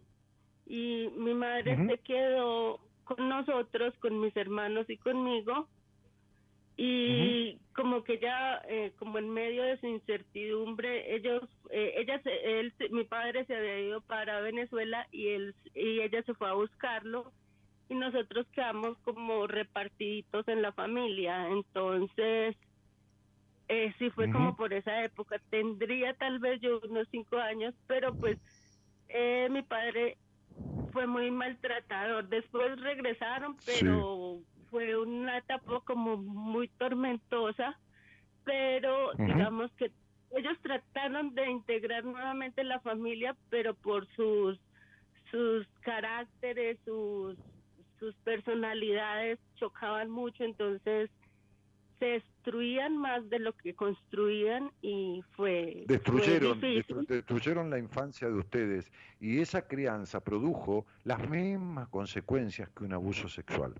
[0.64, 5.68] y mi madre se quedó con nosotros, con mis hermanos y conmigo
[6.78, 12.60] y como que ya eh, como en medio de su incertidumbre ellos eh, ella se-
[12.60, 16.52] él mi padre se había ido para Venezuela y él y ella se fue a
[16.54, 17.32] buscarlo
[17.88, 21.48] y nosotros quedamos como repartiditos en la familia.
[21.48, 22.56] Entonces,
[23.68, 25.40] eh, sí fue como por esa época.
[25.50, 28.38] Tendría tal vez yo unos cinco años, pero pues
[29.08, 30.16] eh, mi padre
[30.92, 32.28] fue muy maltratador.
[32.28, 34.40] Después regresaron, pero
[34.70, 37.78] fue una etapa como muy tormentosa,
[38.44, 39.90] pero digamos que
[40.36, 44.58] ellos trataron de integrar nuevamente la familia, pero por sus
[45.30, 47.36] sus caracteres, sus,
[47.98, 51.10] sus personalidades chocaban mucho, entonces
[51.98, 56.96] se destruían más de lo que construían y fue Destruyeron, fue difícil.
[56.96, 62.92] destru- destruyeron la infancia de ustedes y esa crianza produjo las mismas consecuencias que un
[62.92, 63.74] abuso sexual.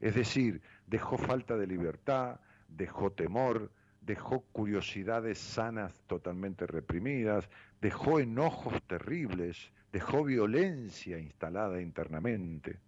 [0.00, 3.70] Es decir, dejó falta de libertad, dejó temor,
[4.00, 7.48] dejó curiosidades sanas totalmente reprimidas,
[7.80, 12.78] dejó enojos terribles, dejó violencia instalada internamente.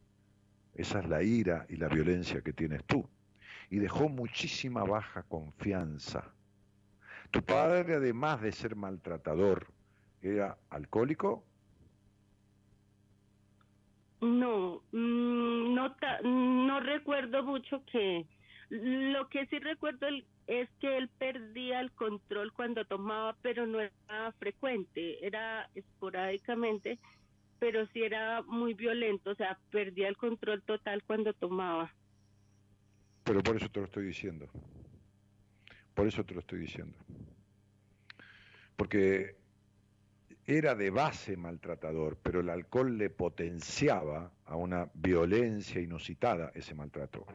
[0.78, 3.04] Esa es la ira y la violencia que tienes tú.
[3.68, 6.32] Y dejó muchísima baja confianza.
[7.32, 9.66] Tu padre, además de ser maltratador,
[10.22, 11.44] era alcohólico.
[14.20, 18.24] No, mm, no, no recuerdo mucho que...
[18.70, 20.06] Lo que sí recuerdo
[20.46, 27.00] es que él perdía el control cuando tomaba, pero no era frecuente, era esporádicamente,
[27.58, 31.94] pero sí era muy violento, o sea, perdía el control total cuando tomaba.
[33.24, 34.48] Pero por eso te lo estoy diciendo.
[35.94, 36.96] Por eso te lo estoy diciendo.
[38.76, 39.36] Porque
[40.46, 47.26] era de base maltratador, pero el alcohol le potenciaba a una violencia inusitada ese maltrato.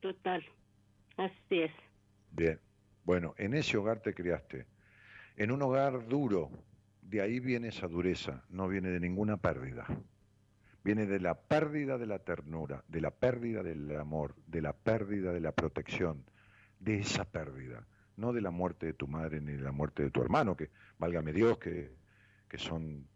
[0.00, 0.44] Total,
[1.16, 1.72] así es.
[2.30, 2.60] Bien.
[3.04, 4.66] Bueno, en ese hogar te criaste.
[5.36, 6.50] En un hogar duro,
[7.14, 9.86] de ahí viene esa dureza, no viene de ninguna pérdida.
[10.82, 15.32] Viene de la pérdida de la ternura, de la pérdida del amor, de la pérdida
[15.32, 16.24] de la protección,
[16.80, 17.86] de esa pérdida,
[18.16, 20.70] no de la muerte de tu madre ni de la muerte de tu hermano, que,
[20.98, 21.92] válgame Dios, que,
[22.48, 23.06] que son,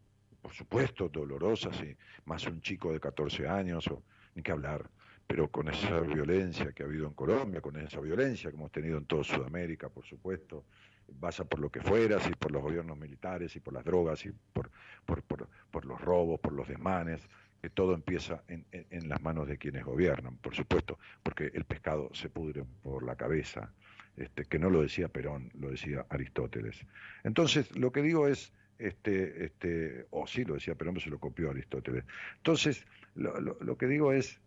[0.41, 4.05] por supuesto, dolorosas, y más un chico de 14 años, o,
[4.37, 4.89] ni que hablar,
[5.27, 8.97] pero con esa violencia que ha habido en Colombia, con esa violencia que hemos tenido
[8.97, 10.66] en toda Sudamérica, por supuesto,
[11.09, 14.32] vaya por lo que fueras, y por los gobiernos militares, y por las drogas, y
[14.52, 14.70] por,
[15.05, 17.28] por, por, por los robos, por los desmanes,
[17.60, 22.10] que todo empieza en, en- las manos de quienes gobiernan, por supuesto, porque el pescado
[22.14, 23.72] se pudre por la cabeza,
[24.16, 26.86] este, que no lo decía Perón, lo decía Aristóteles.
[27.24, 31.18] Entonces, lo que digo es, este, este, o sí lo decía Perón, pero se lo
[31.18, 32.05] copió Aristóteles.
[32.36, 34.40] Entonces, lo, lo- lo que digo es,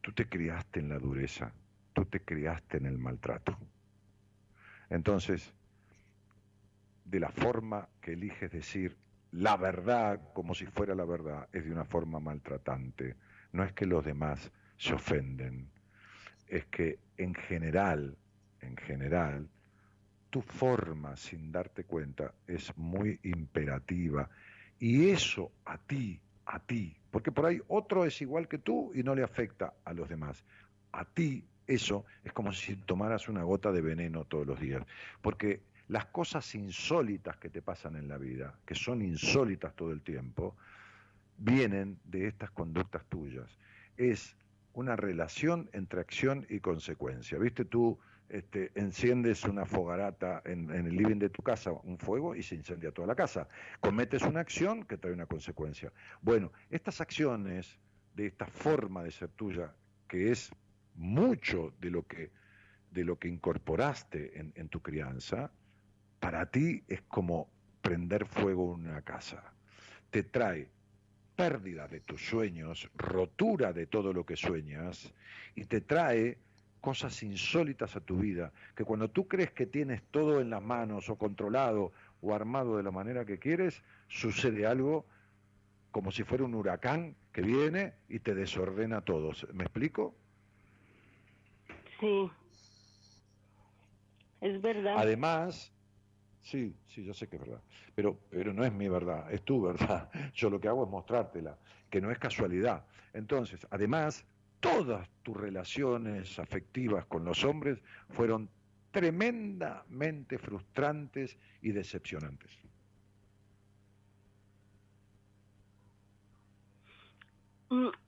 [0.00, 1.52] tú te criaste en la dureza,
[1.92, 3.56] tú te criaste en el maltrato.
[4.92, 5.54] Entonces,
[7.06, 8.94] de la forma que eliges decir
[9.30, 13.16] la verdad como si fuera la verdad, es de una forma maltratante.
[13.52, 15.70] No es que los demás se ofenden,
[16.46, 18.18] es que en general,
[18.60, 19.48] en general,
[20.28, 24.28] tu forma sin darte cuenta es muy imperativa
[24.78, 29.02] y eso a ti, a ti, porque por ahí otro es igual que tú y
[29.02, 30.44] no le afecta a los demás.
[30.92, 34.84] A ti eso es como si tomaras una gota de veneno todos los días,
[35.20, 40.00] porque las cosas insólitas que te pasan en la vida, que son insólitas todo el
[40.00, 40.56] tiempo,
[41.38, 43.58] vienen de estas conductas tuyas.
[43.96, 44.36] Es
[44.74, 47.38] una relación entre acción y consecuencia.
[47.38, 47.64] ¿Viste?
[47.64, 47.98] Tú
[48.28, 52.54] este, enciendes una fogarata en, en el living de tu casa, un fuego, y se
[52.54, 53.48] incendia toda la casa.
[53.80, 55.92] Cometes una acción que trae una consecuencia.
[56.22, 57.78] Bueno, estas acciones
[58.14, 59.74] de esta forma de ser tuya,
[60.08, 60.50] que es
[60.94, 62.30] mucho de lo que,
[62.90, 65.50] de lo que incorporaste en, en tu crianza,
[66.20, 67.48] para ti es como
[67.80, 69.52] prender fuego una casa.
[70.10, 70.68] Te trae
[71.36, 75.12] pérdida de tus sueños, rotura de todo lo que sueñas
[75.54, 76.38] y te trae
[76.80, 81.08] cosas insólitas a tu vida, que cuando tú crees que tienes todo en las manos
[81.08, 85.06] o controlado o armado de la manera que quieres, sucede algo
[85.92, 89.32] como si fuera un huracán que viene y te desordena todo.
[89.52, 90.14] ¿Me explico?
[92.02, 92.30] Sí.
[94.40, 94.98] Es verdad.
[94.98, 95.72] Además,
[96.40, 97.62] sí, sí, yo sé que es verdad,
[97.94, 100.10] pero, pero no es mi verdad, es tu verdad.
[100.34, 101.56] Yo lo que hago es mostrártela,
[101.88, 102.84] que no es casualidad.
[103.12, 104.26] Entonces, además,
[104.58, 107.80] todas tus relaciones afectivas con los hombres
[108.10, 108.50] fueron
[108.90, 112.50] tremendamente frustrantes y decepcionantes.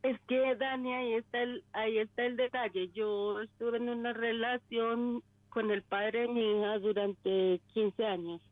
[0.03, 2.91] Es que Dani, ahí está el, ahí está el detalle.
[2.93, 8.43] Yo estuve en una relación con el padre de mi hija durante 15 años.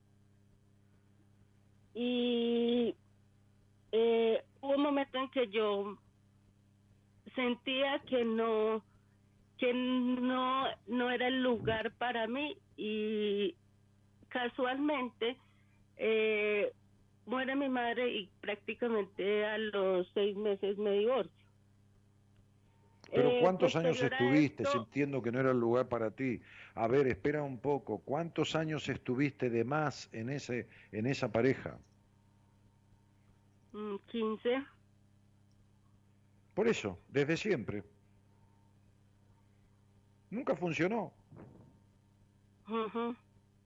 [1.95, 2.95] Y
[3.91, 5.99] eh, hubo un momento en que yo
[7.35, 8.83] sentía que no
[9.59, 13.55] que no no era el lugar para mí y
[14.29, 15.37] casualmente
[15.99, 16.73] eh,
[17.27, 21.33] muere mi madre y prácticamente a los seis meses me divorcio.
[23.15, 26.41] Pero Eh, ¿cuántos años estuviste esto- sintiendo que no era el lugar para ti?
[26.75, 27.99] A ver, espera un poco.
[28.05, 31.79] ¿Cuántos años estuviste de más en ese en esa pareja?
[33.73, 34.65] Mm, 15.
[36.55, 37.83] Por eso, desde siempre.
[40.31, 41.13] Nunca funcionó.
[42.69, 43.15] Ujú,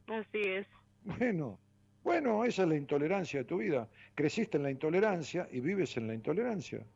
[0.08, 0.66] Así es.
[1.02, 1.60] Bueno,
[2.06, 3.88] bueno, esa es la intolerancia de tu vida.
[4.14, 6.86] Creciste en la intolerancia y vives en la intolerancia.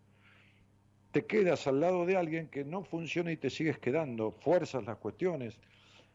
[1.11, 4.99] Te quedas al lado de alguien que no funciona y te sigues quedando, fuerzas las
[4.99, 5.59] cuestiones.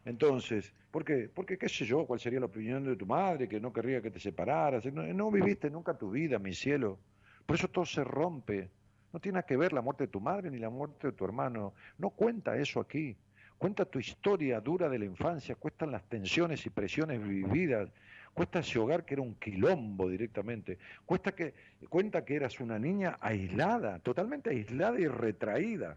[0.06, 1.28] Entonces, ¿por qué?
[1.28, 4.10] Porque qué sé yo, cuál sería la opinión de tu madre, que no querría que
[4.10, 4.86] te separaras.
[4.86, 6.98] No, no viviste nunca tu vida, mi cielo.
[7.44, 8.70] Por eso todo se rompe.
[9.12, 11.74] No tiene que ver la muerte de tu madre ni la muerte de tu hermano.
[11.98, 13.14] No cuenta eso aquí.
[13.58, 17.90] Cuenta tu historia dura de la infancia, cuentan las tensiones y presiones vividas,
[18.36, 21.54] cuesta ese hogar que era un quilombo directamente, cuesta que,
[21.88, 25.96] cuenta que eras una niña aislada, totalmente aislada y retraída,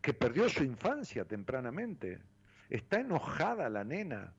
[0.00, 2.20] que perdió su infancia tempranamente.
[2.70, 4.32] Está enojada la nena,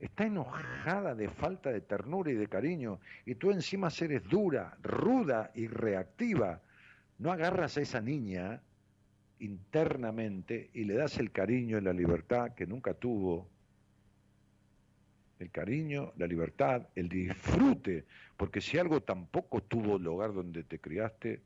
[0.00, 5.52] está enojada de falta de ternura y de cariño, y tú encima eres dura, ruda
[5.54, 6.60] y reactiva.
[7.18, 8.60] No agarras a esa niña
[9.38, 13.54] internamente y le das el cariño y la libertad que nunca tuvo.
[15.38, 18.06] El cariño, la libertad, el disfrute,
[18.36, 21.42] porque si algo tampoco tuvo el hogar donde te criaste,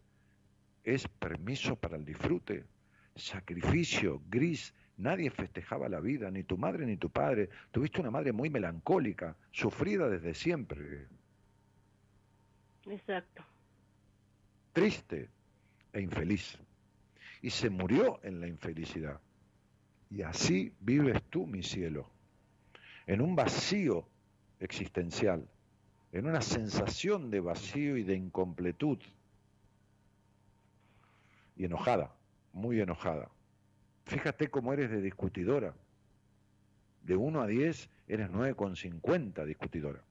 [0.85, 2.65] es permiso para el disfrute,
[3.17, 4.75] sacrificio, gris.
[4.97, 7.49] Nadie festejaba la vida, ni tu madre ni tu padre.
[7.71, 11.09] Tuviste una madre muy melancólica, sufrida desde siempre,
[12.87, 13.45] Exacto.
[14.73, 15.29] triste
[15.93, 16.59] e infeliz.
[17.43, 19.21] Y se murió en la infelicidad.
[20.11, 22.11] Y así vives tú, mi cielo,
[23.11, 24.07] en un vacío
[24.61, 25.45] existencial,
[26.13, 28.99] en una sensación de vacío y de incompletud.
[31.57, 32.15] Y enojada,
[32.53, 33.29] muy enojada.
[34.05, 35.75] Fíjate cómo eres de discutidora.
[37.03, 40.03] De 1 a 10 eres 9,50 discutidora.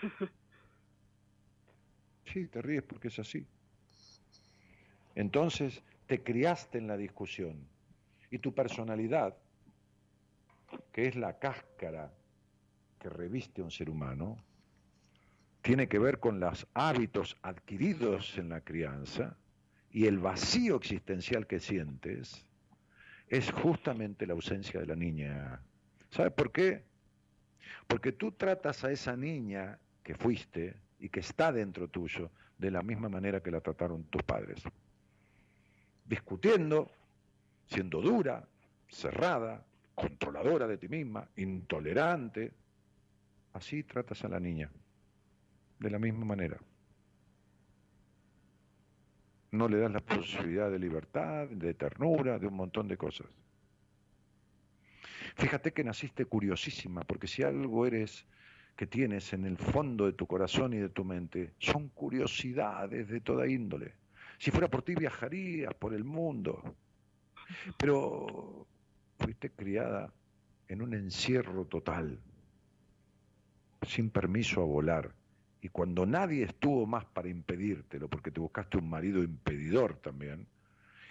[2.32, 3.46] Sí, te ríes porque es así.
[5.14, 7.66] Entonces te criaste en la discusión
[8.30, 9.34] y tu personalidad,
[10.92, 12.12] que es la cáscara
[12.98, 14.36] que reviste un ser humano,
[15.62, 19.36] tiene que ver con los hábitos adquiridos en la crianza
[19.90, 22.44] y el vacío existencial que sientes
[23.28, 25.60] es justamente la ausencia de la niña.
[26.10, 26.84] ¿Sabes por qué?
[27.86, 32.82] Porque tú tratas a esa niña que fuiste y que está dentro tuyo de la
[32.82, 34.62] misma manera que la trataron tus padres.
[36.04, 36.90] Discutiendo,
[37.66, 38.48] siendo dura,
[38.88, 39.64] cerrada,
[39.98, 42.52] controladora de ti misma, intolerante.
[43.52, 44.70] Así tratas a la niña,
[45.80, 46.58] de la misma manera.
[49.50, 53.26] No le das la posibilidad de libertad, de ternura, de un montón de cosas.
[55.36, 58.26] Fíjate que naciste curiosísima, porque si algo eres
[58.76, 63.20] que tienes en el fondo de tu corazón y de tu mente, son curiosidades de
[63.20, 63.94] toda índole.
[64.38, 66.76] Si fuera por ti viajarías por el mundo,
[67.76, 68.66] pero
[69.18, 70.12] fuiste criada
[70.68, 72.18] en un encierro total,
[73.82, 75.12] sin permiso a volar.
[75.60, 80.46] Y cuando nadie estuvo más para impedírtelo, porque te buscaste un marido impedidor también,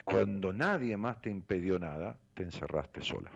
[0.05, 3.29] cuando nadie más te impidió nada, te encerraste sola.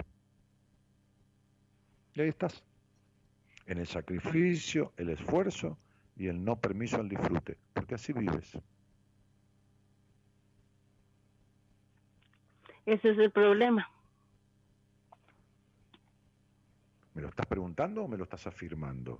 [2.13, 2.63] Y ahí estás,
[3.65, 5.77] en el sacrificio, el esfuerzo
[6.15, 8.57] y el no permiso al disfrute, porque así vives.
[12.85, 13.89] Ese es el problema.
[17.13, 19.19] ¿Me lo estás preguntando o me lo estás afirmando?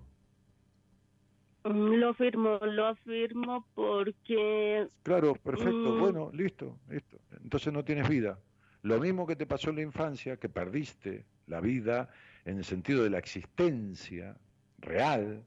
[1.63, 5.99] Lo afirmo, lo afirmo porque Claro, perfecto, Mm.
[5.99, 7.17] bueno, listo, listo.
[7.43, 8.39] Entonces no tienes vida.
[8.81, 12.09] Lo mismo que te pasó en la infancia, que perdiste la vida
[12.45, 14.37] en el sentido de la existencia
[14.79, 15.43] real,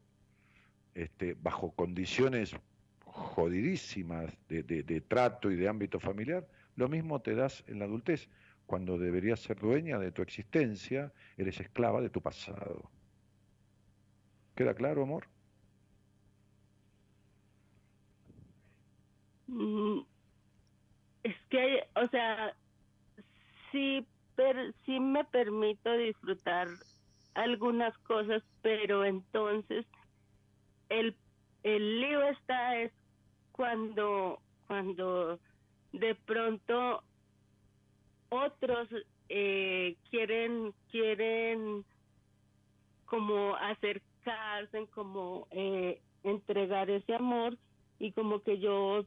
[0.95, 2.55] este, bajo condiciones
[3.05, 6.47] jodidísimas de, de- de trato y de ámbito familiar,
[6.77, 8.29] lo mismo te das en la adultez.
[8.67, 12.93] Cuando deberías ser dueña de tu existencia, eres esclava de tu pasado.
[14.57, 15.25] ¿Queda claro, amor?
[19.47, 20.05] mm,
[21.23, 22.57] es que, o sea,
[23.73, 26.69] sí, per- sí me permito disfrutar
[27.35, 29.87] algunas cosas, pero entonces
[30.89, 31.19] el,
[31.63, 32.93] el lío está es
[33.53, 35.41] cuando, cuando
[35.93, 37.05] de pronto
[38.35, 38.89] otros
[39.29, 41.85] eh, quieren, quieren
[43.07, 47.57] como acercarse, como eh, entregar ese amor
[47.99, 49.05] y como que yo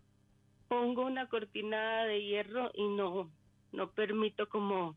[0.67, 3.29] pongo una cortina de hierro y no,
[3.71, 4.95] no permito como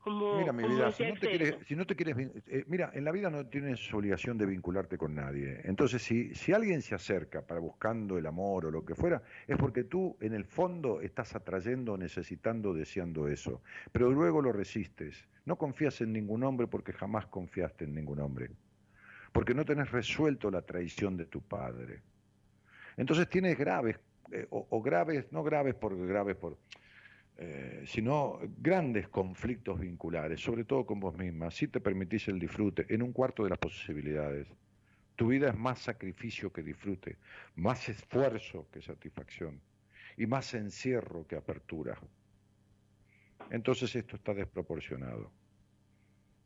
[0.00, 2.64] como, Mira, mi como vida, si no te quieres, si no te quieres vin- eh,
[2.66, 5.60] mira, en la vida no tienes obligación de vincularte con nadie.
[5.64, 9.56] Entonces, si, si alguien se acerca para buscando el amor o lo que fuera, es
[9.56, 13.62] porque tú en el fondo estás atrayendo, necesitando, deseando eso.
[13.92, 15.28] Pero luego lo resistes.
[15.44, 18.50] No confías en ningún hombre porque jamás confiaste en ningún hombre.
[19.32, 22.00] Porque no tenés resuelto la traición de tu padre.
[22.96, 23.98] Entonces tienes graves,
[24.32, 26.56] eh, o, o graves, no graves por graves por,
[27.42, 32.84] eh, sino grandes conflictos vinculares, sobre todo con vos misma, si te permitís el disfrute
[32.90, 34.46] en un cuarto de las posibilidades.
[35.16, 37.16] Tu vida es más sacrificio que disfrute,
[37.56, 39.58] más esfuerzo que satisfacción
[40.18, 41.98] y más encierro que apertura.
[43.50, 45.32] Entonces esto está desproporcionado.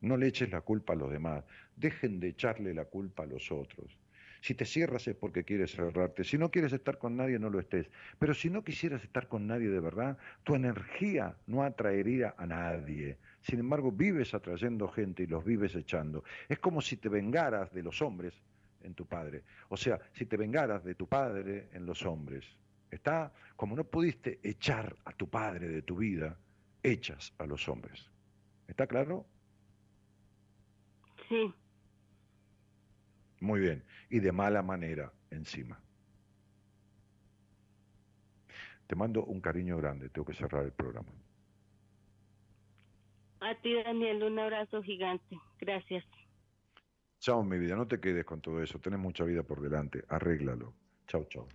[0.01, 1.43] No le eches la culpa a los demás,
[1.75, 3.99] dejen de echarle la culpa a los otros.
[4.45, 6.23] Si te cierras es porque quieres cerrarte.
[6.23, 7.91] Si no quieres estar con nadie, no lo estés.
[8.19, 13.17] Pero si no quisieras estar con nadie de verdad, tu energía no atraería a nadie.
[13.41, 16.25] Sin embargo, vives atrayendo gente y los vives echando.
[16.47, 18.35] Es como si te vengaras de los hombres
[18.83, 19.45] en tu padre.
[19.71, 22.45] O sea, si te vengaras de tu padre en los hombres.
[22.91, 26.39] Está, como no pudiste echar a tu padre de tu vida,
[26.83, 28.11] echas a los hombres.
[28.69, 29.25] ¿Está claro?
[31.31, 31.55] Sí,
[33.45, 33.85] Muy bien.
[34.09, 35.79] Y de mala manera encima.
[38.87, 40.09] Te mando un cariño grande.
[40.09, 41.11] Tengo que cerrar el programa.
[43.41, 45.39] a ti Daniel un abrazo gigante.
[45.61, 46.05] Gracias.
[47.21, 47.77] Chao, mi vida.
[47.77, 48.79] No te quedes con todo eso.
[48.79, 50.03] Tenés mucha vida por delante.
[50.09, 50.73] Arréglalo.
[51.07, 51.47] Chao, chao.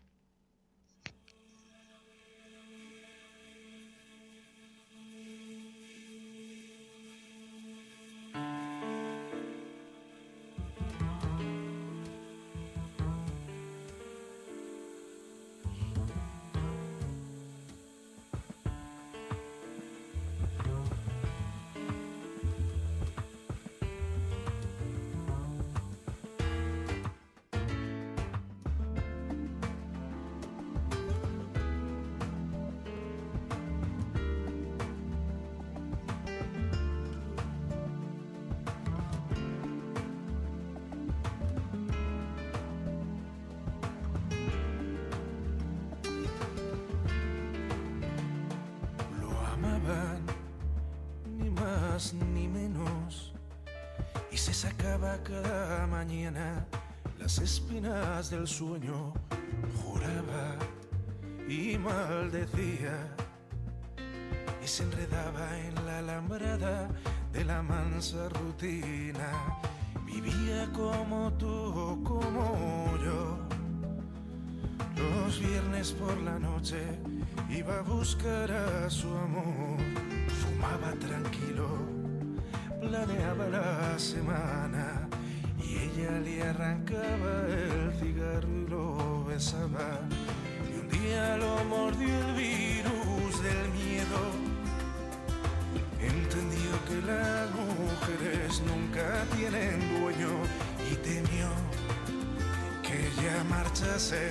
[104.09, 104.29] Marchase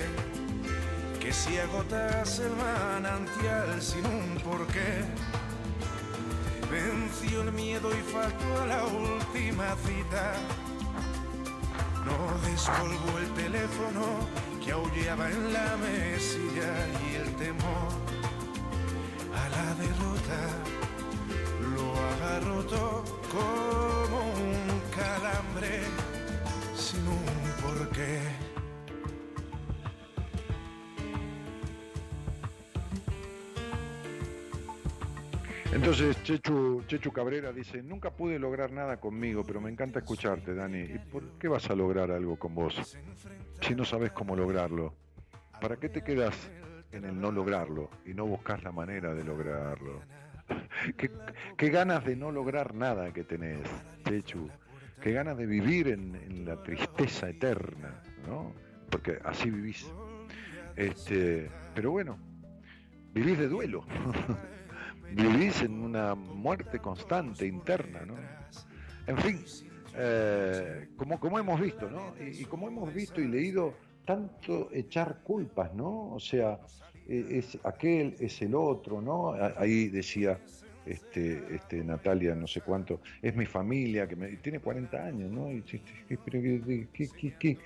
[1.19, 5.03] que si agotas el manantial sin un porqué,
[6.71, 10.33] venció el miedo y faltó a la última cita.
[12.05, 14.27] No descolgó el teléfono
[14.63, 16.71] que aullaba en la mesilla
[17.11, 17.89] y el temor
[19.35, 20.58] a la derrota
[35.89, 40.81] Entonces, Chechu, Chechu Cabrera dice, nunca pude lograr nada conmigo, pero me encanta escucharte, Dani.
[40.81, 42.95] ¿Y por qué vas a lograr algo con vos
[43.59, 44.93] si no sabes cómo lograrlo?
[45.59, 46.51] ¿Para qué te quedas
[46.91, 50.03] en el no lograrlo y no buscas la manera de lograrlo?
[51.57, 53.67] ¿Qué, ganas de no lograr nada que tenés,
[54.07, 54.47] Chechu?
[55.01, 58.53] Qué ganas de vivir en, en la tristeza eterna, ¿no?
[58.91, 59.91] Porque así vivís.
[60.75, 62.19] Este, pero bueno,
[63.11, 63.83] vivís de duelo.
[65.11, 68.15] vivís en una muerte constante interna, ¿no?
[69.07, 69.43] En fin,
[69.95, 72.13] eh, como, como hemos visto, ¿no?
[72.23, 73.73] Y, como hemos visto y leído,
[74.05, 76.11] tanto echar culpas, ¿no?
[76.13, 76.59] O sea,
[77.07, 79.33] eh, es aquel, es el otro, ¿no?
[79.57, 80.39] Ahí decía
[80.85, 85.51] este, este Natalia, no sé cuánto, es mi familia, que me, tiene 40 años, ¿no?
[85.51, 87.57] Y, sí, sí, pero, ¿qué- qué- qué- qué-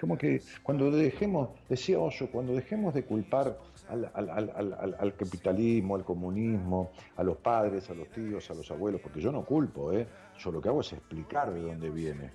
[0.00, 3.56] Como que cuando dejemos, decía Osho, cuando dejemos de culpar
[3.92, 8.54] al, al- al- al- al capitalismo, al comunismo, a los padres, a los tíos, a
[8.54, 10.06] los abuelos, porque yo no culpo, ¿eh?
[10.38, 12.30] yo lo que hago es explicar de dónde viene.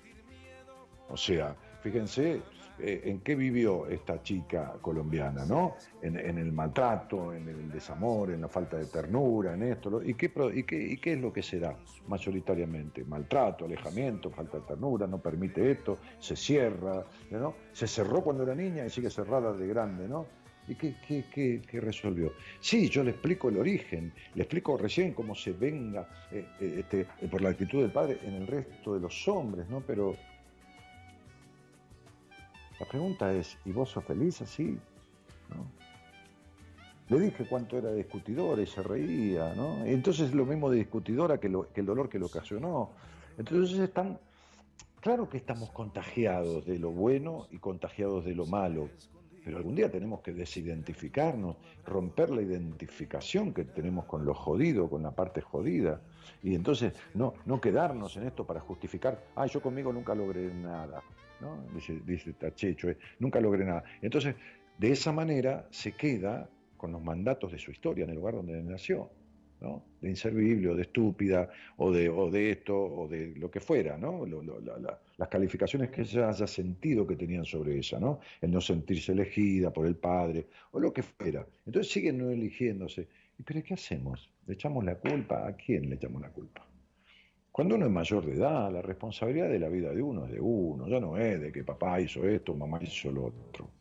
[1.10, 2.42] O sea, fíjense
[2.80, 5.76] eh, en qué vivió esta chica colombiana, ¿no?
[6.02, 10.04] En, en el maltrato, en el desamor, en la falta de ternura, en esto.
[10.04, 11.76] ¿y, qué, y, qué, ¿Y qué es lo que será
[12.08, 13.04] mayoritariamente?
[13.06, 17.56] Maltrato, alejamiento, falta de ternura, no permite esto, se cierra, ¿no?
[17.72, 20.26] Se cerró cuando era niña y sigue cerrada de grande, ¿no?
[20.68, 22.34] ¿Y qué, qué, qué- resolvió?
[22.60, 27.02] Sí, yo le explico el origen, le explico recién cómo se venga eh, eh, este,
[27.22, 29.82] eh, por la actitud del padre en el resto de los hombres, ¿no?
[29.82, 30.16] Pero
[32.80, 34.78] la pregunta es, ¿y vos sos feliz así?
[35.50, 35.66] ¿No?
[37.10, 39.88] Le dije cuánto era discutidora y se reía, ¿no?
[39.88, 42.90] Y entonces lo mismo de discutidora que, el dolor que lo ocasionó.
[43.38, 44.20] Entonces están,
[45.00, 48.90] claro que estamos contagiados de lo bueno y contagiados de lo malo,
[49.48, 51.56] pero algún día tenemos que desidentificarnos,
[51.86, 56.02] romper la identificación que tenemos con lo jodido, con la parte jodida.
[56.44, 61.02] Y entonces no, no quedarnos en esto para justificar, ah, yo conmigo nunca logré nada,
[61.40, 61.64] ¿no?
[61.74, 63.86] Dice, dice Tachecho, eh, nunca logré nada.
[64.02, 64.36] Entonces,
[64.78, 68.62] de esa manera se queda con los mandatos de su historia en el lugar donde
[68.62, 69.10] nació,
[69.60, 73.98] De inservible o de estúpida o de, o de esto o de lo que fuera,
[73.98, 74.26] ¿no?
[75.18, 78.20] Las calificaciones que ella haya sentido que tenían sobre ella, ¿no?
[78.40, 81.46] El no sentirse elegida por el padre o lo que fuera.
[81.66, 83.08] Entonces siguen no eligiéndose.
[83.40, 84.30] ¿Y pero qué hacemos?
[84.46, 85.48] ¿Le echamos la culpa?
[85.48, 86.68] ¿A quién le echamos la culpa?
[87.52, 90.40] Cuando uno es mayor de edad, la responsabilidad de la vida de uno es de
[90.40, 93.72] uno, ya no es de que papá hizo esto, mamá hizo lo otro.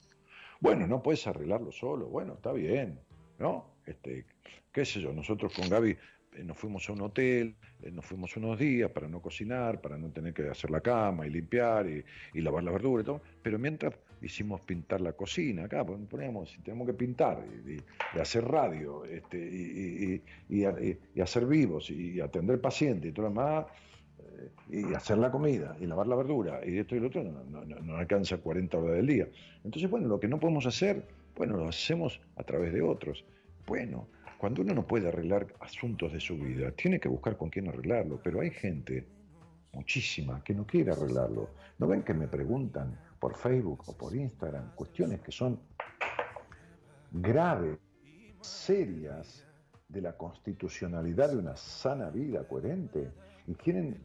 [0.60, 2.98] Bueno, no puedes arreglarlo solo, bueno, está bien,
[3.38, 3.75] ¿no?
[3.86, 4.24] Este,
[4.72, 8.36] qué sé yo, nosotros con Gaby eh, nos fuimos a un hotel, eh, nos fuimos
[8.36, 12.04] unos días para no cocinar, para no tener que hacer la cama y limpiar y,
[12.34, 16.56] y lavar la verdura y todo, pero mientras hicimos pintar la cocina acá, pon- poníamos,
[16.64, 23.12] tenemos que pintar y, hacer radio este, y, y- hacer vivos y atender pacientes y
[23.12, 23.66] todo lo demás,
[24.18, 24.50] eh,
[24.90, 27.64] y hacer la comida y lavar la verdura y esto y lo otro no- no-
[27.80, 29.28] no alcanza 40 horas del día.
[29.64, 31.02] Entonces, bueno, lo que no podemos hacer,
[31.36, 33.24] bueno, lo hacemos a través de otros.
[33.66, 37.68] Bueno, cuando uno no puede arreglar asuntos de su vida, tiene que buscar con quién
[37.68, 39.06] arreglarlo, pero hay gente,
[39.72, 41.50] muchísima, que no quiere arreglarlo.
[41.78, 45.58] ¿No ven que me preguntan por Facebook o por Instagram cuestiones que son
[47.10, 47.78] graves,
[48.40, 49.42] serias,
[49.88, 53.10] de la constitucionalidad de una sana vida coherente?
[53.48, 54.00] Y quieren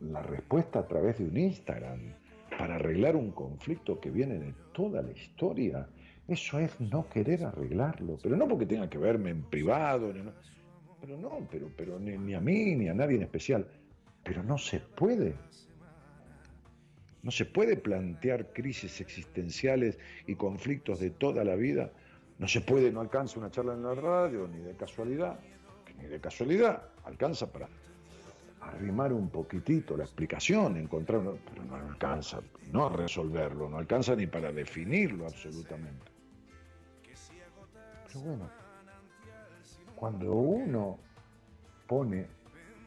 [0.00, 2.14] la respuesta a través de un Instagram
[2.58, 5.86] para arreglar un conflicto que viene de toda la historia.
[6.26, 10.32] Eso es no querer arreglarlo, pero no porque tenga que verme en privado, no-
[11.00, 13.66] pero no, pero, pero ni, a mí ni a nadie en especial.
[14.22, 15.34] Pero no se puede.
[17.22, 21.90] No se puede plantear crisis existenciales y conflictos de toda la vida.
[22.38, 25.38] No se puede, no alcanza una charla en la radio, ni de casualidad,
[25.98, 26.82] ni de casualidad.
[27.04, 27.68] Alcanza para
[28.60, 31.20] arrimar un poquitito la explicación, encontrar,
[31.50, 32.40] pero no alcanza,
[32.72, 36.13] no a resolverlo, no alcanza ni para definirlo absolutamente.
[38.22, 38.48] Bueno,
[39.96, 40.98] cuando uno
[41.88, 42.26] pone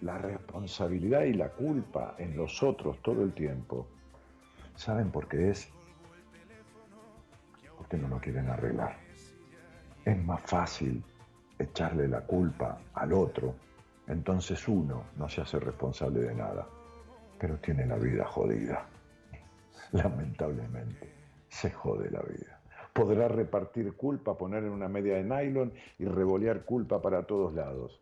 [0.02, 3.86] la responsabilidad y la culpa en los otros todo el tiempo,
[4.76, 5.68] ¿saben por qué es?
[7.78, 8.96] Porque no lo quieren arreglar.
[10.06, 11.04] Es más fácil
[11.60, 13.54] echarle la culpa al otro,
[14.08, 16.66] entonces uno no se hace responsable de nada,
[17.38, 18.86] pero tiene la vida jodida.
[19.92, 21.14] Lamentablemente,
[21.50, 22.57] se jode la vida.
[22.98, 28.02] Podrá repartir culpa, poner en una media de nylon y revolear culpa para todos lados.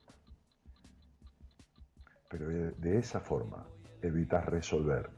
[2.30, 3.67] Pero de esa forma
[4.01, 5.09] evitas resolver.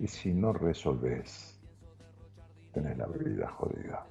[0.00, 1.60] Y si no resolves,
[2.72, 4.06] tenés la vida jodida.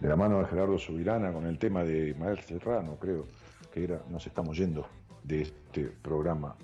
[0.00, 3.26] De la mano de Gerardo Subirana con el tema de Mael Serrano, creo
[3.72, 4.88] que era, nos estamos yendo
[5.22, 6.56] de este programa.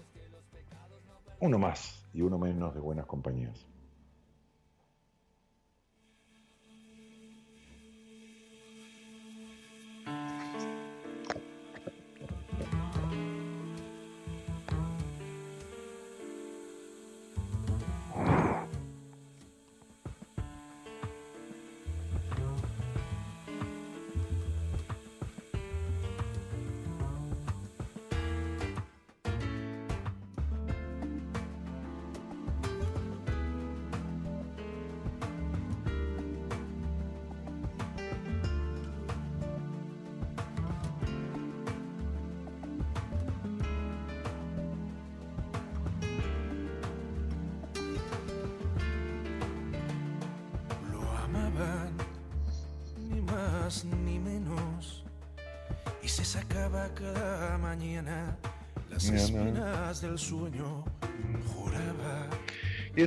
[1.38, 3.71] Uno más y uno menos de buenas compañías.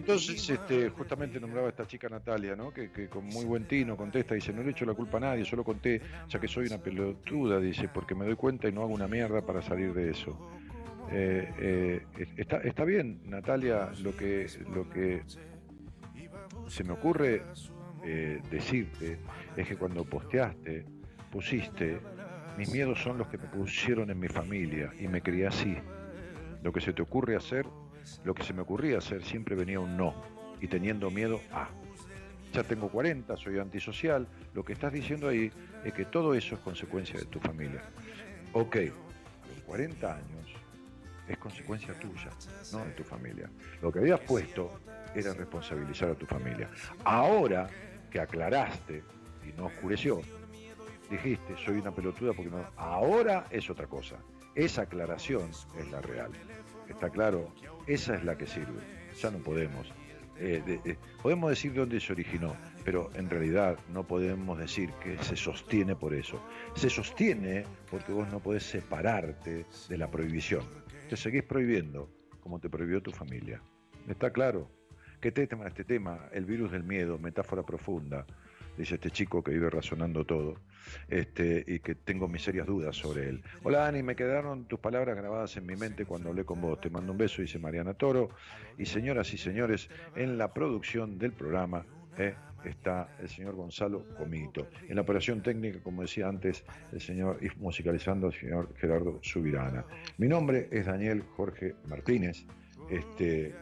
[0.06, 2.72] Entonces, este, justamente nombraba a esta chica Natalia, ¿no?
[2.72, 5.44] Que, que con muy buen tino contesta, dice, no le echo la culpa a nadie,
[5.44, 5.99] solo conté,
[6.30, 9.41] ya que soy una pelotuda, dice, porque me doy cuenta y no hago una mierda
[9.41, 10.38] para salir de eso.
[11.11, 15.23] Eh, eh, está, está bien, Natalia, lo que, lo que
[16.68, 17.41] se me ocurre
[18.03, 19.18] eh, decirte
[19.57, 20.86] es que cuando posteaste,
[21.32, 21.99] pusiste,
[22.60, 25.76] mis miedos son los que me pusieron en mi familia y me crié así.
[26.61, 27.65] Lo que se te ocurre hacer,
[28.23, 30.14] lo que se me ocurría hacer siempre venía un no
[30.61, 31.69] y teniendo miedo a.
[32.53, 34.27] Ya tengo 40, soy antisocial.
[34.53, 35.52] Lo que estás diciendo ahí
[35.84, 37.84] es que todo eso es consecuencia de tu familia.
[38.53, 40.53] Ok, a los 40 años
[41.27, 42.30] es consecuencia tuya,
[42.72, 43.49] no de tu familia.
[43.82, 44.80] Lo que habías puesto
[45.14, 46.69] era responsabilizar a tu familia.
[47.03, 47.68] Ahora
[48.11, 49.03] que aclaraste
[49.48, 50.22] y no oscureció,
[51.10, 52.65] dijiste, soy una pelotuda porque no...
[52.77, 54.18] Ahora es otra cosa.
[54.53, 56.32] Esa aclaración es la real.
[56.88, 57.53] ¿Está claro?
[57.88, 58.80] Esa es la que sirve.
[59.22, 59.88] Ya no podemos.
[60.38, 64.90] eh, de- de- podemos decir de dónde se originó, pero en realidad no podemos decir
[65.02, 66.41] que se sostiene por eso.
[66.76, 70.66] Se sostiene porque vos no podés separarte de la prohibición.
[71.07, 72.10] Te seguís prohibiendo
[72.41, 73.62] como te prohibió tu familia.
[74.10, 74.70] ¿Está claro?
[75.22, 76.28] ¿Qué tema este tema?
[76.34, 78.26] El virus del miedo, metáfora profunda,
[78.77, 80.56] dice este chico que vive razonando todo,
[81.07, 83.43] este, y que tengo mis serias dudas sobre él.
[83.64, 86.80] Hola Ani, me quedaron tus palabras grabadas en mi mente cuando hablé con vos.
[86.80, 88.30] Te mando un beso, dice Mariana Toro.
[88.77, 91.85] Y señoras y señores, en la producción del programa
[92.18, 94.68] eh, está el señor Gonzalo Comito.
[94.88, 99.85] En la operación técnica, como decía antes, el señor, y musicalizando el señor Gerardo Subirana.
[100.18, 102.45] Mi nombre es Daniel Jorge Martínez.
[102.89, 103.56] Este,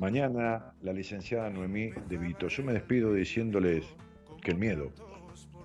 [0.00, 2.48] Mañana la licenciada Noemí De Vito.
[2.48, 3.84] Yo me despido diciéndoles
[4.42, 4.90] que el miedo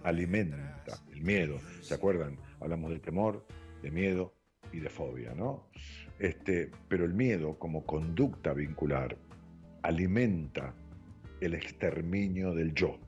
[0.04, 1.58] alimenta el miedo.
[1.80, 2.38] ¿Se acuerdan?
[2.60, 3.48] Hablamos del temor,
[3.82, 4.36] de miedo
[4.74, 5.70] y de fobia, ¿no?
[6.20, 9.18] Este, pero el miedo como conducta vincular
[9.84, 10.74] alimenta
[11.40, 13.00] el exterminio del yo.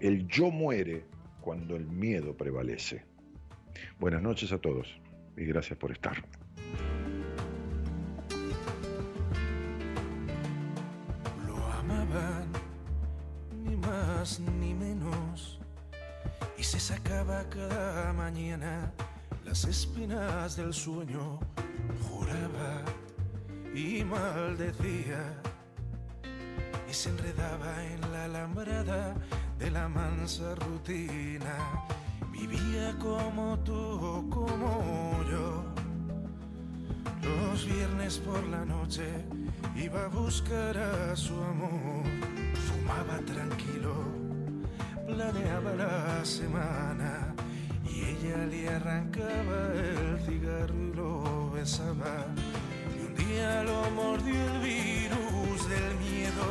[0.00, 1.04] El yo muere
[1.42, 3.04] cuando el miedo prevalece.
[4.00, 4.98] Buenas noches a todos
[5.36, 6.24] y gracias por estar.
[14.38, 15.58] Ni menos.
[16.56, 18.92] Y se sacaba cada mañana
[19.44, 21.40] las espinas del sueño.
[22.08, 22.82] Juraba
[23.74, 25.34] y maldecía.
[26.88, 29.14] Y se enredaba en la alambrada
[29.58, 31.56] de la mansa rutina.
[32.30, 35.64] Vivía como tú, como yo.
[37.22, 39.08] Los viernes por la noche
[39.74, 42.04] iba a buscar a su amor.
[42.66, 43.94] Fumaba tranquilo,
[45.22, 47.34] planeaba la semana
[47.88, 52.26] y ella le arrancaba el cigarro y lo besaba.
[52.96, 56.46] Y un día lo mordió el virus del miedo.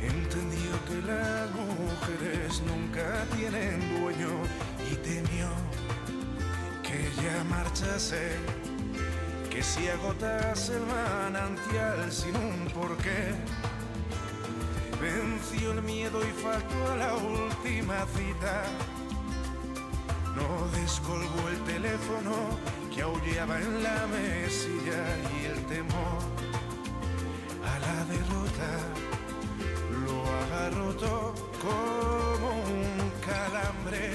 [0.00, 4.32] Entendió que las mujeres nunca tienen dueño
[4.90, 5.48] y temió
[6.82, 8.36] que ella marchase
[9.50, 13.34] que si agotas el manantial sin un porqué,
[15.06, 18.64] venció el miedo y faltó a la última cita.
[20.34, 22.32] No descolgó el teléfono
[22.94, 25.02] que aullaba en la mesilla
[25.36, 26.18] y el temor
[27.70, 28.70] a la derrota
[30.04, 31.34] lo agarró todo
[31.64, 32.48] como
[32.80, 34.12] un calambre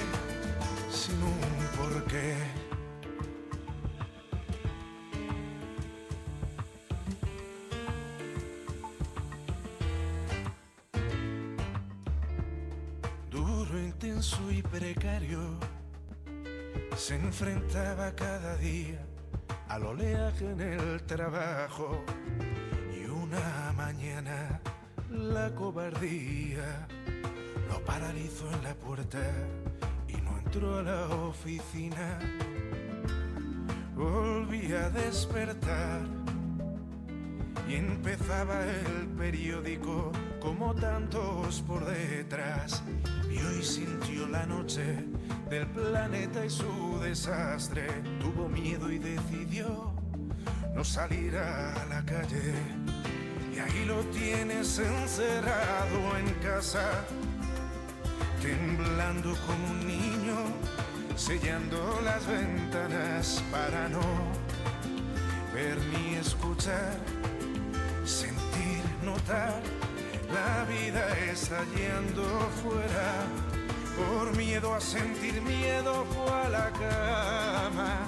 [0.91, 1.41] sin un
[1.77, 2.60] porqué.
[17.31, 18.99] Enfrentaba cada día
[19.69, 22.03] al oleaje en el trabajo
[22.93, 24.59] y una mañana
[25.09, 26.87] la cobardía
[27.69, 29.23] lo paralizó en la puerta
[30.09, 32.19] y no entró a la oficina.
[33.95, 36.01] Volví a despertar
[37.65, 42.83] y empezaba el periódico como tantos por detrás.
[43.29, 45.05] Y hoy sintió la noche
[45.49, 47.87] del planeta y su desastre.
[48.19, 49.93] Tuvo miedo y decidió
[50.73, 52.53] no salir a la calle.
[53.53, 57.05] Y ahí lo tienes encerrado en casa,
[58.41, 60.37] temblando como un niño,
[61.15, 64.01] sellando las ventanas para no
[65.53, 66.97] ver ni escuchar
[68.05, 69.61] sentir, notar
[70.33, 72.23] La vida está yendo
[72.63, 73.25] fuera,
[73.97, 78.07] por miedo a sentir miedo fue a la cama.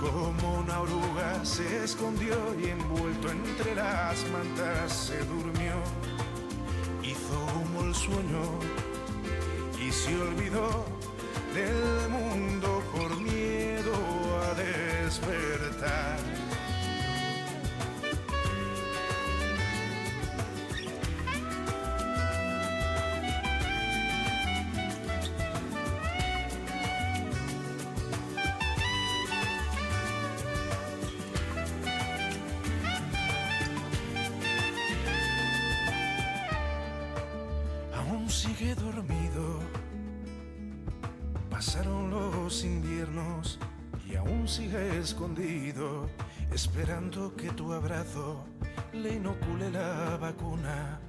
[0.00, 5.74] Como una oruga se escondió y envuelto entre las mantas se durmió.
[7.02, 8.58] Hizo humo el sueño
[9.78, 10.86] y se olvidó
[11.54, 13.92] del mundo por miedo
[14.42, 16.19] a despertar.
[45.00, 46.08] Escondido,
[46.52, 48.44] esperando que tu abrazo
[48.92, 51.00] le inocule la vacuna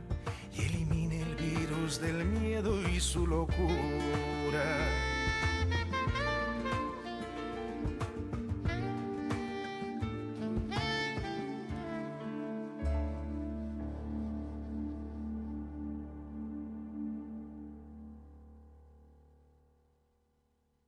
[0.54, 5.11] y elimine el virus del miedo y su locura.